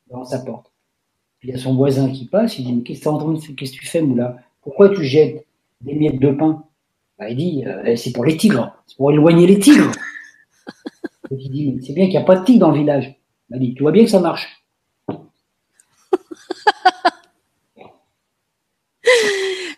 [0.10, 0.72] devant sa porte.
[1.39, 4.02] Puis il y a son voisin qui passe, il dit, mais qu'est-ce que tu fais,
[4.02, 5.46] Moula Pourquoi tu jettes
[5.82, 6.64] des miettes de pain?
[7.18, 9.91] Bah, Il dit, euh, c'est pour les tigres, c'est pour éloigner les tigres.
[11.32, 13.16] il dit, c'est bien qu'il n'y a pas de tigres dans le village.
[13.52, 14.64] Il dit, tu vois bien que ça marche.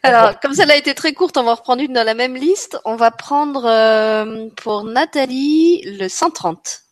[0.06, 2.78] Alors, comme ça a été très courte, on va reprendre une dans la même liste.
[2.86, 6.84] On va prendre euh, pour Nathalie le 130.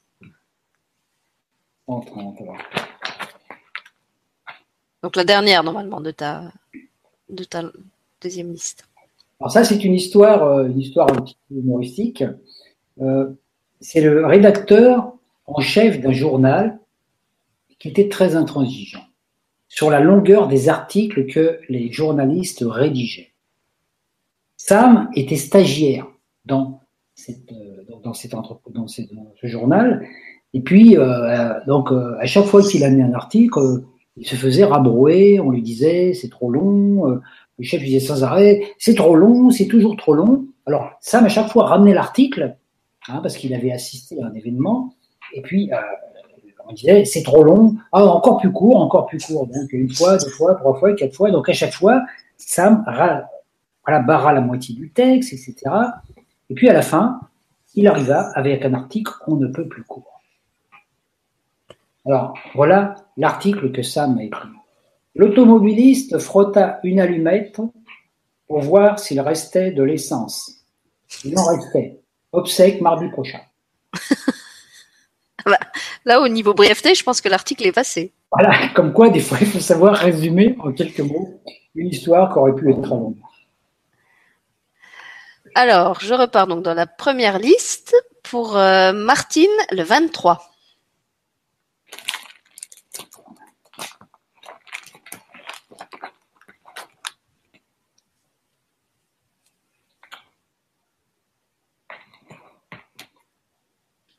[1.88, 2.38] 130,
[5.03, 6.51] Donc la dernière, normalement, de ta,
[7.30, 7.61] de ta
[8.20, 8.86] deuxième liste.
[9.39, 12.24] Alors ça, c'est une histoire, euh, une histoire un petit peu humoristique.
[12.99, 13.30] Euh,
[13.80, 15.14] c'est le rédacteur
[15.45, 16.80] en chef d'un journal
[17.78, 19.05] qui était très intransigeant
[19.74, 23.32] sur la longueur des articles que les journalistes rédigeaient.
[24.56, 26.06] Sam était stagiaire
[26.46, 26.82] dans,
[27.28, 27.34] euh,
[28.04, 28.36] dans, cette
[28.86, 30.08] ce journal,
[30.54, 33.60] et puis euh, donc euh, à chaque fois qu'il amenait un article,
[34.16, 38.62] il se faisait rabrouer, on lui disait c'est trop long, le chef disait sans arrêt
[38.78, 40.46] c'est trop long, c'est toujours trop long.
[40.68, 42.58] Alors Sam à chaque fois ramenait l'article
[43.08, 44.94] hein, parce qu'il avait assisté à un événement,
[45.34, 45.72] et puis
[46.68, 49.47] on disait c'est trop long, ah, encore plus court, encore plus court.
[49.47, 51.32] Donc une fois, deux fois, trois fois, quatre fois.
[51.32, 52.01] Donc à chaque fois,
[52.38, 55.55] Sam voilà, barra la moitié du texte, etc.
[56.49, 57.20] Et puis à la fin,
[57.76, 60.22] il arriva avec un article qu'on ne peut plus court.
[62.05, 64.49] Alors voilà l'article que Sam a écrit.
[65.16, 67.61] L'automobiliste frotta une allumette
[68.47, 70.66] pour voir s'il restait de l'essence.
[71.24, 71.99] Il en restait.
[72.32, 73.41] Obsèque mardi prochain.
[76.06, 78.14] Là, au niveau brièveté, je pense que l'article est passé.
[78.32, 81.41] Voilà, comme quoi, des fois, il faut savoir résumer en quelques mots
[81.76, 83.16] une histoire qui aurait pu être très longue.
[85.56, 90.53] Alors, je repars donc dans la première liste pour euh, Martine, le 23.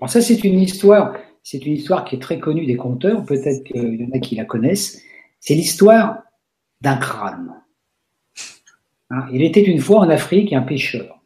[0.07, 4.01] Ça, c'est une histoire, c'est une histoire qui est très connue des conteurs, peut-être qu'il
[4.01, 5.03] y en a qui la connaissent.
[5.40, 6.22] C'est l'histoire
[6.80, 7.55] d'un crâne.
[9.11, 11.20] Hein, il était une fois en Afrique un pêcheur.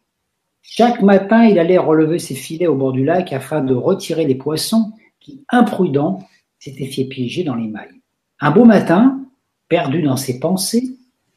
[0.62, 4.34] Chaque matin, il allait relever ses filets au bord du lac afin de retirer les
[4.34, 6.20] poissons qui, imprudents,
[6.58, 8.00] s'étaient fait piéger dans les mailles.
[8.40, 9.24] Un beau matin,
[9.68, 10.96] perdu dans ses pensées,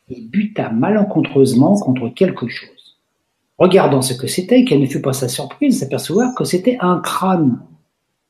[0.10, 2.81] il buta malencontreusement contre quelque chose.
[3.62, 7.62] Regardant ce que c'était, quelle ne fut pas sa surprise s'apercevoir que c'était un crâne.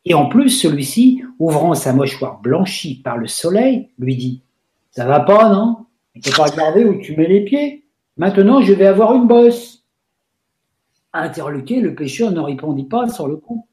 [0.04, 4.42] Et en plus, celui-ci, ouvrant sa mâchoire blanchie par le soleil, lui dit
[4.90, 5.86] Ça va pas, non?
[6.16, 7.86] Tu peux pas regarder où tu mets les pieds.
[8.18, 9.86] Maintenant, je vais avoir une bosse.
[11.14, 13.66] Interloqué, le pêcheur ne répondit pas sur le coup.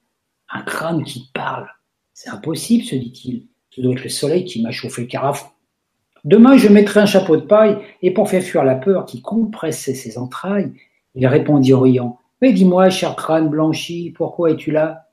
[0.50, 1.66] Un crâne qui parle.
[2.14, 3.48] C'est impossible, se dit-il.
[3.70, 5.48] Ce doit être le soleil qui m'a chauffé le carafon.
[6.24, 9.94] Demain, je mettrai un chapeau de paille, et pour faire fuir la peur qui compressait
[9.94, 10.72] ses entrailles,
[11.18, 15.08] il répondit en riant Mais dis-moi, cher crâne blanchi, pourquoi es-tu là?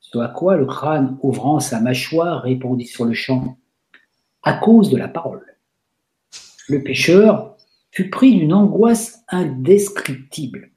[0.00, 3.58] Ce à quoi le crâne, ouvrant sa mâchoire, répondit sur le champ
[4.42, 5.44] À cause de la parole.
[6.66, 7.56] Le pêcheur
[7.90, 10.70] fut pris d'une angoisse indescriptible.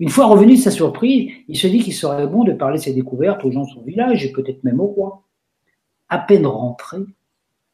[0.00, 2.94] Une fois revenu de sa surprise, il se dit qu'il serait bon de parler ses
[2.94, 5.24] découvertes aux gens de son village et peut-être même au roi.
[6.08, 6.98] À peine rentré,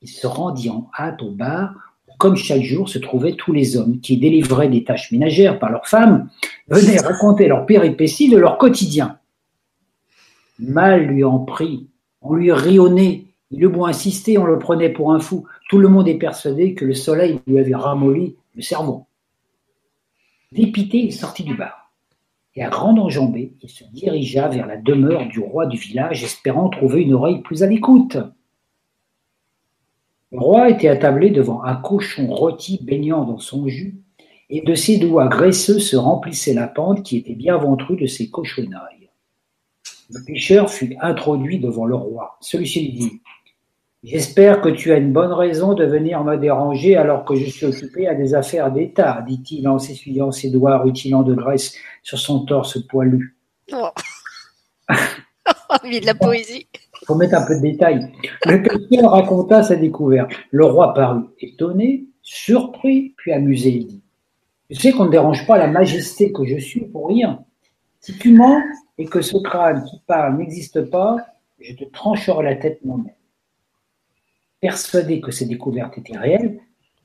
[0.02, 1.89] il se rendit en hâte au bar
[2.20, 5.88] comme chaque jour, se trouvaient tous les hommes qui, délivrés des tâches ménagères par leurs
[5.88, 6.28] femmes,
[6.68, 9.18] venaient raconter leurs péripéties de leur quotidien.
[10.58, 11.88] Mal lui en prit,
[12.20, 12.52] on lui
[12.90, 15.46] nez, il eut beau insister, on le prenait pour un fou.
[15.70, 19.06] Tout le monde est persuadé que le soleil lui avait ramolli le cerveau.
[20.52, 21.90] Dépité, il sortit du bar.
[22.54, 26.68] Et à grande enjambée, il se dirigea vers la demeure du roi du village, espérant
[26.68, 28.18] trouver une oreille plus à l'écoute.
[30.32, 33.96] Le roi était attablé devant un cochon rôti baignant dans son jus,
[34.48, 38.30] et de ses doigts graisseux se remplissait la pente qui était bien ventrue de ses
[38.30, 39.10] cochonnailles.
[40.10, 42.36] Le pêcheur fut introduit devant le roi.
[42.40, 43.20] Celui-ci lui dit
[44.02, 47.66] J'espère que tu as une bonne raison de venir me déranger alors que je suis
[47.66, 52.46] occupé à des affaires d'État, dit-il en s'essuyant ses doigts rutilant de graisse sur son
[52.46, 53.36] torse poilu.
[53.72, 53.90] Oh.
[55.84, 56.66] de la poésie.
[57.06, 58.12] Faut mettre un peu de détails.
[58.46, 60.32] Le pêcheur raconta sa découverte.
[60.50, 63.70] Le roi parut étonné, surpris, puis amusé.
[63.70, 64.02] Il dit
[64.68, 67.44] Tu sais qu'on ne dérange pas la majesté que je suis pour rien.
[68.00, 68.62] Si tu mens
[68.98, 71.16] et que ce crâne qui parle n'existe pas,
[71.60, 73.14] je te trancherai la tête moi-même.
[74.60, 76.60] Persuadé que ces découvertes étaient réelles,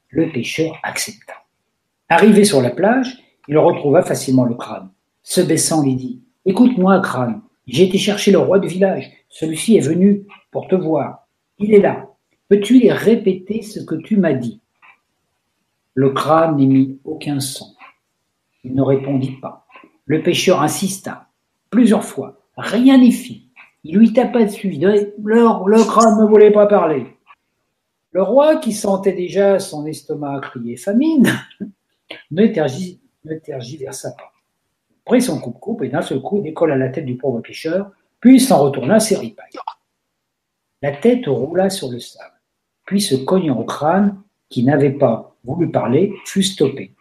[0.10, 1.34] le pêcheur accepta.
[2.10, 3.18] Arrivé sur la plage,
[3.48, 4.90] il retrouva facilement le crâne.
[5.24, 9.12] Se baissant, il dit Écoute-moi, crâne, j'ai été chercher le roi du village.
[9.36, 11.28] Celui-ci est venu pour te voir.
[11.60, 12.08] Il est là.
[12.48, 14.62] Peux-tu lui répéter ce que tu m'as dit?
[15.94, 17.66] Le crâne n'émit aucun son.
[18.64, 19.68] Il ne répondit pas.
[20.06, 21.28] Le pêcheur insista
[21.70, 22.40] plusieurs fois.
[22.56, 23.50] Rien n'y fit.
[23.84, 24.70] Il lui tapa dessus.
[24.70, 27.06] Le, le crâne ne voulait pas parler.
[28.12, 31.28] Le roi, qui sentait déjà son estomac crier famine,
[32.32, 32.48] ne,
[33.36, 34.32] tergiversa pas.
[35.04, 37.92] Prit son coupe-coupe et d'un seul coup décolla la tête du pauvre pêcheur,
[38.26, 39.60] puis s'en retourna à ses ripailles.
[40.82, 42.34] La tête roula sur le sable,
[42.84, 44.20] puis se cognant au crâne,
[44.50, 46.96] qui n'avait pas voulu parler, fut stoppé.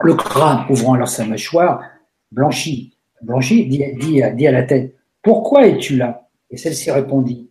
[0.00, 1.82] Le crâne, ouvrant alors sa mâchoire,
[2.30, 6.28] blanchit, blanchit dit, dit, dit à la tête Pourquoi es-tu là?
[6.50, 7.48] Et celle-ci répondit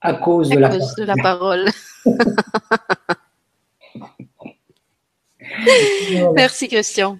[0.00, 1.68] À cause, de, la de la parole.
[6.34, 7.18] Merci Christian.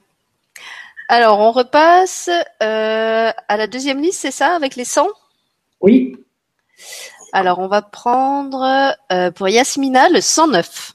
[1.13, 2.31] Alors, on repasse
[2.63, 5.09] euh, à la deuxième liste, c'est ça, avec les 100
[5.81, 6.15] Oui.
[7.33, 10.95] Alors, on va prendre euh, pour Yasmina le 109.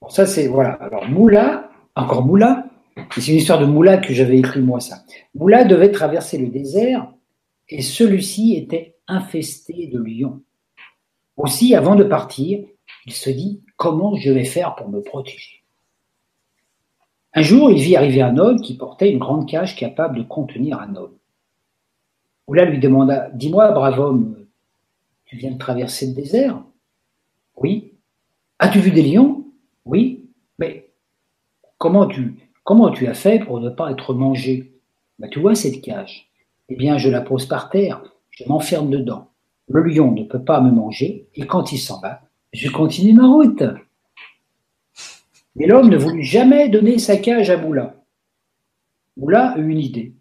[0.00, 0.72] Bon, ça, c'est, voilà.
[0.80, 2.64] Alors, Moula, encore Moula,
[3.12, 5.04] c'est une histoire de Moula que j'avais écrit moi ça.
[5.36, 7.06] Moula devait traverser le désert
[7.68, 10.42] et celui-ci était infesté de lions.
[11.36, 12.64] Aussi, avant de partir,
[13.06, 15.62] il se dit comment je vais faire pour me protéger?
[17.34, 20.80] Un jour, il vit arriver un homme qui portait une grande cage capable de contenir
[20.80, 21.16] un homme.
[22.48, 24.46] Moula lui demanda Dis-moi, brave homme,
[25.26, 26.62] tu viens de traverser le désert?
[27.56, 27.92] Oui.
[28.58, 29.44] As-tu vu des lions?
[29.84, 30.24] Oui.
[30.58, 30.88] Mais
[31.76, 32.34] comment tu,
[32.68, 34.72] Comment tu as fait pour ne pas être mangé?
[35.18, 36.27] Bah, Tu vois cette cage
[36.68, 39.30] Eh bien, je la pose par terre, je m'enferme dedans.
[39.68, 42.20] Le lion ne peut pas me manger, et quand il s'en va,
[42.52, 43.62] je continue ma route.
[45.56, 47.96] Mais l'homme ne voulut jamais donner sa cage à Moula.
[49.16, 50.12] Moula eut une idée.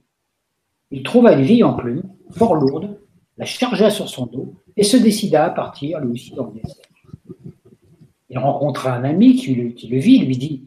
[0.91, 2.97] Il trouva une vieille enclume, fort lourde,
[3.37, 6.85] la chargea sur son dos et se décida à partir lui aussi dans le désert.
[8.29, 10.63] Il rencontra un ami qui le, vit, lui dit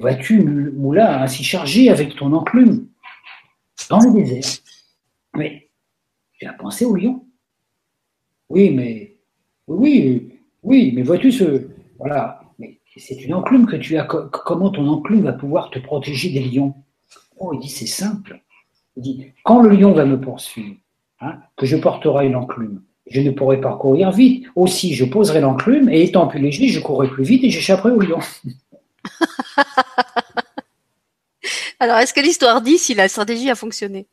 [0.00, 2.86] Vois-tu, Moula, ainsi chargé avec ton enclume?
[3.90, 4.61] Dans le désert
[5.34, 5.70] Mais
[6.38, 7.24] tu as pensé au lion?
[8.48, 9.16] Oui, mais
[9.66, 11.68] oui, oui, mais vois-tu ce
[11.98, 14.04] voilà, mais c'est une enclume que tu as.
[14.04, 16.74] Comment ton enclume va pouvoir te protéger des lions?
[17.38, 18.42] Oh, il dit c'est simple.
[18.96, 20.76] Il dit quand le lion va me poursuivre,
[21.20, 24.46] hein, que je porterai une enclume, je ne pourrai pas courir vite.
[24.56, 28.00] Aussi, je poserai l'enclume et étant plus léger, je courrai plus vite et j'échapperai au
[28.00, 28.18] lion.
[31.80, 34.06] Alors, est-ce que l'histoire dit si la stratégie a fonctionné?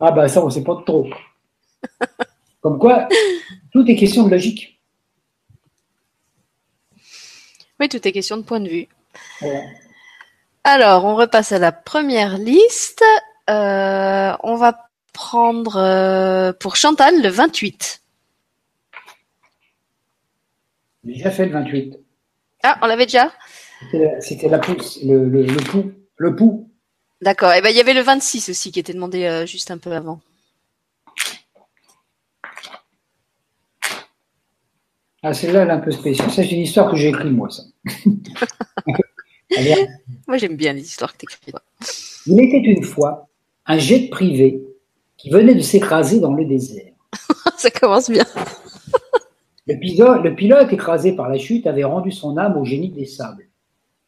[0.00, 1.08] Ah bah ça, on ne sait pas trop.
[2.60, 3.08] Comme quoi,
[3.72, 4.80] tout est question de logique.
[7.80, 8.88] Oui, tout est question de point de vue.
[10.64, 13.04] Alors, on repasse à la première liste.
[13.50, 18.02] Euh, on va prendre euh, pour Chantal le 28.
[21.04, 21.98] Déjà fait le 28.
[22.62, 23.30] Ah, on l'avait déjà?
[24.20, 25.92] C'était la, pousse, le, le, le pouls.
[26.16, 26.70] Le pouls.
[27.20, 27.52] D'accord.
[27.52, 29.78] Et eh ben il y avait le 26 aussi qui était demandé euh, juste un
[29.78, 30.20] peu avant.
[35.26, 36.30] Ah, celle-là, elle est un peu spéciale.
[36.30, 37.62] Ça, c'est une histoire que j'ai écrite, moi, ça.
[40.28, 41.52] moi, j'aime bien les histoires que tu écris.
[42.26, 43.26] Il était une fois
[43.64, 44.62] un jet privé
[45.16, 46.92] qui venait de s'écraser dans le désert.
[47.56, 48.26] ça commence bien.
[49.66, 53.06] le, pilote, le pilote, écrasé par la chute, avait rendu son âme au génie des
[53.06, 53.43] sables.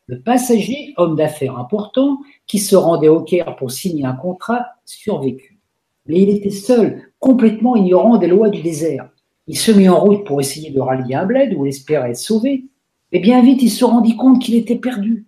[0.08, 5.58] Le passager, homme d'affaires important, qui se rendait au Caire pour signer un contrat, survécut.
[6.06, 9.10] Mais il était seul, complètement ignorant des lois du désert.
[9.48, 12.16] Il se mit en route pour essayer de rallier un bled où il espérait être
[12.16, 12.66] sauvé.
[13.12, 15.26] Mais bien vite, il se rendit compte qu'il était perdu.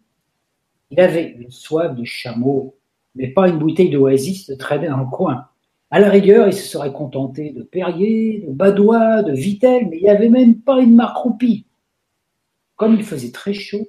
[0.90, 2.76] Il avait une soif de chameau,
[3.16, 5.46] mais pas une bouteille d'oasis de traîner dans le coin.
[5.90, 10.02] À la rigueur, il se serait contenté de Perrier, de Badois, de Vitel, mais il
[10.04, 11.66] n'y avait même pas une marque roupie.
[12.76, 13.88] Comme il faisait très chaud,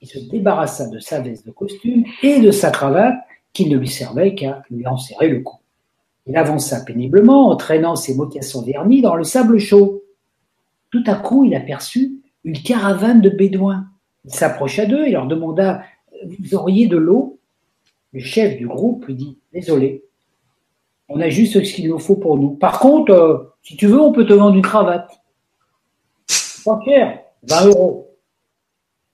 [0.00, 3.16] il se débarrassa de sa veste de costume et de sa cravate
[3.52, 5.56] qui ne lui servait qu'à lui enserrer le cou.
[6.26, 10.02] Il avança péniblement, entraînant ses mocassins vernis dans le sable chaud.
[10.90, 13.86] Tout à coup, il aperçut une caravane de bédouins.
[14.24, 15.82] Il s'approcha d'eux et leur demanda
[16.24, 17.38] Vous auriez de l'eau?
[18.12, 20.04] Le chef du groupe lui dit Désolé,
[21.08, 22.50] on a juste ce qu'il nous faut pour nous.
[22.50, 25.10] Par contre, euh, si tu veux, on peut te vendre une cravate.
[26.64, 28.07] Pas cher, 20 euros.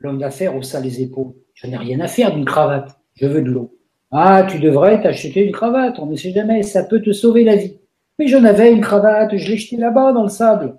[0.04, 1.32] L'homme d'affaires haussa les épaules.
[1.54, 3.74] Je n'ai rien à faire d'une cravate, je veux de l'eau.
[4.10, 7.56] Ah, tu devrais t'acheter une cravate, on ne sait jamais, ça peut te sauver la
[7.56, 7.78] vie.
[8.18, 10.76] Mais j'en avais une cravate, je l'ai jetée là-bas dans le sable.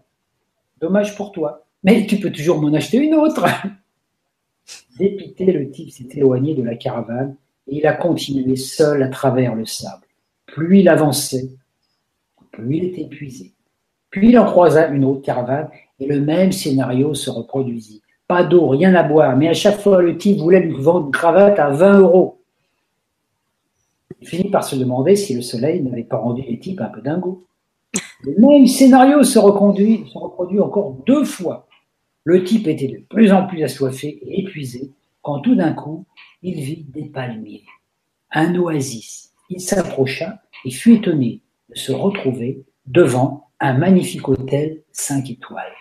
[0.80, 1.66] Dommage pour toi.
[1.84, 3.48] Mais tu peux toujours m'en acheter une autre.
[5.00, 7.36] Dépité, le type s'est éloigné de la caravane
[7.68, 10.06] et il a continué seul à travers le sable.
[10.46, 11.50] Plus il avançait,
[12.52, 13.54] plus il était épuisé.
[14.12, 15.70] Puis il en croisa une autre caravane
[16.00, 18.04] et le même scénario se reproduisit.
[18.28, 21.12] Pas d'eau, rien à boire, mais à chaque fois le type voulait lui vendre une
[21.12, 22.42] cravate à 20 euros.
[24.22, 27.02] Il finit par se demander si le soleil n'avait pas rendu les types un peu
[27.02, 27.44] dingos.
[28.24, 31.68] Le même scénario se reproduit, se reproduit encore deux fois.
[32.24, 36.06] Le type était de plus en plus assoiffé et épuisé quand tout d'un coup,
[36.44, 37.64] il vit des palmiers,
[38.32, 39.34] un oasis.
[39.50, 45.74] Il s'approcha et fut étonné de se retrouver devant un magnifique hôtel cinq étoiles.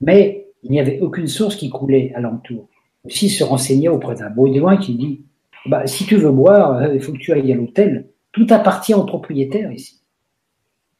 [0.00, 2.68] Mais il n'y avait aucune source qui coulait alentour.
[3.04, 5.24] Aussi se renseigna auprès d'un loin qui dit
[5.66, 8.08] bah, si tu veux boire, euh, il faut que tu ailles à l'hôtel.
[8.32, 10.00] Tout appartient au propriétaire ici.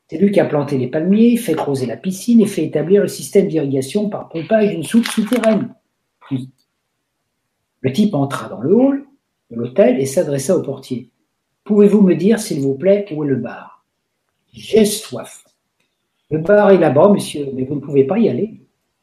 [0.08, 3.08] C'est lui qui a planté les palmiers, fait creuser la piscine et fait établir le
[3.08, 5.74] système d'irrigation par pompage d'une soupe souterraine.
[7.80, 9.04] Le type entra dans le hall
[9.50, 11.10] de l'hôtel et s'adressa au portier.
[11.64, 13.84] Pouvez-vous me dire, s'il vous plaît, où est le bar?
[14.52, 15.44] J'ai soif.
[16.30, 18.60] Le bar est là-bas, monsieur, mais vous ne pouvez pas y aller.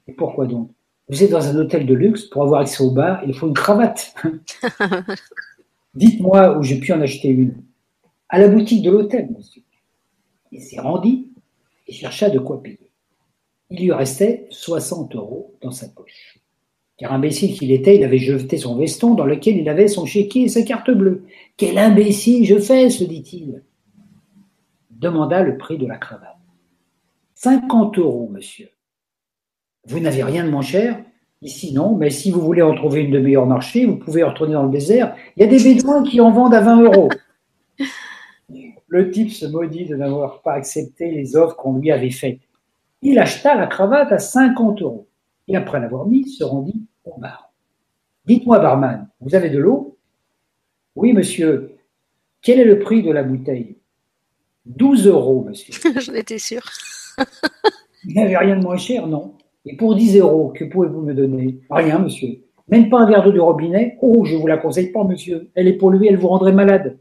[0.08, 0.72] Et pourquoi donc?
[1.10, 3.54] Vous êtes dans un hôtel de luxe, pour avoir accès au bar, il faut une
[3.54, 4.16] cravate.
[5.94, 7.64] Dites-moi où j'ai pu en acheter une.
[8.30, 9.62] À la boutique de l'hôtel, monsieur.
[10.52, 11.28] Il s'y rendit
[11.88, 12.92] et chercha de quoi payer.
[13.70, 16.40] Il lui restait 60 euros dans sa poche.
[16.98, 20.44] Car imbécile qu'il était, il avait jeté son veston dans lequel il avait son chéquier
[20.44, 21.26] et sa carte bleue.
[21.58, 23.64] Quel imbécile je fais, se dit-il.
[24.92, 26.38] Demanda le prix de la cravate.
[27.36, 28.71] 50 euros, monsieur.
[29.86, 30.98] Vous n'avez rien de moins cher
[31.44, 34.54] Ici, non, mais si vous voulez en trouver une de meilleur marché, vous pouvez retourner
[34.54, 35.16] dans le désert.
[35.36, 37.10] Il y a des bédouins qui en vendent à 20 euros.
[38.88, 42.42] Le type se maudit de n'avoir pas accepté les offres qu'on lui avait faites.
[43.02, 45.08] Il acheta la cravate à 50 euros.
[45.48, 47.52] Et après l'avoir mis, se rendit au bar.
[48.26, 49.98] Dites-moi, barman, vous avez de l'eau?
[50.96, 51.76] Oui, monsieur.
[52.44, 53.78] Quel est le prix de la bouteille?
[54.68, 55.74] 12 euros, monsieur.
[56.00, 56.62] J'en étais sûr.
[58.04, 59.34] Il n'y avait rien de moins cher, non
[59.66, 61.60] et pour 10 euros, que pouvez-vous me donner?
[61.70, 62.40] Rien, monsieur.
[62.68, 63.98] Même pas un verre d'eau du robinet?
[64.02, 65.50] Oh, je vous la conseille pas, monsieur.
[65.56, 66.98] Elle est polluée, elle vous rendrait malade.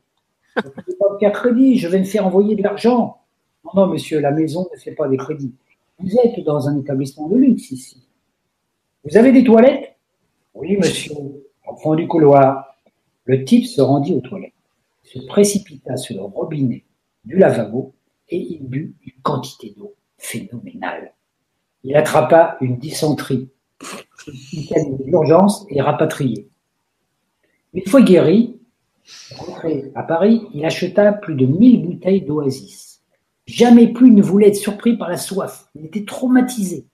[0.56, 3.18] Je ne pas me faire crédit, je vais me faire envoyer de l'argent.
[3.64, 5.54] Non, non, monsieur, la maison ne fait pas des crédits.
[5.98, 8.06] Vous êtes dans un établissement de luxe ici.
[9.04, 9.96] Vous avez des toilettes?
[10.54, 11.14] Oui, monsieur.
[11.68, 12.76] Au fond du couloir.
[13.24, 14.52] Le type se rendit aux toilettes,
[15.04, 16.84] se précipita sur le robinet
[17.24, 17.92] du lavabo
[18.28, 21.12] et il but une quantité d'eau phénoménale.
[21.84, 23.48] Il attrapa une dysenterie,
[25.04, 26.48] d'urgence et rapatrié.
[27.72, 28.58] Une fois guéri,
[29.36, 33.02] rentré à Paris, il acheta plus de 1000 bouteilles d'oasis.
[33.46, 35.66] Jamais plus il ne voulait être surpris par la soif.
[35.74, 36.86] Il était traumatisé.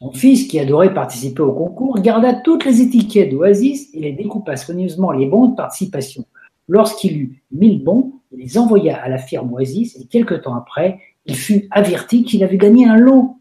[0.00, 4.56] Son fils, qui adorait participer au concours, garda toutes les étiquettes d'Oasis et les découpa
[4.56, 6.24] soigneusement les bons de participation.
[6.66, 10.98] Lorsqu'il eut 1000 bons, il les envoya à la firme Oasis et quelque temps après,
[11.26, 13.36] il fut averti qu'il avait gagné un lot.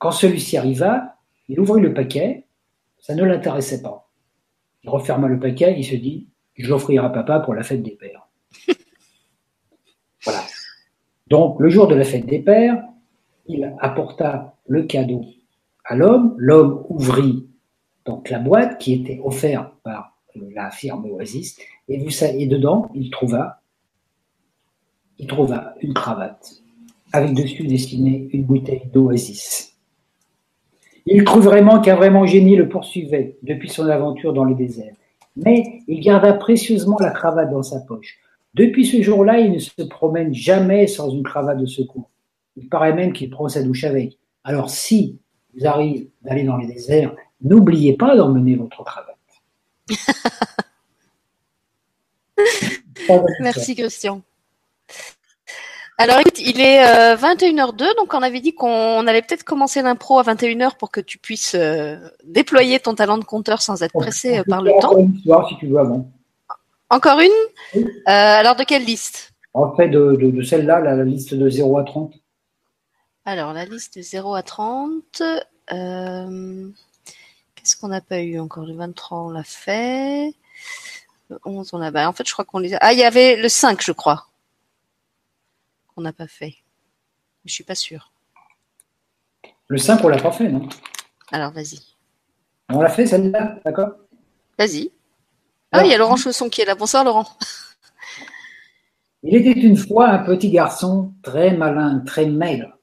[0.00, 1.16] Quand celui-ci arriva,
[1.48, 2.46] il ouvrit le paquet,
[2.98, 4.08] ça ne l'intéressait pas.
[4.82, 6.26] Il referma le paquet, il se dit,
[6.56, 8.26] je l'offrirai à papa pour la fête des pères.
[10.24, 10.40] voilà.
[11.26, 12.82] Donc, le jour de la fête des pères,
[13.46, 15.22] il apporta le cadeau
[15.84, 16.34] à l'homme.
[16.38, 17.46] L'homme ouvrit
[18.06, 22.90] donc la boîte qui était offerte par la firme Oasis et, vous savez, et dedans
[22.94, 23.60] il trouva,
[25.18, 26.62] il trouva une cravate
[27.12, 29.69] avec dessus dessiné une bouteille d'Oasis.
[31.06, 34.94] Il crut vraiment qu'un vraiment génie le poursuivait depuis son aventure dans le désert.
[35.36, 38.18] Mais il garda précieusement la cravate dans sa poche.
[38.54, 42.10] Depuis ce jour-là, il ne se promène jamais sans une cravate de secours.
[42.56, 44.18] Il paraît même qu'il prend sa douche avec.
[44.44, 45.18] Alors si
[45.54, 49.16] vous arrivez d'aller dans les déserts, n'oubliez pas d'emmener votre cravate.
[53.40, 54.22] Merci Christian.
[56.00, 56.82] Alors écoute, il est
[57.14, 61.02] 21h02, euh, donc on avait dit qu'on allait peut-être commencer l'impro à 21h pour que
[61.02, 64.96] tu puisses euh, déployer ton talent de compteur sans être pressé euh, par le temps.
[64.96, 66.10] Une histoire, si tu veux avant.
[66.88, 67.28] Encore une
[68.06, 69.34] Alors de quelle liste?
[69.52, 72.14] En fait, de, celle-là, la, liste de 0 à 30.
[73.26, 75.22] Alors la liste de 0 à 30.
[75.68, 78.64] Qu'est-ce qu'on n'a pas eu encore?
[78.64, 80.32] Le 23, on l'a fait.
[81.28, 81.90] Le 11, on a.
[81.90, 82.78] Bah, en fait, je crois qu'on les a.
[82.80, 84.29] Ah, il y avait le 5, je crois
[86.00, 86.54] qu'on n'a pas fait.
[87.44, 88.14] Je suis pas sûre.
[89.68, 90.66] Le 5, on l'a pas fait, non?
[91.30, 91.78] Alors, vas-y.
[92.70, 93.90] On l'a fait, celle-là, d'accord?
[94.58, 94.90] Vas-y.
[95.72, 96.74] Ah, il y a Laurent Chausson qui est là.
[96.74, 97.26] Bonsoir, Laurent.
[99.22, 102.78] Il était une fois un petit garçon très malin, très maigre.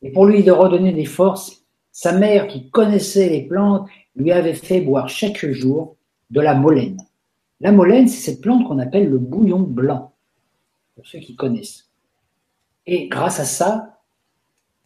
[0.00, 4.54] Et pour lui de redonner des forces, sa mère, qui connaissait les plantes, lui avait
[4.54, 5.96] fait boire chaque jour
[6.30, 6.98] de la molène.
[7.58, 10.14] La molène, c'est cette plante qu'on appelle le bouillon blanc,
[10.94, 11.88] pour ceux qui connaissent.
[12.86, 13.98] Et grâce à ça,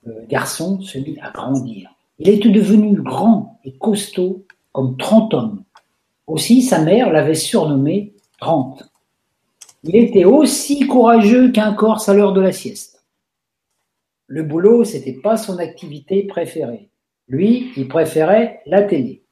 [0.04, 1.90] le garçon se mit à grandir.
[2.18, 5.64] Il était devenu grand et costaud comme 30 hommes.
[6.26, 8.84] Aussi, sa mère l'avait surnommé Trente.
[9.82, 13.04] Il était aussi courageux qu'un corse à l'heure de la sieste.
[14.26, 16.88] Le boulot, c'était pas son activité préférée.
[17.28, 19.22] Lui, il préférait la télé.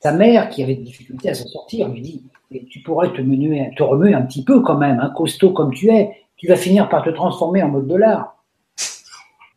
[0.00, 2.22] Sa mère, qui avait des difficultés à s'en sortir, lui dit
[2.70, 6.46] Tu pourrais te, remuer un petit peu quand même, un costaud comme tu es, tu
[6.46, 8.42] vas finir par te transformer en mode dollar.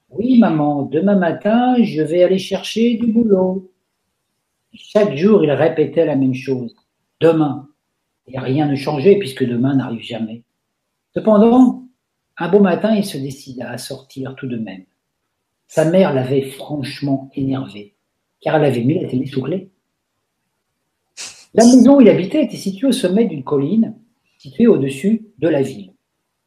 [0.10, 3.72] Oui, maman, demain matin, je vais aller chercher du boulot.
[4.74, 6.76] Chaque jour, il répétait la même chose.
[7.22, 7.70] Demain.
[8.28, 10.44] Et rien ne changeait puisque demain n'arrive jamais.
[11.14, 11.86] Cependant,
[12.38, 14.84] un beau matin, il se décida à sortir tout de même.
[15.68, 17.96] Sa mère l'avait franchement énervé,
[18.42, 19.70] car elle avait mis la télé sous clé.
[21.54, 23.96] La maison où il habitait était située au sommet d'une colline
[24.38, 25.93] située au-dessus de la ville.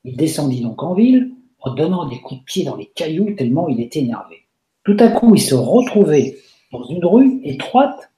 [0.07, 3.69] Il descendit donc en ville en donnant des coups de pied dans les cailloux tellement
[3.69, 4.37] il était énervé.
[4.85, 6.37] Tout à coup, il se retrouvait
[6.71, 8.13] dans une rue étroite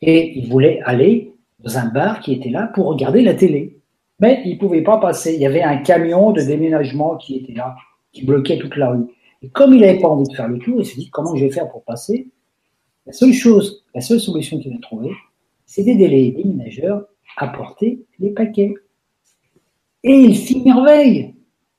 [0.00, 3.78] et il voulait aller dans un bar qui était là pour regarder la télé.
[4.18, 5.34] Mais il ne pouvait pas passer.
[5.34, 7.76] Il y avait un camion de déménagement qui était là,
[8.12, 9.06] qui bloquait toute la rue.
[9.42, 11.44] Et comme il n'avait pas envie de faire le tour, il s'est dit comment je
[11.44, 12.28] vais faire pour passer?
[13.06, 15.12] La seule chose, la seule solution qu'il a trouvée,
[15.66, 17.04] c'est d'aider les déménageurs
[17.36, 18.74] à porter les paquets.
[20.04, 21.34] Et il fit merveille.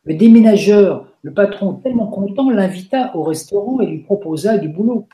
[0.06, 5.08] Le déménageur, le patron, tellement content, l'invita au restaurant et lui proposa du boulot.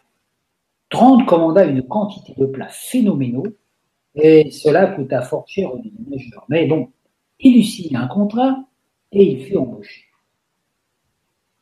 [0.89, 3.45] Trente commanda une quantité de plats phénoménaux
[4.15, 6.45] et cela coûta fort cher au déménageur.
[6.49, 6.89] Mais bon,
[7.39, 8.57] il eut signé un contrat
[9.11, 10.05] et il fut embauché.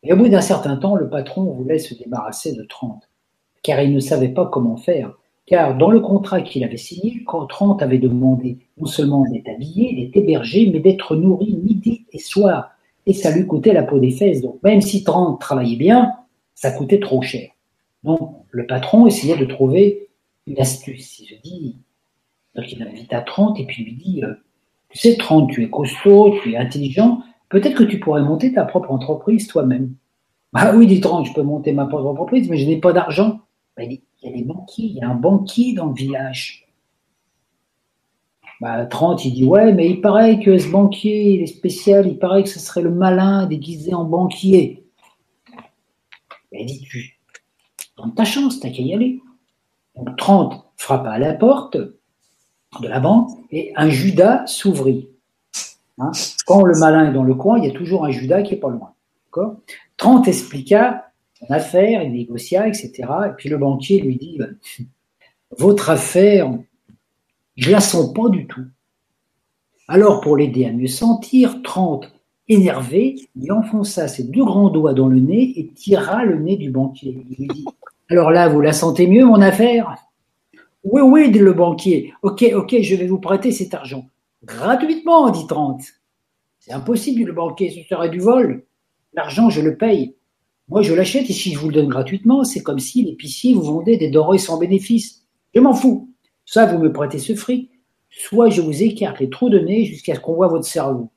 [0.03, 3.09] Et au bout d'un certain temps, le patron voulait se débarrasser de Trente,
[3.63, 5.17] car il ne savait pas comment faire
[5.47, 10.17] car dans le contrat qu'il avait signé, Trent avait demandé non seulement d'être habillé, d'être
[10.17, 12.71] hébergé, mais d'être nourri midi et soir.
[13.05, 14.41] Et ça lui coûtait la peau des fesses.
[14.41, 16.11] Donc même si Trent travaillait bien,
[16.53, 17.49] ça coûtait trop cher.
[18.03, 20.09] Donc le patron essayait de trouver
[20.47, 21.19] une astuce.
[21.19, 21.77] Il se dit,
[22.53, 24.33] donc il invite à Trent et puis lui dit, euh,
[24.89, 28.65] tu sais Trent, tu es costaud, tu es intelligent, peut-être que tu pourrais monter ta
[28.65, 29.93] propre entreprise toi-même.
[30.53, 33.39] Ah oui, dit Trent, je peux monter ma propre entreprise, mais je n'ai pas d'argent.
[33.79, 36.67] Il y a des banquiers, il y a un banquier dans le village.
[38.59, 42.17] Bah, 30, il dit Ouais, mais il paraît que ce banquier, il est spécial, il
[42.17, 44.83] paraît que ce serait le malin déguisé en banquier.
[46.51, 47.19] Il dit Tu
[47.97, 49.21] donne ta chance, t'as qu'à y aller.
[49.95, 55.09] Donc 30 frappa à la porte de la banque et un Judas s'ouvrit.
[55.99, 56.11] Hein?
[56.45, 58.57] Quand le malin est dans le coin, il y a toujours un Judas qui est
[58.57, 58.93] pas loin.
[59.97, 61.06] 30 expliqua
[61.39, 62.91] son affaire, il négocia, etc.
[63.27, 64.57] Et puis le banquier lui dit ben,
[65.57, 66.51] Votre affaire,
[67.55, 68.65] je la sens pas du tout.
[69.87, 72.11] Alors, pour l'aider à mieux sentir, Trente,
[72.49, 76.69] énervé, lui enfonça ses deux grands doigts dans le nez et tira le nez du
[76.69, 77.25] banquier.
[77.29, 77.65] Il lui dit
[78.09, 79.95] Alors là, vous la sentez mieux, mon affaire?
[80.83, 82.13] Oui, oui, dit le banquier.
[82.23, 84.05] Ok, ok, je vais vous prêter cet argent.
[84.43, 85.83] Gratuitement, dit Trente.
[86.59, 88.65] C'est impossible, le banquier, ce serait du vol.
[89.13, 90.15] L'argent, je le paye.
[90.69, 93.63] Moi, je l'achète et si je vous le donne gratuitement, c'est comme si l'épicier vous
[93.63, 95.25] vendait des denrées sans bénéfice.
[95.55, 96.13] Je m'en fous.
[96.45, 97.71] Ça, vous me prêtez ce fric,
[98.09, 101.09] soit je vous écarte les trous de nez jusqu'à ce qu'on voit votre cerveau.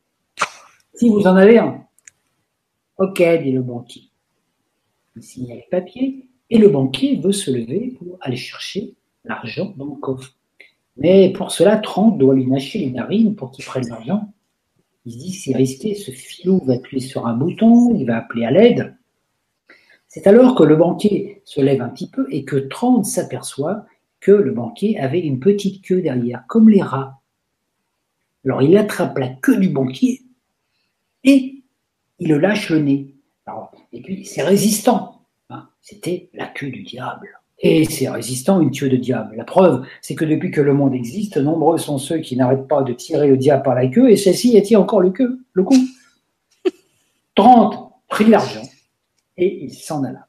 [0.94, 1.84] Si vous en avez un.
[2.98, 4.02] Ok, dit le banquier.
[5.16, 8.94] Il signe les papiers et le banquier veut se lever pour aller chercher
[9.24, 10.36] l'argent dans le coffre.
[10.96, 14.32] Mais pour cela, Trente doit lui mâcher les narines pour qu'il prenne l'argent.
[15.06, 18.44] Il se dit c'est risqué, ce filou va appuyer sur un bouton, il va appeler
[18.44, 18.96] à l'aide.
[20.10, 23.86] C'est alors que le banquier se lève un petit peu et que Trente s'aperçoit
[24.18, 27.20] que le banquier avait une petite queue derrière, comme les rats.
[28.44, 30.22] Alors il attrape la queue du banquier
[31.22, 31.62] et
[32.18, 33.14] il le lâche le nez.
[33.92, 35.22] et puis c'est résistant.
[35.48, 35.68] Hein.
[35.80, 37.28] C'était la queue du diable.
[37.60, 39.36] Et c'est résistant une queue de diable.
[39.36, 42.82] La preuve, c'est que depuis que le monde existe, nombreux sont ceux qui n'arrêtent pas
[42.82, 45.76] de tirer le diable par la queue, et celle-ci étire encore le, queue, le cou.
[47.36, 48.69] 30 prit l'argent
[49.36, 50.26] et il s'en alla.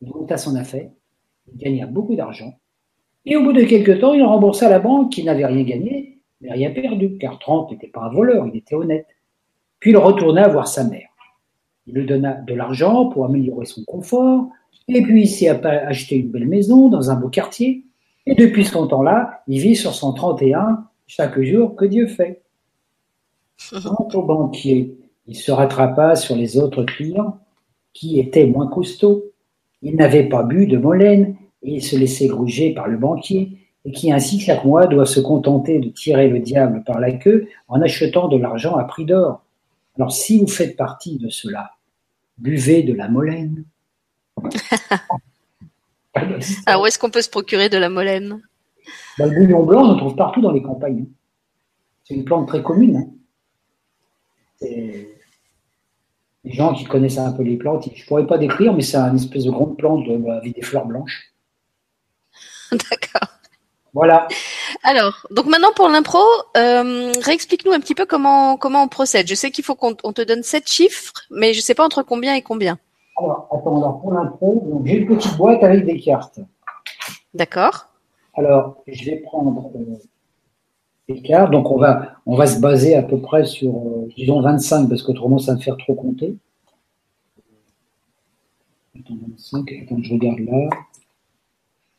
[0.00, 0.90] Il monta son affaire,
[1.52, 2.54] il gagna beaucoup d'argent,
[3.30, 6.50] et au bout de quelques temps, il remboursa la banque qui n'avait rien gagné, mais
[6.50, 9.06] rien perdu, car Trente n'était pas un voleur, il était honnête.
[9.80, 11.08] Puis il retourna voir sa mère.
[11.86, 14.48] Il lui donna de l'argent pour améliorer son confort,
[14.88, 17.84] et puis il s'est acheté une belle maison dans un beau quartier,
[18.24, 22.42] et depuis ce temps-là, il vit sur son 31 chaque jour que Dieu fait.
[23.70, 24.96] Quant au banquier,
[25.26, 27.38] il se rattrapa sur les autres clients
[27.92, 29.24] qui étaient moins costauds.
[29.82, 33.92] Il n'avait pas bu de molène et il se laissait gruger par le banquier et
[33.92, 37.80] qui ainsi chaque mois doit se contenter de tirer le diable par la queue en
[37.80, 39.42] achetant de l'argent à prix d'or.
[39.96, 41.72] Alors si vous faites partie de cela,
[42.38, 43.64] buvez de la molène.
[46.66, 48.42] Alors où est-ce qu'on peut se procurer de la molène?
[49.18, 51.06] Le bouillon blanc, on le trouve partout dans les campagnes.
[52.04, 52.96] C'est une plante très commune.
[54.62, 54.68] Hein.
[56.48, 58.96] Les gens qui connaissent un peu les plantes, je ne pourrais pas décrire, mais c'est
[58.96, 61.34] une espèce de grande plante avec des fleurs blanches.
[62.72, 63.28] D'accord.
[63.92, 64.26] Voilà.
[64.82, 66.20] Alors, donc maintenant pour l'impro,
[66.56, 69.28] euh, réexplique-nous un petit peu comment comment on procède.
[69.28, 72.02] Je sais qu'il faut qu'on te donne sept chiffres, mais je ne sais pas entre
[72.02, 72.78] combien et combien.
[73.18, 76.40] Alors, attends, alors pour l'impro, j'ai une petite boîte avec des cartes.
[77.34, 77.88] D'accord.
[78.34, 79.96] Alors, je vais prendre euh,
[81.08, 85.52] Donc, on va, se baser à peu près sur, euh, disons, 25, parce qu'autrement, ça
[85.52, 86.36] va me faire trop compter.
[88.98, 90.68] Attends, 25, attends, je regarde là.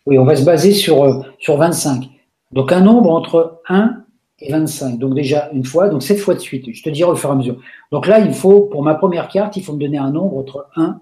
[0.06, 2.04] Oui, on va se baser sur, euh, sur 25.
[2.52, 4.04] Donc, un nombre entre 1
[4.40, 5.00] et 25.
[5.00, 6.72] Donc, déjà, une fois, donc 7 fois de suite.
[6.72, 7.60] Je te dirai au fur et à mesure.
[7.92, 10.68] Donc là, il faut, pour ma première carte, il faut me donner un nombre entre
[10.76, 11.02] 1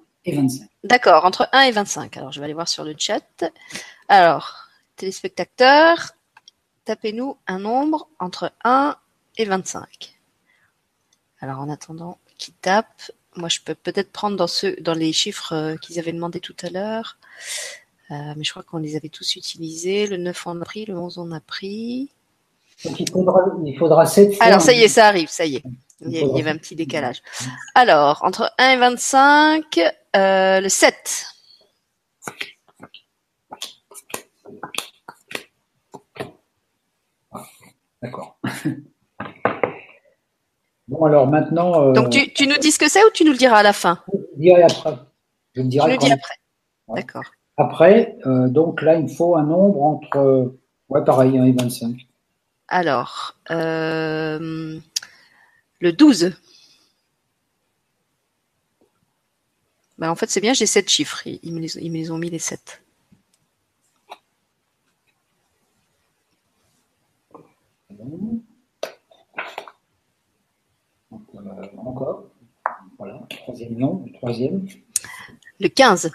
[0.84, 2.18] D'accord, entre 1 et 25.
[2.18, 3.24] Alors, je vais aller voir sur le chat.
[4.10, 6.12] Alors, téléspectateurs,
[6.88, 8.95] tapez-nous un nombre entre 1
[9.38, 10.15] et 25.
[11.41, 15.53] Alors, en attendant qu'ils tapent, moi, je peux peut-être prendre dans, ceux, dans les chiffres
[15.53, 17.17] euh, qu'ils avaient demandé tout à l'heure.
[18.09, 20.07] Euh, mais je crois qu'on les avait tous utilisés.
[20.07, 20.85] Le 9, on a pris.
[20.85, 22.09] Le 11, on a pris.
[22.85, 25.63] il faudra, il faudra 7 Alors, ça y est, ça arrive, ça y est.
[26.01, 27.23] Il y, avait un petit décalage.
[27.73, 29.79] Alors, entre 1 et 25,
[30.15, 31.25] euh, le 7.
[38.01, 38.39] D'accord.
[40.87, 41.89] Bon, alors maintenant.
[41.89, 43.63] Euh, Donc, tu, tu, nous dis ce que c'est ou tu nous le diras à
[43.63, 43.99] la fin?
[44.13, 44.93] Je le dirai après.
[45.53, 46.36] Je le dirai tu dis après.
[46.87, 47.25] D'accord.
[47.57, 50.53] Après, euh, donc là, il me faut un nombre entre.
[50.89, 52.07] Ouais, pareil, 1 et 25.
[52.69, 54.79] Alors, euh,
[55.82, 56.33] le 12.
[59.97, 61.24] Ben, en fait, c'est bien, j'ai 7 chiffres.
[61.25, 62.82] Ils me, les, ont mis les 7.
[71.86, 72.25] encore.
[72.97, 74.67] Voilà, troisième nom, le troisième.
[75.59, 76.12] Le 15.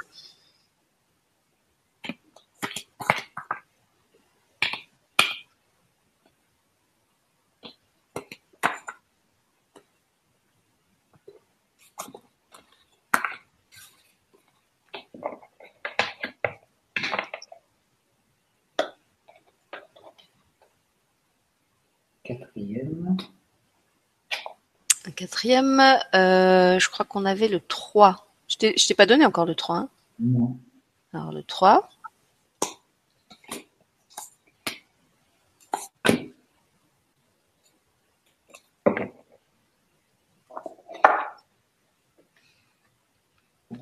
[25.43, 25.81] Quatrième,
[26.14, 28.28] euh, je crois qu'on avait le 3.
[28.47, 29.77] Je t'ai pas donné encore le 3.
[29.77, 29.89] Hein
[30.20, 30.56] non.
[31.12, 31.89] Alors le 3.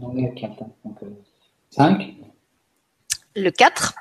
[0.03, 0.65] On est à 4.
[0.85, 0.99] Donc,
[1.70, 2.01] 5.
[2.01, 2.05] Euh,
[3.37, 3.99] le 4.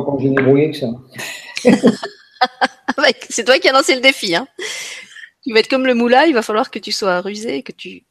[0.00, 0.88] Pas quand j'ai débrouillé que ça.
[3.28, 4.34] c'est toi qui as lancé le défi.
[4.34, 4.46] Hein.
[5.42, 7.72] Tu vas être comme le moulin, il va falloir que tu sois rusé et que
[7.72, 8.04] tu,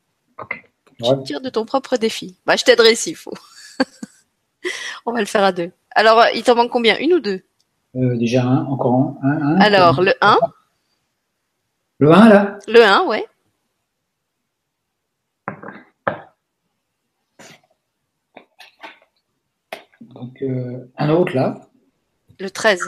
[1.25, 2.37] tires de ton propre défi.
[2.45, 3.33] Bah, je t'aiderai s'il faut.
[5.05, 5.71] On va le faire à deux.
[5.91, 6.97] Alors, il t'en manque combien?
[6.97, 7.41] Une ou deux?
[7.95, 9.59] Euh, Déjà un, encore un.
[9.59, 10.37] Alors, le 1.
[11.99, 13.25] Le 1, là Le 1, ouais.
[20.01, 21.68] Donc, euh, un autre, là.
[22.39, 22.79] Le 13.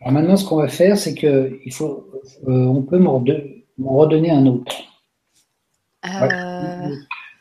[0.00, 2.10] Alors maintenant, ce qu'on va faire, c'est que il faut,
[2.48, 4.74] euh, on peut m'en redonner un autre.
[6.04, 6.08] Euh,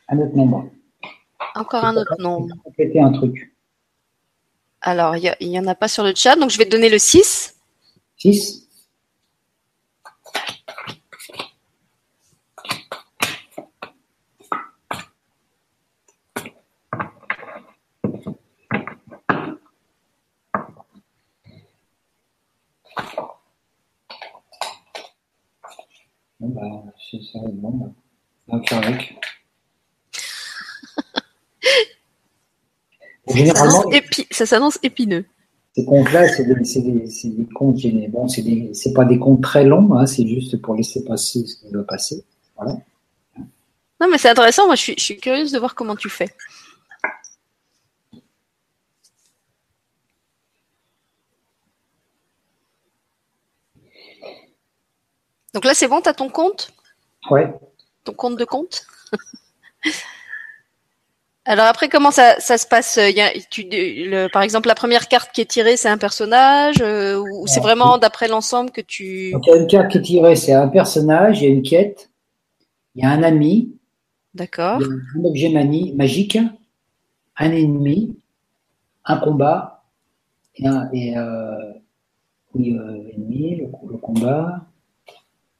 [0.10, 0.69] un autre nombre.
[1.56, 2.56] Encore un autre nombre.
[2.64, 3.52] Compléter un truc.
[4.85, 6.99] Alors, il n'y en a pas sur le chat, donc je vais te donner le
[6.99, 7.55] 6.
[8.18, 8.64] 6
[27.22, 27.95] ça bon,
[28.72, 29.15] avec.
[33.34, 33.84] Généralement,
[34.31, 35.26] ça s'annonce épineux.
[35.76, 37.77] Ces comptes-là, c'est des, des, comptes
[38.10, 41.72] Bon, c'est pas des comptes très longs, hein, c'est juste pour laisser passer ce qui
[41.72, 42.23] doit passer.
[42.55, 42.77] Voilà.
[43.99, 44.68] Non, mais c'est intéressant.
[44.68, 46.30] Moi, je suis, je suis curieuse de voir comment tu fais.
[55.53, 56.72] Donc là, c'est bon, tu as ton compte?
[57.30, 57.51] Ouais.
[58.03, 58.85] Ton compte de compte?
[61.45, 62.98] Alors après, comment ça, se passe
[64.32, 67.98] Par exemple, la première carte qui est tirée, c'est un personnage euh, ou c'est vraiment
[67.98, 69.32] d'après l'ensemble que tu...
[69.32, 71.61] il y a une carte qui est tirée, c'est un personnage, il y a une
[71.61, 72.10] quête,
[72.95, 73.76] il y a un ami,
[74.34, 74.80] D'accord.
[74.82, 76.38] un objet magique,
[77.38, 78.18] un ennemi,
[79.06, 79.84] un combat,
[80.56, 80.90] et un...
[80.94, 81.74] Et, euh,
[82.56, 84.61] oui, euh, ennemi, le combat,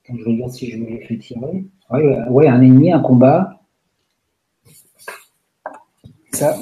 [0.08, 1.66] je regarde si je me l'ai fait tirer.
[1.90, 3.63] Ouais, un ennemi, un combat.
[6.34, 6.58] Ça.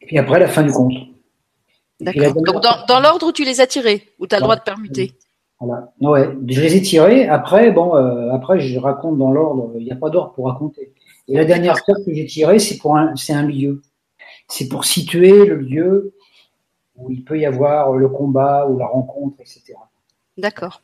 [0.00, 0.92] Et puis après, la fin du compte.
[2.00, 2.34] D'accord.
[2.34, 5.14] Donc, dans, l'ordre où tu les as tirés, où tu as le droit de permuter.
[5.60, 5.92] Voilà.
[6.00, 7.26] Ouais, je les ai tirés.
[7.26, 9.72] Après, bon, euh, après, je raconte dans l'ordre.
[9.76, 10.92] Il n'y a pas d'ordre pour raconter.
[11.26, 13.82] Et la dernière carte que j'ai tirée, c'est pour un, c'est un lieu.
[14.48, 16.14] C'est pour situer le lieu
[16.96, 19.74] où il peut y avoir le combat ou la rencontre, etc.
[20.36, 20.82] D'accord.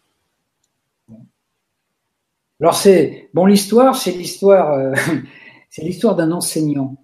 [2.60, 4.94] Alors c'est bon l'histoire, c'est l'histoire, euh,
[5.70, 6.96] c'est l'histoire d'un enseignant,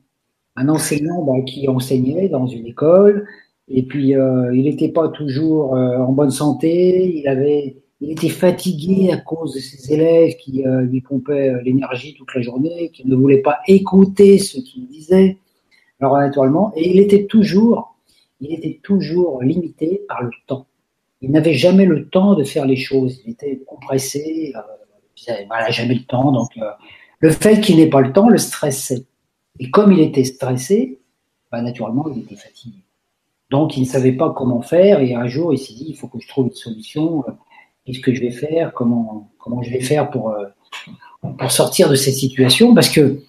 [0.56, 3.26] un enseignant bah, qui enseignait dans une école
[3.68, 8.28] et puis euh, il n'était pas toujours euh, en bonne santé, il avait, il était
[8.28, 13.14] fatigué à cause de ses élèves qui lui pompaient l'énergie toute la journée, qui ne
[13.14, 15.38] voulaient pas écouter ce qu'il disait.
[16.00, 17.94] Alors naturellement, et il était toujours,
[18.40, 20.66] il était toujours limité par le temps.
[21.20, 23.20] Il n'avait jamais le temps de faire les choses.
[23.26, 24.54] Il était compressé
[25.28, 26.32] il n'a jamais le temps.
[26.32, 26.70] Donc, euh,
[27.18, 29.04] le fait qu'il n'ait pas le temps le stressait.
[29.60, 30.98] Et comme il était stressé,
[31.52, 32.78] bah, naturellement, il était fatigué.
[33.50, 35.00] Donc, il ne savait pas comment faire.
[35.00, 37.24] Et un jour, il s'est dit, il faut que je trouve une solution.
[37.28, 37.32] Euh,
[37.84, 38.72] qu'est-ce que je vais faire?
[38.72, 39.30] Comment,
[39.62, 40.46] je vais faire pour, euh,
[41.38, 42.74] pour sortir de cette situation?
[42.74, 43.20] Parce que,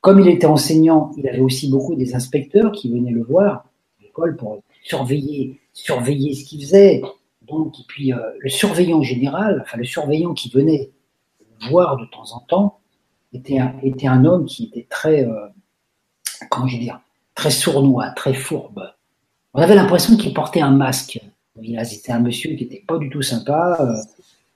[0.00, 4.02] comme il était enseignant, il avait aussi beaucoup des inspecteurs qui venaient le voir à
[4.02, 7.02] l'école pour surveiller, surveiller ce qu'il faisait.
[7.46, 10.90] Donc, et puis, le surveillant général, enfin, le surveillant qui venait
[11.70, 12.78] voir de temps en temps,
[13.32, 15.48] était un, était un homme qui était très, euh,
[16.50, 17.00] comment je dire,
[17.34, 18.90] très sournois, très fourbe.
[19.54, 21.20] On avait l'impression qu'il portait un masque.
[21.84, 23.94] C'était un monsieur qui n'était pas du tout sympa, euh,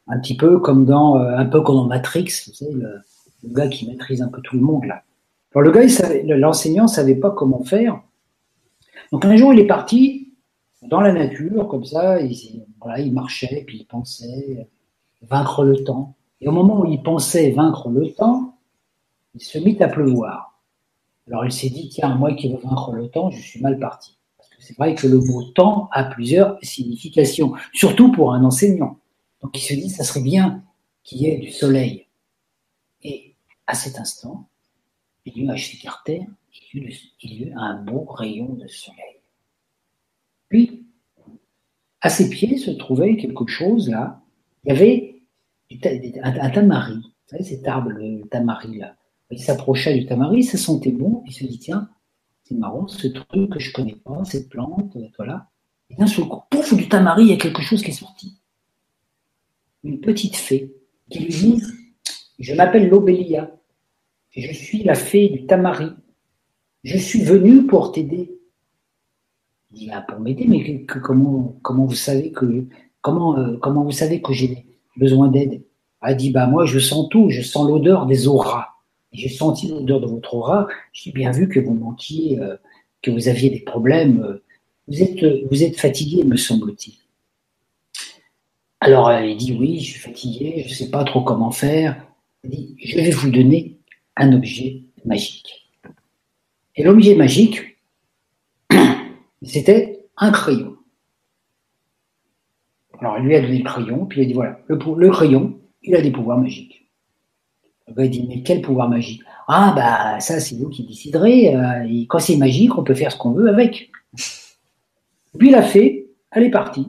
[0.06, 3.02] un petit peu comme dans, euh, un peu comme dans Matrix, vous savez, le,
[3.44, 5.02] gars qui maîtrise un peu tout le monde là.
[5.54, 5.82] Le gars,
[6.36, 8.00] l'enseignant savait pas comment faire.
[9.10, 10.32] Donc un jour, il est parti
[10.82, 12.64] dans la nature, comme ça, il,
[12.98, 14.68] il marchait, puis il pensait
[15.22, 16.14] vaincre le temps.
[16.40, 18.56] Et au moment où il pensait vaincre le temps,
[19.34, 20.51] il se mit à pleuvoir.
[21.26, 24.18] Alors il s'est dit, tiens, moi qui veux vaincre le temps, je suis mal parti.
[24.36, 28.98] Parce que c'est vrai que le mot temps a plusieurs significations, surtout pour un enseignant.
[29.42, 30.62] Donc il se dit, ça serait bien
[31.04, 32.06] qu'il y ait du soleil.
[33.02, 33.34] Et
[33.66, 34.46] à cet instant,
[35.36, 36.26] nuages s'écartèrent
[36.74, 39.20] et il y eut un beau rayon de soleil.
[40.48, 40.84] Puis,
[42.00, 44.20] à ses pieds se trouvait quelque chose là.
[44.64, 45.22] Il y avait
[46.22, 48.96] un, tamari, vous savez, cet arbre, le tamari là.
[49.32, 51.88] Il s'approcha du tamari, ça sentait bon, il se dit tiens,
[52.44, 55.48] c'est marrant, ce truc que je connais pas, cette plante, voilà.
[55.88, 58.38] Et d'un seul coup, pouf, du tamari, il y a quelque chose qui est sorti.
[59.84, 60.74] Une petite fée
[61.08, 61.62] qui lui dit
[62.38, 63.50] Je m'appelle Lobélia,
[64.28, 65.88] je suis la fée du tamari.
[66.84, 68.38] Je suis venue pour t'aider.
[69.70, 72.66] Il dit ah, Pour m'aider, mais comment, vous savez que
[73.00, 75.64] comment, euh, comment vous savez que j'ai besoin d'aide?
[76.02, 78.71] Elle dit Bah, moi, je sens tout, je sens l'odeur des auras.
[79.12, 80.68] J'ai senti l'odeur de votre aura.
[80.92, 82.56] J'ai bien vu que vous mentiez, euh,
[83.02, 84.40] que vous aviez des problèmes.
[84.88, 85.02] Vous
[85.62, 86.94] êtes, fatigué, me semble-t-il.
[88.80, 92.04] Alors il dit oui, je suis fatigué, je ne sais pas trop comment faire.
[92.42, 93.78] Il dit je vais vous donner
[94.16, 95.70] un objet magique.
[96.74, 97.78] Et l'objet magique,
[99.42, 100.76] c'était un crayon.
[102.98, 105.94] Alors il lui a donné le crayon, puis il a dit voilà, le crayon, il
[105.94, 106.81] a des pouvoirs magiques.
[107.90, 111.54] Gars dit mais quel pouvoir magique Ah bah ça c'est vous qui déciderez.
[111.54, 113.90] Euh, et quand c'est magique, on peut faire ce qu'on veut avec.
[115.38, 116.86] Puis il a fait, elle est partie.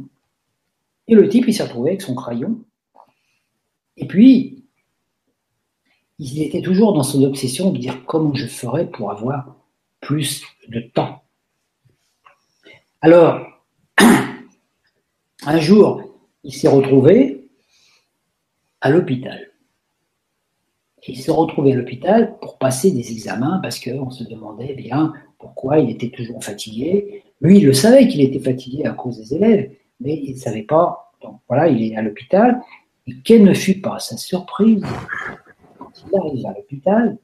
[1.07, 2.61] Et le type, il s'est retrouvé avec son crayon.
[3.97, 4.63] Et puis,
[6.19, 9.55] il était toujours dans son obsession de dire comment je ferais pour avoir
[9.99, 11.23] plus de temps.
[13.01, 13.45] Alors,
[15.45, 16.01] un jour,
[16.43, 17.49] il s'est retrouvé
[18.81, 19.52] à l'hôpital.
[21.07, 25.79] Il s'est retrouvé à l'hôpital pour passer des examens parce qu'on se demandait bien pourquoi
[25.79, 27.23] il était toujours fatigué.
[27.41, 30.63] Lui, il le savait qu'il était fatigué à cause des élèves, mais il ne savait
[30.63, 31.11] pas.
[31.21, 32.61] Donc voilà, il est à l'hôpital.
[33.05, 34.85] Et quelle ne fut pas sa surprise
[35.77, 37.17] quand il arrive à l'hôpital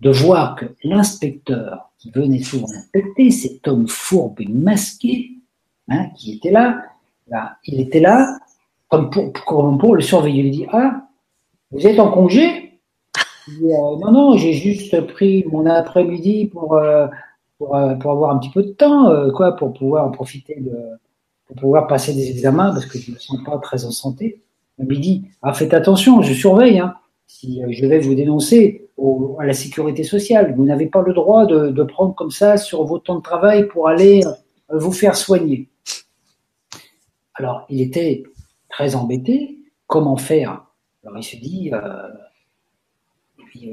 [0.00, 5.32] de voir que l'inspecteur qui venait souvent inspecter, cet homme fourbe et masqué,
[5.88, 6.82] hein, qui était là,
[7.64, 8.38] il était là,
[8.88, 10.44] comme pour, le surveiller.
[10.44, 11.08] Il dit Ah,
[11.70, 12.57] vous êtes en congé?
[13.62, 17.06] Euh, Non, non, j'ai juste pris mon après-midi pour, euh,
[17.62, 20.62] euh, pour, avoir un petit peu de temps, quoi, pour pouvoir en profiter
[21.46, 24.42] pour pouvoir passer des examens parce que je ne me sens pas très en santé.
[24.78, 26.78] Me dit, ah, faites attention, je surveille.
[26.78, 26.94] Hein.
[27.26, 28.86] Si je vais vous dénoncer
[29.38, 32.98] à la sécurité sociale, vous n'avez pas le droit de, prendre comme ça sur vos
[32.98, 34.22] temps de travail pour aller
[34.68, 35.68] vous faire soigner.
[37.34, 38.24] Alors, il était
[38.68, 39.56] très embêté.
[39.86, 40.66] Comment faire?
[41.02, 41.70] Alors, il se dit,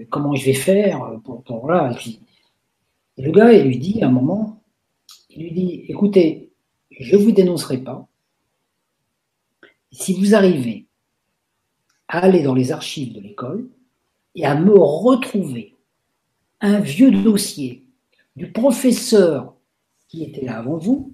[0.10, 1.96] comment je vais faire pour, voilà.
[3.18, 4.62] Et, le gars, il lui dit à un moment,
[5.30, 6.52] il lui dit, écoutez,
[6.92, 8.08] je ne vous dénoncerai pas.
[9.92, 10.86] Si vous arrivez
[12.08, 13.70] à aller dans les archives de l'école
[14.36, 15.76] et à me retrouver
[16.60, 17.86] un vieux dossier
[18.36, 19.54] du professeur
[20.08, 21.14] qui était là avant vous,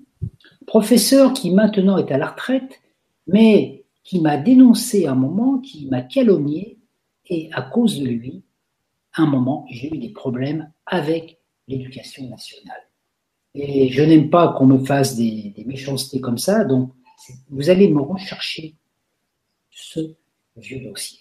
[0.66, 2.82] professeur qui maintenant est à la retraite,
[3.28, 6.78] mais qui m'a dénoncé un moment, qui m'a calomnié,
[7.30, 8.42] et à cause de lui,
[9.16, 12.90] un moment, j'ai eu des problèmes avec l'éducation nationale.
[13.54, 16.92] Et je n'aime pas qu'on me fasse des, méchancetés comme ça, donc
[17.50, 18.76] vous allez me rechercher
[19.70, 20.00] ce
[20.56, 21.20] vieux dossier.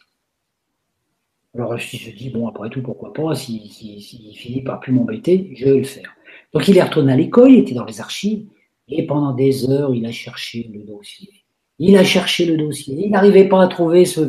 [1.55, 5.65] Alors je me dis, bon, après tout, pourquoi pas, s'il finit par plus m'embêter, je
[5.65, 6.15] vais le faire.
[6.53, 8.47] Donc il est retourné à l'école, il était dans les archives,
[8.89, 11.40] et pendant des heures, il a cherché le dossier.
[11.83, 14.21] Il a cherché le dossier, il n'arrivait pas à trouver ce,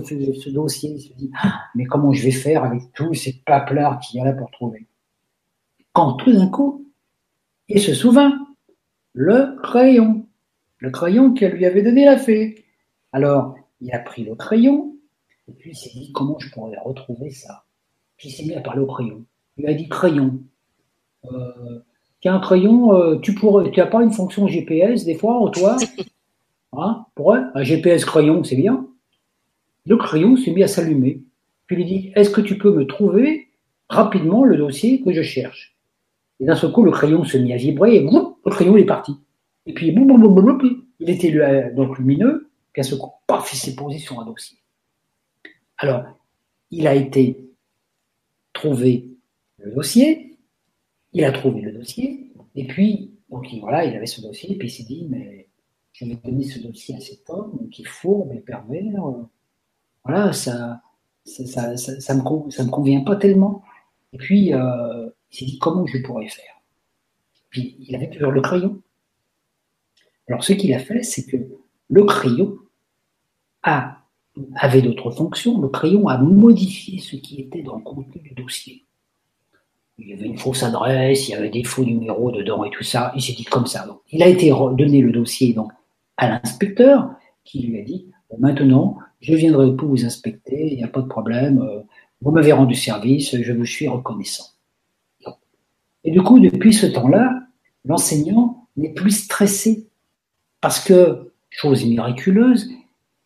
[0.49, 4.19] dossier, il se dit, ah, mais comment je vais faire avec tous ces paplards qu'il
[4.19, 4.87] y a là pour trouver?
[5.91, 6.87] Quand tout d'un coup,
[7.67, 8.31] il se souvint.
[9.11, 10.25] Le crayon.
[10.77, 12.63] Le crayon qu'elle lui avait donné la fée.
[13.11, 14.95] Alors, il a pris le crayon,
[15.49, 17.65] et puis il s'est dit comment je pourrais retrouver ça?
[18.15, 19.25] Puis il s'est mis à parler au crayon.
[19.57, 20.39] Il a dit crayon.
[21.25, 21.79] Euh,
[22.23, 25.75] un crayon, euh, tu pourrais, tu n'as pas une fonction GPS des fois, toi?
[26.73, 28.87] Hein Pour un GPS crayon, c'est bien.
[29.85, 31.21] Le crayon s'est mis à s'allumer.
[31.67, 33.49] Puis il lui dit Est-ce que tu peux me trouver
[33.89, 35.77] rapidement le dossier que je cherche?
[36.39, 39.13] Et d'un seul coup, le crayon se mit à vibrer et le crayon est parti.
[39.65, 39.95] Et puis,
[40.99, 44.25] il était euh, donc lumineux, puis à ce coup, paf, il s'est posé sur un
[44.25, 44.57] dossier.
[45.77, 46.03] Alors,
[46.71, 47.47] il a été
[48.53, 49.09] trouvé
[49.59, 50.37] le dossier,
[51.13, 54.71] il a trouvé le dossier, et puis, donc voilà, il avait ce dossier, puis il
[54.71, 55.47] s'est dit, mais
[55.93, 59.01] je vais donner ce dossier à cet homme qui est fourbe et pervers.
[60.03, 60.81] Voilà, ça
[61.25, 63.63] ça, ça me convient pas tellement.
[64.13, 66.61] Et puis, euh, il s'est dit comment je pourrais faire?
[67.49, 68.81] Puis il avait toujours le crayon.
[70.27, 71.37] Alors ce qu'il a fait, c'est que
[71.89, 72.57] le crayon
[73.63, 73.97] a,
[74.55, 75.59] avait d'autres fonctions.
[75.59, 78.85] Le crayon a modifié ce qui était dans le contenu du dossier.
[79.97, 82.83] Il y avait une fausse adresse, il y avait des faux numéros dedans et tout
[82.83, 83.11] ça.
[83.15, 83.85] Il s'est dit comme ça.
[84.09, 85.71] il a été donné le dossier donc
[86.21, 87.09] à l'inspecteur
[87.43, 88.05] qui lui a dit
[88.39, 91.61] maintenant je viendrai pour vous inspecter, il n'y a pas de problème.
[91.61, 91.81] Euh,
[92.21, 94.45] vous m'avez rendu service, je vous suis reconnaissant.
[96.03, 97.43] Et du coup, depuis ce temps-là,
[97.85, 99.87] l'enseignant n'est plus stressé
[100.59, 102.71] parce que, chose miraculeuse,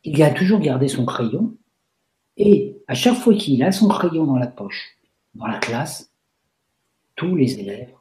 [0.04, 1.56] il a toujours gardé son crayon,
[2.38, 4.98] et à chaque fois qu'il a son crayon dans la poche,
[5.36, 6.12] dans la classe,
[7.16, 7.94] tous les élèves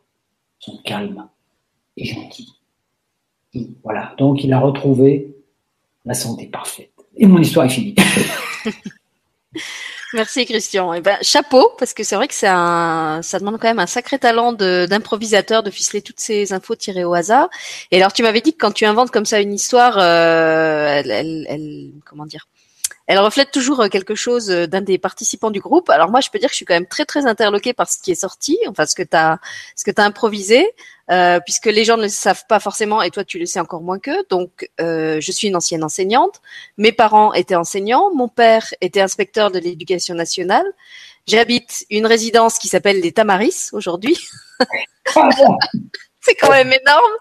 [0.59, 1.29] sont calmes
[1.97, 2.55] et gentils.
[3.83, 5.35] Voilà, donc il a retrouvé
[6.05, 6.91] la santé parfaite.
[7.17, 7.95] Et mon histoire est finie.
[10.15, 10.95] Merci Christian.
[10.95, 14.17] Eh ben chapeau parce que c'est vrai que un, ça demande quand même un sacré
[14.19, 17.49] talent d'improvisateur de, ficeler toutes ces infos tirées au hasard.
[17.91, 21.91] Et alors tu m'avais dit que quand tu inventes comme ça une histoire, euh, elle,
[22.05, 22.47] comment dire,
[23.07, 25.91] elle reflète toujours euh, quelque chose euh, d'un des participants du groupe.
[25.91, 27.99] Alors moi, je peux dire que je suis quand même très très interloquée par ce
[27.99, 29.39] qui est sorti, enfin ce que tu as
[29.77, 30.67] ce que tu as improvisé,
[31.11, 33.83] euh, puisque les gens ne le savent pas forcément et toi tu le sais encore
[33.83, 34.25] moins qu'eux.
[34.31, 36.41] Donc euh, je suis une ancienne enseignante.
[36.79, 38.15] Mes parents étaient enseignants.
[38.15, 40.65] Mon père était inspecteur de l'éducation nationale.
[41.27, 44.17] J'habite une résidence qui s'appelle les Tamaris aujourd'hui.
[46.21, 47.13] C'est quand même énorme.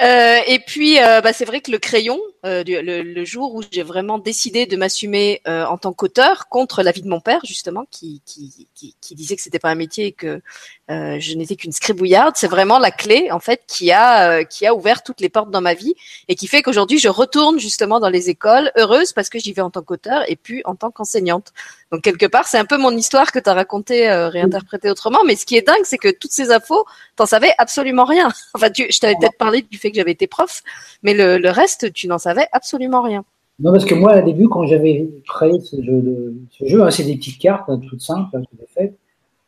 [0.00, 3.62] Euh, et puis, euh, bah, c'est vrai que le crayon, euh, le, le, jour où
[3.70, 8.22] j'ai vraiment décidé de m'assumer en tant qu'auteur contre l'avis de mon père, justement, qui,
[8.24, 10.40] qui, qui, qui disait que c'était pas un métier et que
[10.88, 15.02] je n'étais qu'une scribouillarde, c'est vraiment la clé, en fait, qui a qui a ouvert
[15.02, 15.94] toutes les portes dans ma vie
[16.28, 19.62] et qui fait qu'aujourd'hui, je retourne justement dans les écoles heureuse parce que j'y vais
[19.62, 21.52] en tant qu'auteur et puis en tant qu'enseignante.
[21.92, 25.20] Donc quelque part, c'est un peu mon histoire que tu as racontée, réinterprétée autrement.
[25.26, 26.84] Mais ce qui est dingue, c'est que toutes ces infos,
[27.16, 28.30] t'en savais absolument rien.
[28.54, 30.62] Enfin, tu, je t'avais peut-être parlé du fait que j'avais été prof,
[31.02, 33.24] mais le, reste, tu n'en savais absolument rien.
[33.60, 37.16] Non, parce que moi, au début, quand j'avais créé ce jeu, jeu hein, c'est des
[37.16, 38.98] petites cartes hein, toutes simples, hein, toutes faites.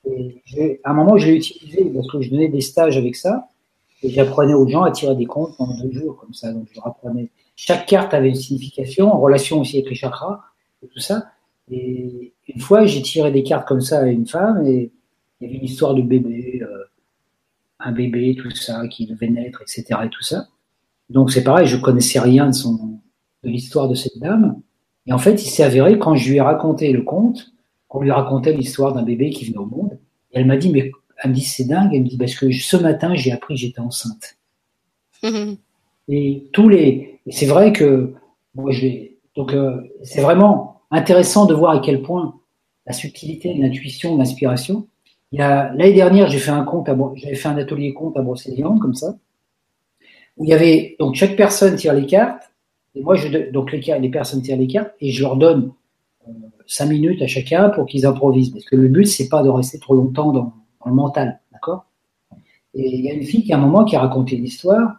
[0.07, 3.49] Et à un moment, je l'ai utilisé parce que je donnais des stages avec ça.
[4.03, 6.53] Et j'apprenais aux gens à tirer des comptes pendant deux jours, comme ça.
[6.53, 7.31] Donc, je leur apprenais.
[7.57, 10.41] Chaque carte avait une signification, en relation aussi avec les chakras,
[10.83, 11.25] et tout ça.
[11.71, 14.93] Et une fois, j'ai tiré des cartes comme ça à une femme, et
[15.41, 16.61] il y avait une histoire de bébé.
[16.62, 16.85] Euh,
[17.85, 20.01] un bébé, tout ça, qui devait naître, etc.
[20.05, 20.48] et tout ça.
[21.11, 22.98] Donc c'est pareil, je connaissais rien de son,
[23.44, 24.61] de l'histoire de cette dame.
[25.06, 27.52] Et en fait, il s'est avéré quand je lui ai raconté le conte,
[27.89, 29.98] qu'on lui racontait l'histoire d'un bébé qui venait au monde.
[30.32, 30.90] Et elle m'a dit, mais
[31.23, 31.90] elle me dit c'est dingue.
[31.94, 34.36] Elle me dit parce que ce matin j'ai appris que j'étais enceinte.
[36.09, 38.12] Et tous les, c'est vrai que
[38.55, 38.86] moi je
[39.36, 42.35] donc euh, c'est vraiment intéressant de voir à quel point
[42.86, 44.86] la subtilité, l'intuition, l'inspiration
[45.32, 49.16] l'année dernière, j'ai fait un compte, j'avais fait un atelier compte à Brocéliande, comme ça,
[50.36, 52.55] où il y avait, donc chaque personne tire les cartes,
[52.94, 55.72] et moi, je, donc les, les personnes tirent les cartes, et je leur donne
[56.28, 56.32] euh,
[56.66, 58.51] cinq minutes à chacun pour qu'ils improvisent.
[58.51, 60.52] Parce que le but, c'est pas de rester trop longtemps dans,
[60.86, 61.86] le mental, d'accord?
[62.74, 64.98] Et il y a une fille qui, à un moment, qui a raconté une histoire,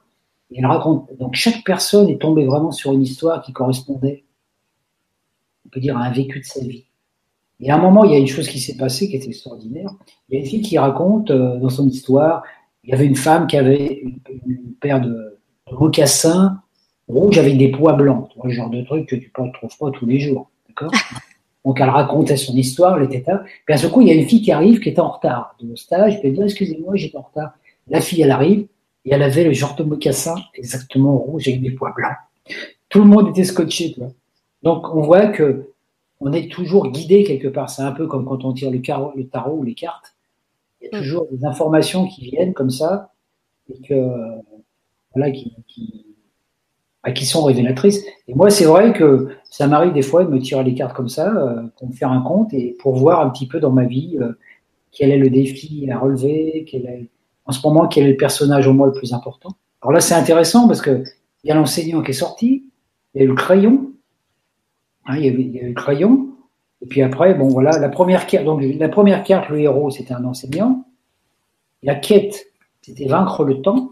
[0.51, 4.23] et elle raconte, donc chaque personne est tombée vraiment sur une histoire qui correspondait,
[5.65, 6.85] on peut dire, à un vécu de sa vie.
[7.59, 9.89] Et à un moment, il y a une chose qui s'est passée qui est extraordinaire.
[10.29, 12.43] Il y a une fille qui raconte euh, dans son histoire,
[12.83, 15.39] il y avait une femme qui avait une, paire de,
[15.71, 16.59] mocassins
[17.07, 18.29] rouges avec des pois blancs.
[18.43, 20.49] Le genre de truc que tu ne trouves pas tous les jours.
[20.67, 20.91] D'accord?
[21.65, 23.43] Donc elle racontait son histoire, elle était là.
[23.65, 25.55] Puis à ce coup, il y a une fille qui arrive qui était en retard
[25.59, 26.19] de stage.
[26.19, 27.53] Puis elle dit Excusez-moi, j'étais en retard.
[27.87, 28.67] La fille, elle arrive
[29.03, 32.15] et elle avait le genre de mocassin exactement rouge avec des pois blancs.
[32.89, 33.93] Tout le monde était scotché.
[33.93, 34.11] Tu vois.
[34.61, 35.69] Donc on voit que
[36.25, 37.69] on est toujours guidé quelque part.
[37.69, 38.79] C'est un peu comme quand on tire le,
[39.15, 40.15] le tarot ou les cartes.
[40.81, 41.01] Il y a mm.
[41.01, 43.13] toujours des informations qui viennent comme ça
[43.69, 44.11] et que
[45.13, 46.05] voilà qui, qui,
[47.03, 48.03] bah, qui sont révélatrices.
[48.27, 51.09] Et moi, c'est vrai que ça m'arrive des fois de me tirer les cartes comme
[51.09, 53.85] ça euh, pour me faire un compte et pour voir un petit peu dans ma
[53.85, 54.33] vie euh,
[54.91, 57.09] quel est le défi à relever, quel est,
[57.45, 59.49] en ce moment quel est le personnage au moins le plus important.
[59.83, 61.03] Alors là, c'est intéressant parce que
[61.43, 62.63] il y a l'enseignant qui est sorti,
[63.13, 63.91] il y a eu le crayon,
[65.05, 66.29] Hein, il, y avait, le crayon.
[66.81, 70.13] Et puis après, bon voilà, la première carte, donc la première carte, le héros, c'était
[70.13, 70.85] un enseignant.
[71.83, 72.47] La quête,
[72.81, 73.91] c'était vaincre le temps.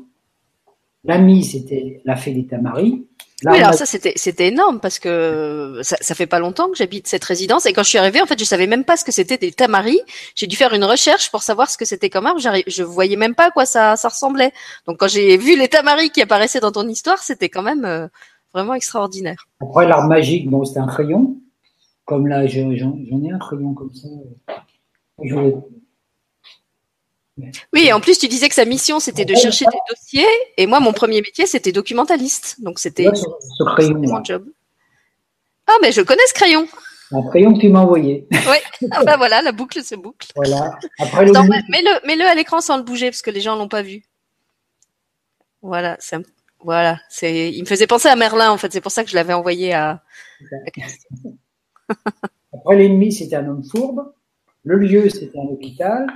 [1.06, 3.06] L'ami, c'était la fée des Tamaris.
[3.46, 7.08] oui, alors ça c'était c'était énorme parce que ça, ça fait pas longtemps que j'habite
[7.08, 9.12] cette résidence et quand je suis arrivée en fait je savais même pas ce que
[9.12, 10.00] c'était des tamaris.
[10.34, 12.40] J'ai dû faire une recherche pour savoir ce que c'était comme arbre.
[12.40, 14.54] Je voyais même pas à quoi ça ça ressemblait.
[14.88, 18.08] Donc quand j'ai vu les tamaris qui apparaissaient dans ton histoire, c'était quand même euh,
[18.54, 19.48] vraiment extraordinaire.
[19.62, 21.38] Après, l'art magique, bon, c'était un crayon.
[22.06, 24.08] Comme là, j'en ai un crayon comme ça.
[27.74, 30.28] Oui, en plus, tu disais que sa mission, c'était de chercher des dossiers.
[30.58, 32.62] Et moi, mon premier métier, c'était documentaliste.
[32.62, 33.10] Donc, c'était
[33.60, 34.46] mon job.
[35.66, 36.68] Ah, mais je connais ce crayon.
[37.12, 38.28] Un crayon que tu m'as envoyé.
[38.32, 38.58] Oui,
[38.92, 40.28] ah, bah voilà, la boucle se boucle.
[40.36, 40.78] Voilà.
[41.00, 43.82] Après, mets-le mets -le à l'écran sans le bouger, parce que les gens l'ont pas
[43.82, 44.04] vu.
[45.62, 46.24] Voilà, c'est un
[46.64, 49.16] voilà, c'est, il me faisait penser à Merlin en fait, c'est pour ça que je
[49.16, 50.04] l'avais envoyé à.
[52.54, 54.14] Après l'ennemi, c'était un homme fourbe.
[54.64, 56.08] Le lieu, c'était un hôpital.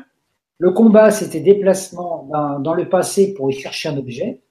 [0.59, 2.29] Le combat, c'était déplacement
[2.59, 4.41] dans, le passé pour y chercher un objet.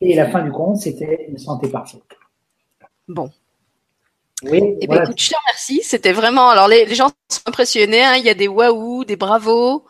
[0.00, 2.02] Et la fin du conte, c'était une santé parfaite.
[3.08, 3.30] Bon.
[4.42, 4.76] Oui.
[4.80, 5.80] Eh ben, écoute, je te remercie.
[5.82, 6.48] C'était vraiment.
[6.48, 8.02] Alors les, gens sont impressionnés.
[8.02, 8.16] Hein.
[8.16, 9.84] Il y a des waouh, des bravos.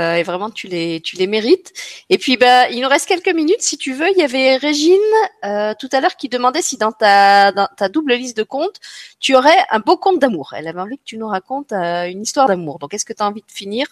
[0.00, 1.72] Euh, et vraiment tu les tu les mérites.
[2.08, 4.08] Et puis bah il nous reste quelques minutes si tu veux.
[4.10, 4.98] Il y avait Régine
[5.44, 8.80] euh, tout à l'heure qui demandait si dans ta dans ta double liste de contes
[9.20, 10.54] tu aurais un beau conte d'amour.
[10.56, 12.78] Elle avait envie que tu nous racontes euh, une histoire d'amour.
[12.78, 13.86] Donc est-ce que tu as envie de finir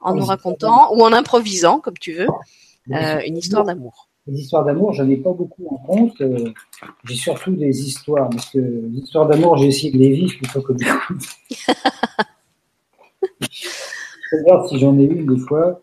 [0.00, 2.28] en nous racontant ou en improvisant comme tu veux
[2.86, 4.06] une histoire d'amour?
[4.26, 6.22] Les histoires d'amour, j'en ai pas beaucoup en compte.
[7.04, 10.60] j'ai surtout des histoires parce que les histoires d'amour, j'ai essayé de les vivre plutôt
[10.60, 10.90] que de vais
[14.46, 15.82] voir si j'en ai une des fois.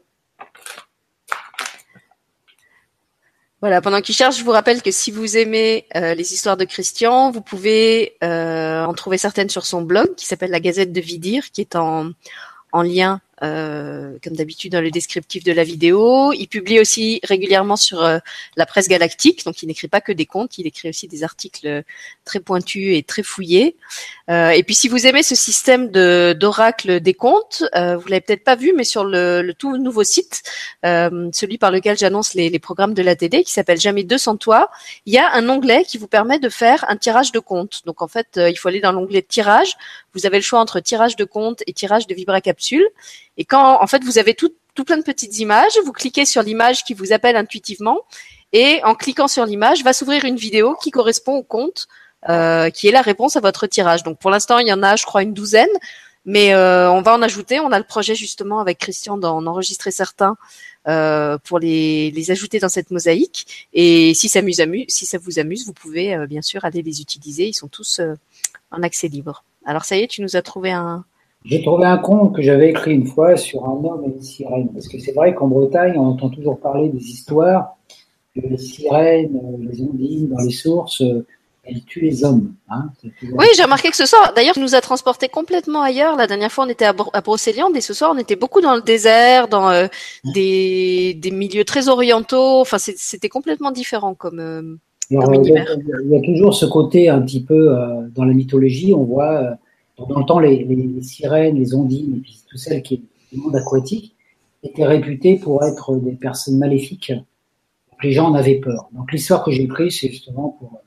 [3.60, 6.64] Voilà, pendant qu'il cherche, je vous rappelle que si vous aimez euh, les histoires de
[6.64, 11.02] Christian, vous pouvez euh, en trouver certaines sur son blog qui s'appelle la Gazette de
[11.02, 12.12] Vidir, qui est en,
[12.72, 16.34] en lien euh, comme d'habitude dans le descriptif de la vidéo.
[16.34, 18.18] Il publie aussi régulièrement sur euh,
[18.56, 21.84] la presse galactique, donc il n'écrit pas que des contes, il écrit aussi des articles
[22.26, 23.76] très pointus et très fouillés.
[24.30, 28.22] Euh, et puis si vous aimez ce système de d'oracle des contes, euh, vous l'avez
[28.22, 30.44] peut-être pas vu, mais sur le, le tout nouveau site,
[30.84, 34.38] celui par lequel j'annonce les, les, programmes de la TD, qui s'appelle Jamais deux sans
[34.38, 34.70] toi,
[35.06, 37.82] il y a un onglet qui vous permet de faire un tirage de comptes.
[37.86, 39.76] Donc en fait, il faut aller dans l'onglet tirage.
[40.18, 42.88] Vous avez le choix entre tirage de comptes et tirage de vibra capsule.
[43.38, 44.52] Et quand, en fait, vous avez tout,
[44.86, 48.02] plein de petites images, vous cliquez sur l'image qui vous appelle intuitivement,
[48.54, 51.88] et en cliquant sur l'image, va s'ouvrir une vidéo qui correspond au compte,
[52.30, 54.04] euh, qui est la réponse à votre tirage.
[54.04, 55.70] Donc pour l'instant, il y en a, je crois, une douzaine,
[56.26, 57.60] mais euh, on va en ajouter.
[57.60, 60.36] On a le projet justement avec Christian d'en enregistrer certains
[60.88, 63.68] euh, pour les, les ajouter dans cette mosaïque.
[63.74, 64.42] Et si ça,
[64.88, 67.48] si ça vous amuse, vous pouvez euh, bien sûr aller les utiliser.
[67.48, 68.14] Ils sont tous euh,
[68.72, 69.44] en accès libre.
[69.68, 71.06] Alors ça y est, tu nous as trouvé un,
[71.46, 74.70] j'ai trouvé un conte que j'avais écrit une fois sur un homme et une sirène.
[74.74, 77.78] Parce que c'est vrai qu'en Bretagne, on entend toujours parler des histoires
[78.36, 81.02] que les sirènes, les ondines dans les sources,
[81.64, 82.54] elles tuent les hommes.
[82.70, 82.90] Hein.
[83.34, 86.16] Oui, j'ai remarqué que ce soir, d'ailleurs, nous a transporté complètement ailleurs.
[86.18, 88.76] La dernière fois, on était à, à Brocéliande et ce soir, on était beaucoup dans
[88.76, 89.88] le désert, dans euh,
[90.24, 92.62] des, des, milieux très orientaux.
[92.62, 94.78] Enfin, c'était complètement différent comme, euh,
[95.10, 95.44] comme.
[95.44, 98.94] Il y a toujours ce côté un petit peu euh, dans la mythologie.
[98.94, 99.58] On voit
[99.98, 104.16] dans le temps, les, sirènes, les ondines, et puis tout celles qui du monde aquatique,
[104.64, 107.12] étaient réputées pour être des personnes maléfiques.
[108.04, 108.90] les gens en avaient peur.
[108.92, 110.82] Donc l'histoire que j'ai prise, c'est justement pour,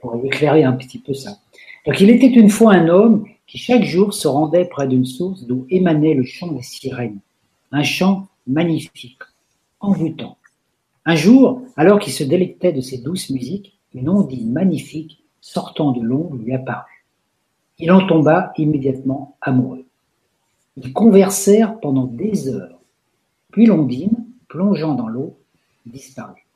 [0.00, 1.38] pour éclairer un petit peu ça.
[1.86, 5.44] Donc il était une fois un homme qui chaque jour se rendait près d'une source
[5.44, 7.20] d'où émanait le chant des sirènes.
[7.72, 9.18] Un chant magnifique,
[9.80, 10.36] envoûtant.
[11.06, 16.02] Un jour, alors qu'il se délectait de ces douces musiques, une ondine magnifique sortant de
[16.02, 17.04] l'ombre lui apparut.
[17.78, 19.86] Il en tomba immédiatement amoureux.
[20.76, 22.80] Ils conversèrent pendant des heures.
[23.52, 25.38] Puis l'ondine, plongeant dans l'eau,
[25.86, 26.46] disparut.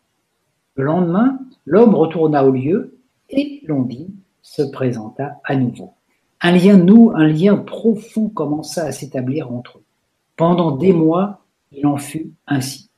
[0.75, 2.99] Le lendemain, l'homme retourna au lieu
[3.29, 5.93] et l'ondine se présenta à nouveau.
[6.41, 9.85] Un lien nou, un lien profond commença à s'établir entre eux.
[10.37, 12.90] Pendant des mois, il en fut ainsi.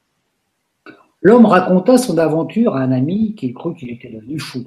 [1.24, 4.65] L'homme raconta son aventure à un ami qu'il crut qu'il était devenu fou.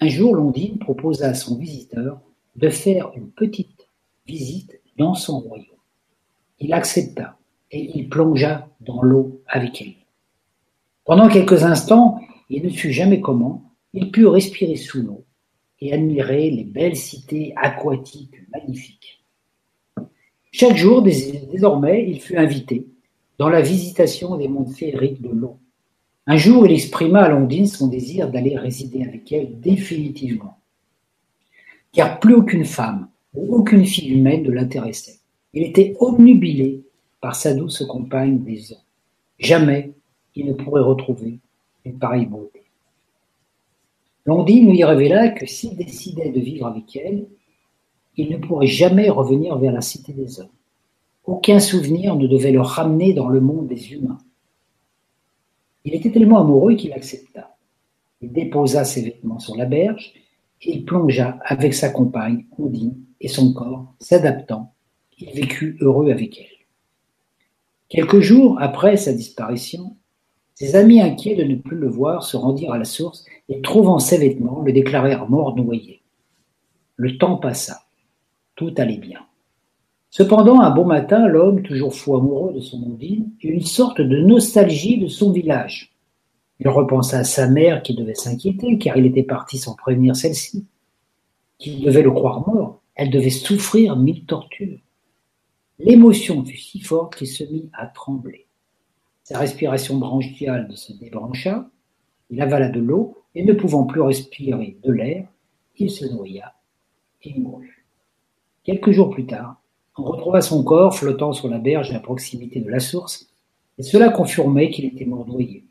[0.00, 2.20] Un jour, Londine proposa à son visiteur
[2.56, 3.86] de faire une petite
[4.26, 5.66] visite dans son royaume.
[6.58, 7.36] Il accepta
[7.70, 9.94] et il plongea dans l'eau avec elle.
[11.04, 15.24] Pendant quelques instants, il ne sut jamais comment, il put respirer sous l'eau
[15.80, 19.22] et admirer les belles cités aquatiques magnifiques.
[20.50, 22.86] Chaque jour, désormais, il fut invité
[23.38, 25.58] dans la visitation des mondes féeriques de l'eau.
[26.26, 30.58] Un jour, il exprima à Londine son désir d'aller résider avec elle définitivement.
[31.92, 35.20] Car plus aucune femme ou aucune fille humaine ne l'intéressait.
[35.54, 36.82] Il était omnubilé
[37.20, 38.84] par sa douce compagne des eaux.
[39.38, 39.92] Jamais
[40.34, 41.38] il ne pourrait retrouver
[41.84, 42.62] une pareille beauté.
[44.26, 47.26] Londine lui révéla que s'il décidait de vivre avec elle,
[48.16, 50.48] il ne pourrait jamais revenir vers la cité des hommes.
[51.28, 54.16] Aucun souvenir ne devait le ramener dans le monde des humains.
[55.84, 57.54] Il était tellement amoureux qu'il accepta.
[58.22, 60.14] Il déposa ses vêtements sur la berge
[60.62, 64.72] et il plongea avec sa compagne, Ondine, et son corps, s'adaptant,
[65.18, 66.64] il vécut heureux avec elle.
[67.90, 69.98] Quelques jours après sa disparition,
[70.54, 73.98] ses amis inquiets de ne plus le voir se rendirent à la source et, trouvant
[73.98, 76.00] ses vêtements, le déclarèrent mort noyé.
[76.96, 77.82] Le temps passa.
[78.56, 79.27] Tout allait bien.
[80.10, 84.18] Cependant, un beau matin, l'homme, toujours fou amoureux de son Ondine, eut une sorte de
[84.18, 85.92] nostalgie de son village.
[86.60, 90.66] Il repensa à sa mère qui devait s'inquiéter, car il était parti sans prévenir celle-ci.
[91.58, 94.80] Qu'il devait le croire mort, elle devait souffrir mille tortures.
[95.78, 98.46] L'émotion fut si forte qu'il se mit à trembler.
[99.22, 101.68] Sa respiration branchiale se débrancha,
[102.30, 105.28] il avala de l'eau et ne pouvant plus respirer de l'air,
[105.76, 106.54] il se noya
[107.22, 107.86] et mourut.
[108.64, 109.57] Quelques jours plus tard,
[109.98, 113.28] on retrouva son corps flottant sur la berge à proximité de la source,
[113.78, 115.64] et cela confirmait qu'il était mort noyé.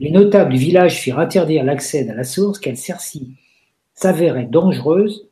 [0.00, 3.34] Les notables du village firent interdire l'accès à la source celle-ci
[3.94, 5.28] s'avérait dangereuse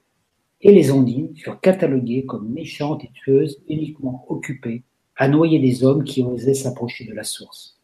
[0.62, 4.82] et les ondines furent cataloguées comme méchantes et tueuses uniquement occupées
[5.16, 7.78] à noyer des hommes qui osaient s'approcher de la source.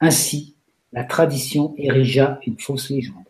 [0.00, 0.54] Ainsi,
[0.92, 3.24] la tradition érigea une fausse légende.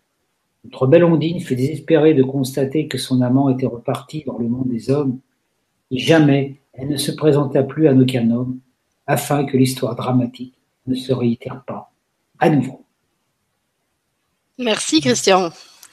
[0.64, 4.68] Notre belle Ondine fut désespérée de constater que son amant était reparti dans le monde
[4.68, 5.20] des hommes,
[5.90, 8.60] et jamais elle ne se présenta plus à aucun homme,
[9.06, 10.54] afin que l'histoire dramatique
[10.86, 11.92] ne se réitère pas
[12.38, 12.84] à nouveau.
[14.58, 15.50] Merci Christian.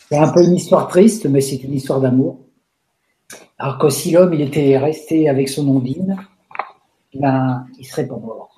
[0.10, 2.40] C'est un peu une histoire triste, mais c'est une histoire d'amour.
[3.58, 6.18] Alors que si l'homme il était resté avec son ondine,
[7.14, 8.50] ben, il serait pas mort.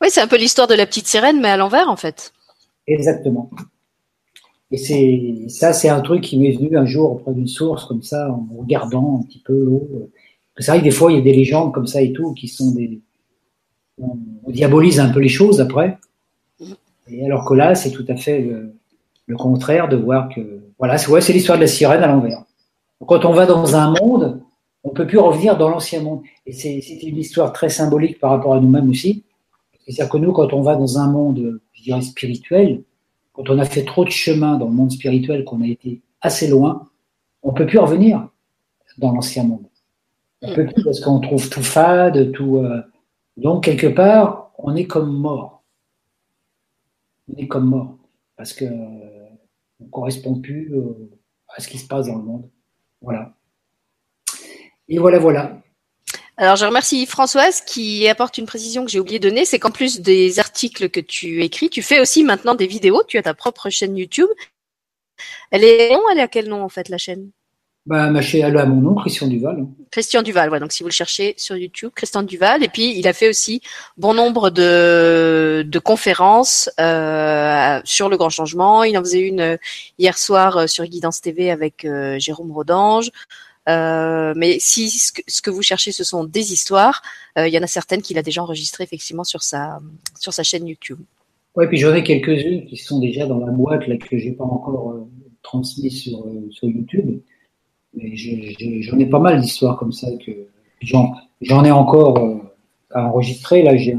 [0.00, 2.32] Oui, c'est un peu l'histoire de la petite sirène, mais à l'envers en fait.
[2.86, 3.50] Exactement.
[4.70, 8.02] Et c'est ça, c'est un truc qui m'est venu un jour auprès d'une source comme
[8.02, 10.10] ça, en regardant un petit peu l'eau.
[10.58, 12.48] C'est vrai que des fois, il y a des légendes comme ça et tout qui
[12.48, 13.00] sont des.
[14.00, 14.16] On,
[14.48, 15.98] diabolise un peu les choses après.
[17.08, 18.40] Et alors que là, c'est tout à fait
[19.26, 20.60] le, contraire de voir que.
[20.78, 22.44] Voilà, c'est ouais, l'histoire de la sirène à l'envers.
[23.06, 24.40] Quand on va dans un monde,
[24.84, 26.22] on peut plus revenir dans l'ancien monde.
[26.46, 29.24] Et c'est une histoire très symbolique par rapport à nous-mêmes aussi.
[29.84, 32.82] C'est-à-dire que nous, quand on va dans un monde, je dirais, spirituel,
[33.32, 36.48] quand on a fait trop de chemin dans le monde spirituel, qu'on a été assez
[36.48, 36.88] loin,
[37.42, 38.28] on peut plus revenir
[38.98, 39.67] dans l'ancien monde.
[40.42, 42.58] On peut plus parce qu'on trouve tout fade, tout.
[42.58, 42.82] Euh,
[43.36, 45.62] donc quelque part, on est comme mort.
[47.28, 47.96] On est comme mort
[48.36, 49.28] parce que euh,
[49.80, 50.72] on correspond plus
[51.48, 52.50] à ce qui se passe dans le monde.
[53.00, 53.34] Voilà.
[54.88, 55.60] Et voilà, voilà.
[56.40, 59.72] Alors, je remercie Françoise qui apporte une précision que j'ai oublié de donner, c'est qu'en
[59.72, 63.02] plus des articles que tu écris, tu fais aussi maintenant des vidéos.
[63.08, 64.28] Tu as ta propre chaîne YouTube.
[65.50, 67.32] Elle est elle est à quel nom en fait la chaîne?
[67.88, 69.66] Bah, ma chaîne, elle a mon nom, Christian Duval.
[69.90, 70.60] Christian Duval, ouais.
[70.60, 72.62] Donc si vous le cherchez sur YouTube, Christian Duval.
[72.62, 73.60] Et puis il a fait aussi
[73.96, 78.84] bon nombre de, de conférences euh, sur le grand changement.
[78.84, 79.56] Il en faisait une euh,
[79.98, 81.86] hier soir euh, sur Guidance TV avec
[82.18, 83.10] Jérôme Rodange.
[83.68, 87.02] Euh, mais si ce que, vous cherchez, ce sont des histoires,
[87.38, 89.78] euh, il y en a certaines qu'il a déjà enregistrées effectivement sur sa,
[90.18, 90.98] sur sa chaîne YouTube.
[91.54, 94.44] Oui, puis j'en ai quelques-unes qui sont déjà dans la boîte là, que j'ai pas
[94.44, 95.10] encore euh,
[95.42, 97.20] transmis sur, sur YouTube.
[98.02, 100.32] Mais j'en ai, pas mal d'histoires comme ça que
[100.82, 102.40] j'en ai encore
[102.90, 103.62] à enregistrer.
[103.62, 103.96] Là, j'ai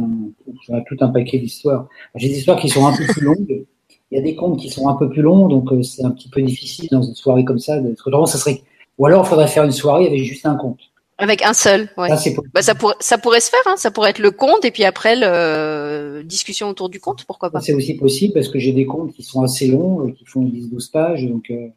[0.87, 1.87] tout un paquet d'histoires.
[2.15, 3.65] J'ai des histoires qui sont un peu plus longues.
[4.11, 6.29] Il y a des contes qui sont un peu plus longs, donc c'est un petit
[6.29, 7.79] peu difficile dans une soirée comme ça.
[7.79, 8.63] Autrement, ça serait
[8.99, 10.81] ou alors, il faudrait faire une soirée avec juste un compte.
[11.17, 12.15] Avec un seul, ouais.
[12.15, 13.75] Ça, bah, ça, ça pourrait se faire, hein.
[13.77, 17.49] ça pourrait être le compte et puis après le euh, discussion autour du compte, pourquoi
[17.49, 17.59] pas.
[17.59, 20.45] C'est aussi possible parce que j'ai des comptes qui sont assez longs, euh, qui font
[20.45, 21.67] 10-12 pages, donc euh,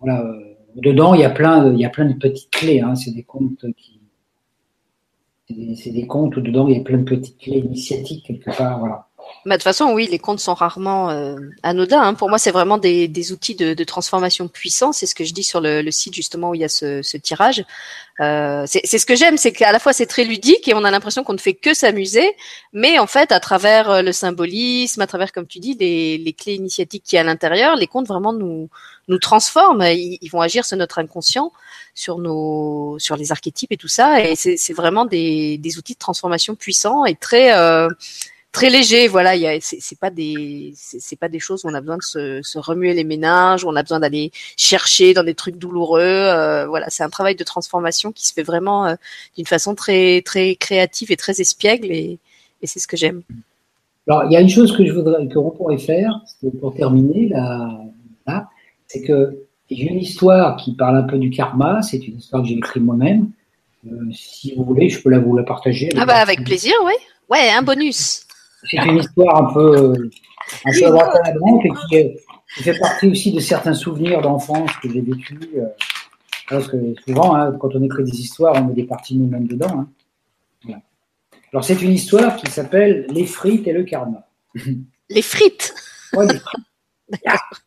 [0.00, 0.24] voilà.
[0.76, 2.80] Dedans, il y a plein, y a plein de petites clés.
[2.80, 2.94] Hein.
[2.94, 4.00] C'est des comptes qui,
[5.76, 8.78] c'est des, comptes où dedans il y a plein de petites clés initiatiques quelque part,
[8.78, 9.06] voilà.
[9.44, 12.00] Bah, de toute façon, oui, les comptes sont rarement euh, anodins.
[12.02, 12.14] Hein.
[12.14, 14.92] Pour moi, c'est vraiment des, outils de, transformation puissants.
[14.92, 17.64] C'est ce que je dis sur le, site justement où il y a ce, tirage.
[18.20, 20.90] Euh, c'est ce que j'aime, c'est qu'à la fois c'est très ludique et on a
[20.90, 22.34] l'impression qu'on ne fait que s'amuser,
[22.72, 26.54] mais en fait, à travers euh, le symbolisme, à travers, comme tu dis, les, clés
[26.54, 28.68] initiatiques qui y a à l'intérieur, les comptes vraiment nous
[29.08, 29.82] nous transforment.
[29.82, 31.52] Ils, vont agir sur notre inconscient,
[31.94, 34.24] sur nos, sur les archétypes et tout ça.
[34.24, 37.88] Et c'est vraiment des, des outils de transformation puissants et très euh,
[38.52, 39.08] très léger.
[39.08, 42.58] Voilà, c'est pas des c'est pas des choses où on a besoin de se, se,
[42.58, 46.00] remuer les méninges, où on a besoin d'aller chercher dans des trucs douloureux.
[46.00, 48.94] Euh, voilà, c'est un travail de transformation qui se fait vraiment euh,
[49.36, 52.18] d'une façon très très créative et très espiègle et,
[52.62, 53.22] et c'est ce que j'aime.
[54.08, 56.12] Alors, il y a une chose que je voudrais que pourrait faire
[56.60, 57.68] pour terminer là,
[58.24, 58.48] là
[58.86, 59.36] c'est que
[59.70, 61.82] j'ai une histoire qui parle un peu du karma.
[61.82, 63.30] C'est une histoire que j'ai écrite moi-même.
[63.86, 65.88] Euh, si vous voulez, je peux la vous la partager.
[65.96, 66.94] Ah bah avec plaisir, oui.
[67.28, 68.26] Ouais, un bonus
[68.70, 70.10] c'est une histoire un peu,
[70.64, 71.34] un peu à droite à la
[71.64, 72.14] et
[72.54, 75.38] qui, fait partie aussi de certains souvenirs d'enfance que j'ai vécu.
[75.56, 75.66] Euh,
[76.48, 76.76] parce que
[77.06, 79.86] souvent, hein, quand on écrit des histoires, on met des parties nous-mêmes dedans.
[80.68, 80.78] Hein.
[81.52, 84.26] Alors, c'est une histoire qui s'appelle Les frites et le karma.
[85.08, 85.74] Les frites
[86.12, 86.64] Oui, les frites.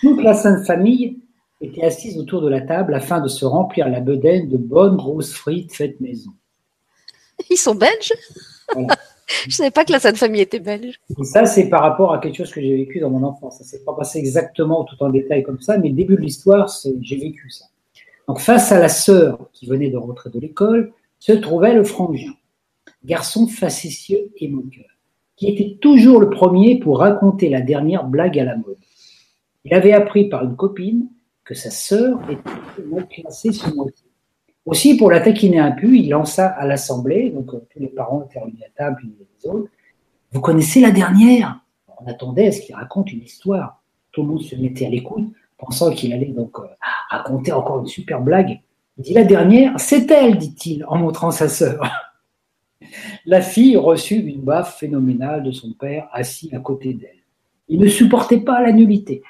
[0.00, 1.18] Toute la Sainte Famille
[1.60, 5.32] était assise autour de la table afin de se remplir la bedaine de bonnes grosses
[5.32, 6.30] frites faites maison.
[7.50, 8.12] Ils sont belges?
[8.72, 8.94] Voilà.
[9.48, 11.00] Je savais pas que la Sainte Famille était belge.
[11.22, 13.58] ça, c'est par rapport à quelque chose que j'ai vécu dans mon enfance.
[13.58, 16.70] Ça s'est pas passé exactement tout en détail comme ça, mais le début de l'histoire,
[17.00, 17.66] j'ai vécu ça.
[18.26, 22.32] Donc, face à la sœur qui venait de rentrer de l'école, se trouvait le frangin.
[23.04, 24.84] garçon facétieux et moqueur,
[25.36, 28.76] qui était toujours le premier pour raconter la dernière blague à la mode.
[29.64, 31.08] Il avait appris par une copine
[31.44, 34.04] que sa sœur était mal classée ce mois-ci.
[34.66, 38.24] Aussi, pour la taquiner un peu, il lança à l'assemblée, donc euh, tous les parents
[38.24, 39.70] étaient réunis à table, puis les autres.
[40.32, 41.60] Vous connaissez la dernière?
[41.98, 43.82] On attendait à ce qu'il raconte une histoire.
[44.12, 45.28] Tout le monde se mettait à l'écoute,
[45.58, 46.66] pensant qu'il allait donc euh,
[47.10, 48.60] raconter encore une super blague.
[48.98, 51.82] Il dit la dernière, c'est elle, dit-il, en montrant sa sœur.
[53.26, 57.10] La fille reçut une baffe phénoménale de son père assis à côté d'elle.
[57.68, 59.22] Il ne supportait pas la nullité.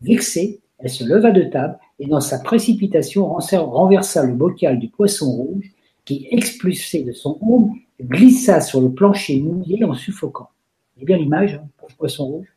[0.00, 5.30] Vexée, elle se leva de table et dans sa précipitation renversa le bocal du poisson
[5.30, 5.70] rouge
[6.04, 10.50] qui, expulsé de son ombre, glissa sur le plancher mouillé en suffoquant.
[10.98, 11.66] C'est bien l'image, hein,
[11.96, 12.48] poisson rouge?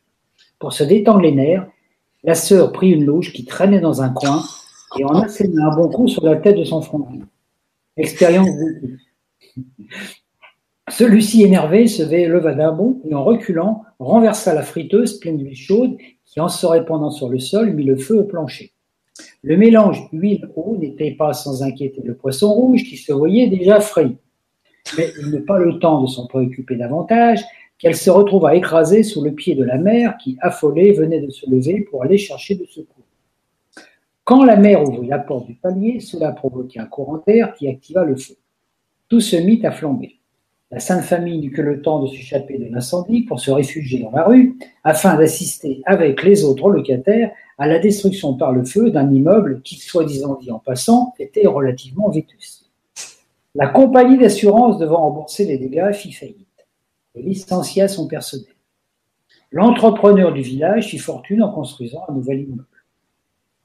[0.58, 1.66] Pour se détendre les nerfs,
[2.24, 4.42] la sœur prit une louche qui traînait dans un coin
[4.98, 7.06] et en asséna un bon coup sur la tête de son front.
[7.96, 8.48] Expérience
[10.90, 15.96] Celui-ci, énervé, se leva d'un bond et en reculant, renversa la friteuse pleine d'huile chaude
[16.28, 18.72] qui, en se répandant sur le sol, mit le feu au plancher.
[19.42, 24.16] Le mélange huile-eau n'était pas sans inquiéter le poisson rouge qui se voyait déjà frit.
[24.96, 27.42] Mais il n'eut pas le temps de s'en préoccuper davantage
[27.78, 31.48] qu'elle se retrouva écrasée sous le pied de la mère qui, affolée, venait de se
[31.48, 33.04] lever pour aller chercher de secours.
[34.24, 38.04] Quand la mère ouvrit la porte du palier, cela provoqua un courant d'air qui activa
[38.04, 38.34] le feu.
[39.08, 40.17] Tout se mit à flamber.
[40.70, 44.10] La Sainte Famille n'eut que le temps de s'échapper de l'incendie pour se réfugier dans
[44.10, 49.10] la rue, afin d'assister avec les autres locataires à la destruction par le feu d'un
[49.10, 52.70] immeuble qui, soi-disant dit en passant, était relativement vétuste.
[53.54, 56.66] La compagnie d'assurance devant rembourser les dégâts fit faillite
[57.14, 58.54] et licencia son personnel.
[59.50, 62.66] L'entrepreneur du village fit fortune en construisant un nouvel immeuble.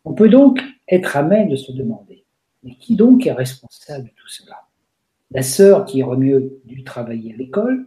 [0.05, 2.23] On peut donc être amène de se demander,
[2.63, 4.55] mais qui donc est responsable de tout cela?
[5.33, 7.85] La sœur qui aurait mieux dû travailler à l'école,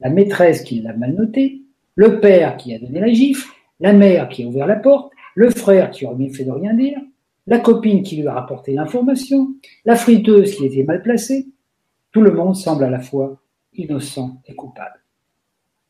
[0.00, 1.62] la maîtresse qui l'a mal noté,
[1.94, 3.48] le père qui a donné la gifle,
[3.80, 6.74] la mère qui a ouvert la porte, le frère qui aurait bien fait de rien
[6.74, 6.98] dire,
[7.46, 9.54] la copine qui lui a rapporté l'information,
[9.84, 11.46] la friteuse qui était mal placée.
[12.12, 13.40] Tout le monde semble à la fois
[13.74, 15.00] innocent et coupable.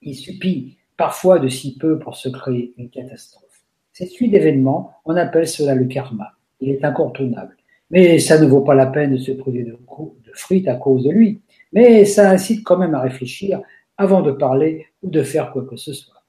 [0.02, 3.64] Il suffit parfois de si peu pour se créer une catastrophe.
[3.92, 6.32] Cette suite d'événements, on appelle cela le karma.
[6.60, 7.57] Il est incontournable.
[7.90, 11.04] Mais ça ne vaut pas la peine de se priver de, de frites à cause
[11.04, 11.40] de lui.
[11.72, 13.60] Mais ça incite quand même à réfléchir
[13.96, 16.22] avant de parler ou de faire quoi que ce soit.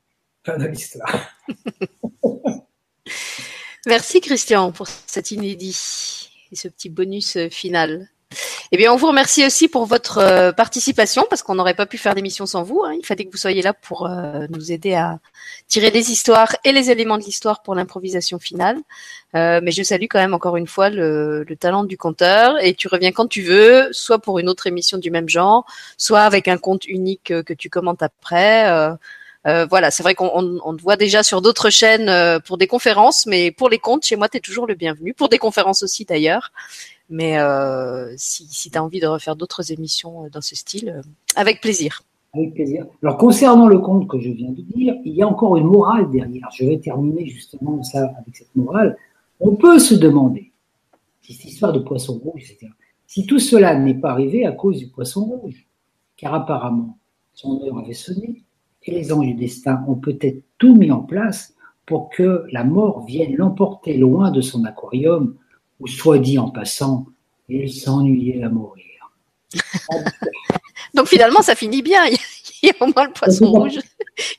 [0.45, 1.29] Fin de l'histoire.
[3.85, 8.09] Merci Christian pour cet inédit et ce petit bonus final.
[8.71, 11.97] Eh bien, on vous remercie aussi pour votre euh, participation parce qu'on n'aurait pas pu
[11.97, 12.83] faire l'émission sans vous.
[12.85, 12.93] Hein.
[12.99, 15.17] Il fallait que vous soyez là pour euh, nous aider à
[15.67, 18.77] tirer les histoires et les éléments de l'histoire pour l'improvisation finale.
[19.35, 22.75] Euh, mais je salue quand même encore une fois le, le, talent du conteur et
[22.75, 25.65] tu reviens quand tu veux, soit pour une autre émission du même genre,
[25.97, 28.97] soit avec un conte unique que tu commentes après.
[29.45, 33.51] Voilà, c'est vrai qu'on on, te voit déjà sur d'autres chaînes pour des conférences, mais
[33.51, 35.13] pour les contes, chez moi, tu es toujours le bienvenu.
[35.15, 36.51] Pour des conférences aussi d'ailleurs.
[37.09, 40.89] Mais euh, si, si tu as envie de refaire d'autres émissions euh, dans ce style,
[40.89, 41.01] euh,
[41.35, 42.03] avec plaisir.
[42.33, 42.85] Avec plaisir.
[43.01, 46.09] Alors concernant le conte que je viens de dire, il y a encore une morale
[46.11, 46.49] derrière.
[46.53, 48.95] Je vais terminer justement ça avec cette morale.
[49.39, 50.51] On peut se demander,
[51.21, 52.71] si cette histoire de poisson rouge, etc.,
[53.07, 55.65] si tout cela n'est pas arrivé à cause du poisson rouge,
[56.15, 56.99] car apparemment
[57.33, 58.43] son heure avait sonné
[58.83, 61.55] et les anges du destin ont peut-être tout mis en place
[61.85, 65.35] pour que la mort vienne l'emporter loin de son aquarium
[65.79, 67.05] ou soit dit en passant,
[67.47, 68.85] il s'ennuyait à mourir.
[70.93, 72.01] Donc finalement, ça finit bien.
[72.61, 73.79] Il y a au moins le poisson rouge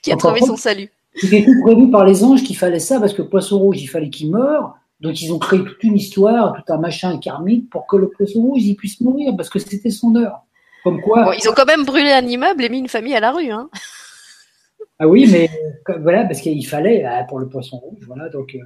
[0.02, 0.90] qui a trouvé son salut.
[1.14, 3.88] C'était tout prévu par les anges qu'il fallait ça, parce que le poisson rouge, il
[3.88, 4.76] fallait qu'il meure.
[5.00, 8.40] Donc ils ont créé toute une histoire, tout un machin karmique pour que le poisson
[8.42, 10.42] rouge il puisse mourir, parce que c'était son heure.
[10.84, 11.34] Comme quoi.
[11.38, 13.50] ils ont quand même brûlé un immeuble et mis une famille à la rue.
[13.50, 13.70] Hein.
[14.98, 15.48] Ah oui, mais
[16.02, 18.28] voilà, parce qu'il fallait ah, pour le poisson rouge, voilà.
[18.28, 18.58] Donc euh,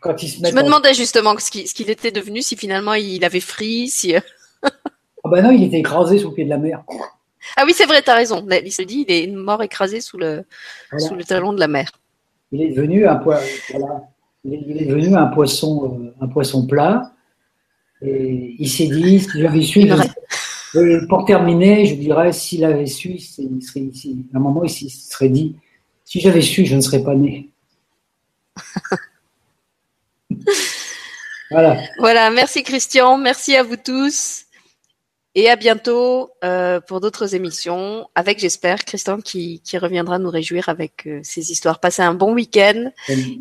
[0.00, 3.88] quand se Je me demandais justement ce qu'il était devenu, si finalement il avait fri,
[3.88, 4.14] si.
[4.62, 4.70] ah
[5.24, 6.84] bah non, il était écrasé sous le pied de la mer.
[7.56, 8.46] Ah oui, c'est vrai, tu as raison.
[8.64, 10.44] Il se dit, il est mort écrasé sous le,
[10.98, 11.90] sous le talon de la mer.
[12.52, 13.22] Il est devenu un,
[14.44, 17.12] il est devenu un poisson, euh, un poisson plat.
[18.02, 19.88] Et il s'est dit, si j'avais su,
[21.08, 24.26] pour terminer, je dirais, s'il avait su, il serait, ici.
[24.34, 25.56] à un moment, il se serait dit,
[26.04, 27.48] si j'avais su, je ne serais pas né.
[31.50, 31.80] voilà.
[31.98, 34.44] Voilà, merci Christian, merci à vous tous.
[35.34, 40.70] Et à bientôt euh, pour d'autres émissions avec, j'espère, Christian qui, qui, reviendra nous réjouir
[40.70, 41.78] avec euh, ses histoires.
[41.78, 42.90] Passez un bon week-end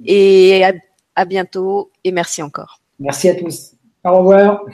[0.06, 0.74] et à,
[1.16, 2.82] à bientôt et merci encore.
[3.00, 3.72] Merci à tous.
[4.04, 4.66] Au revoir.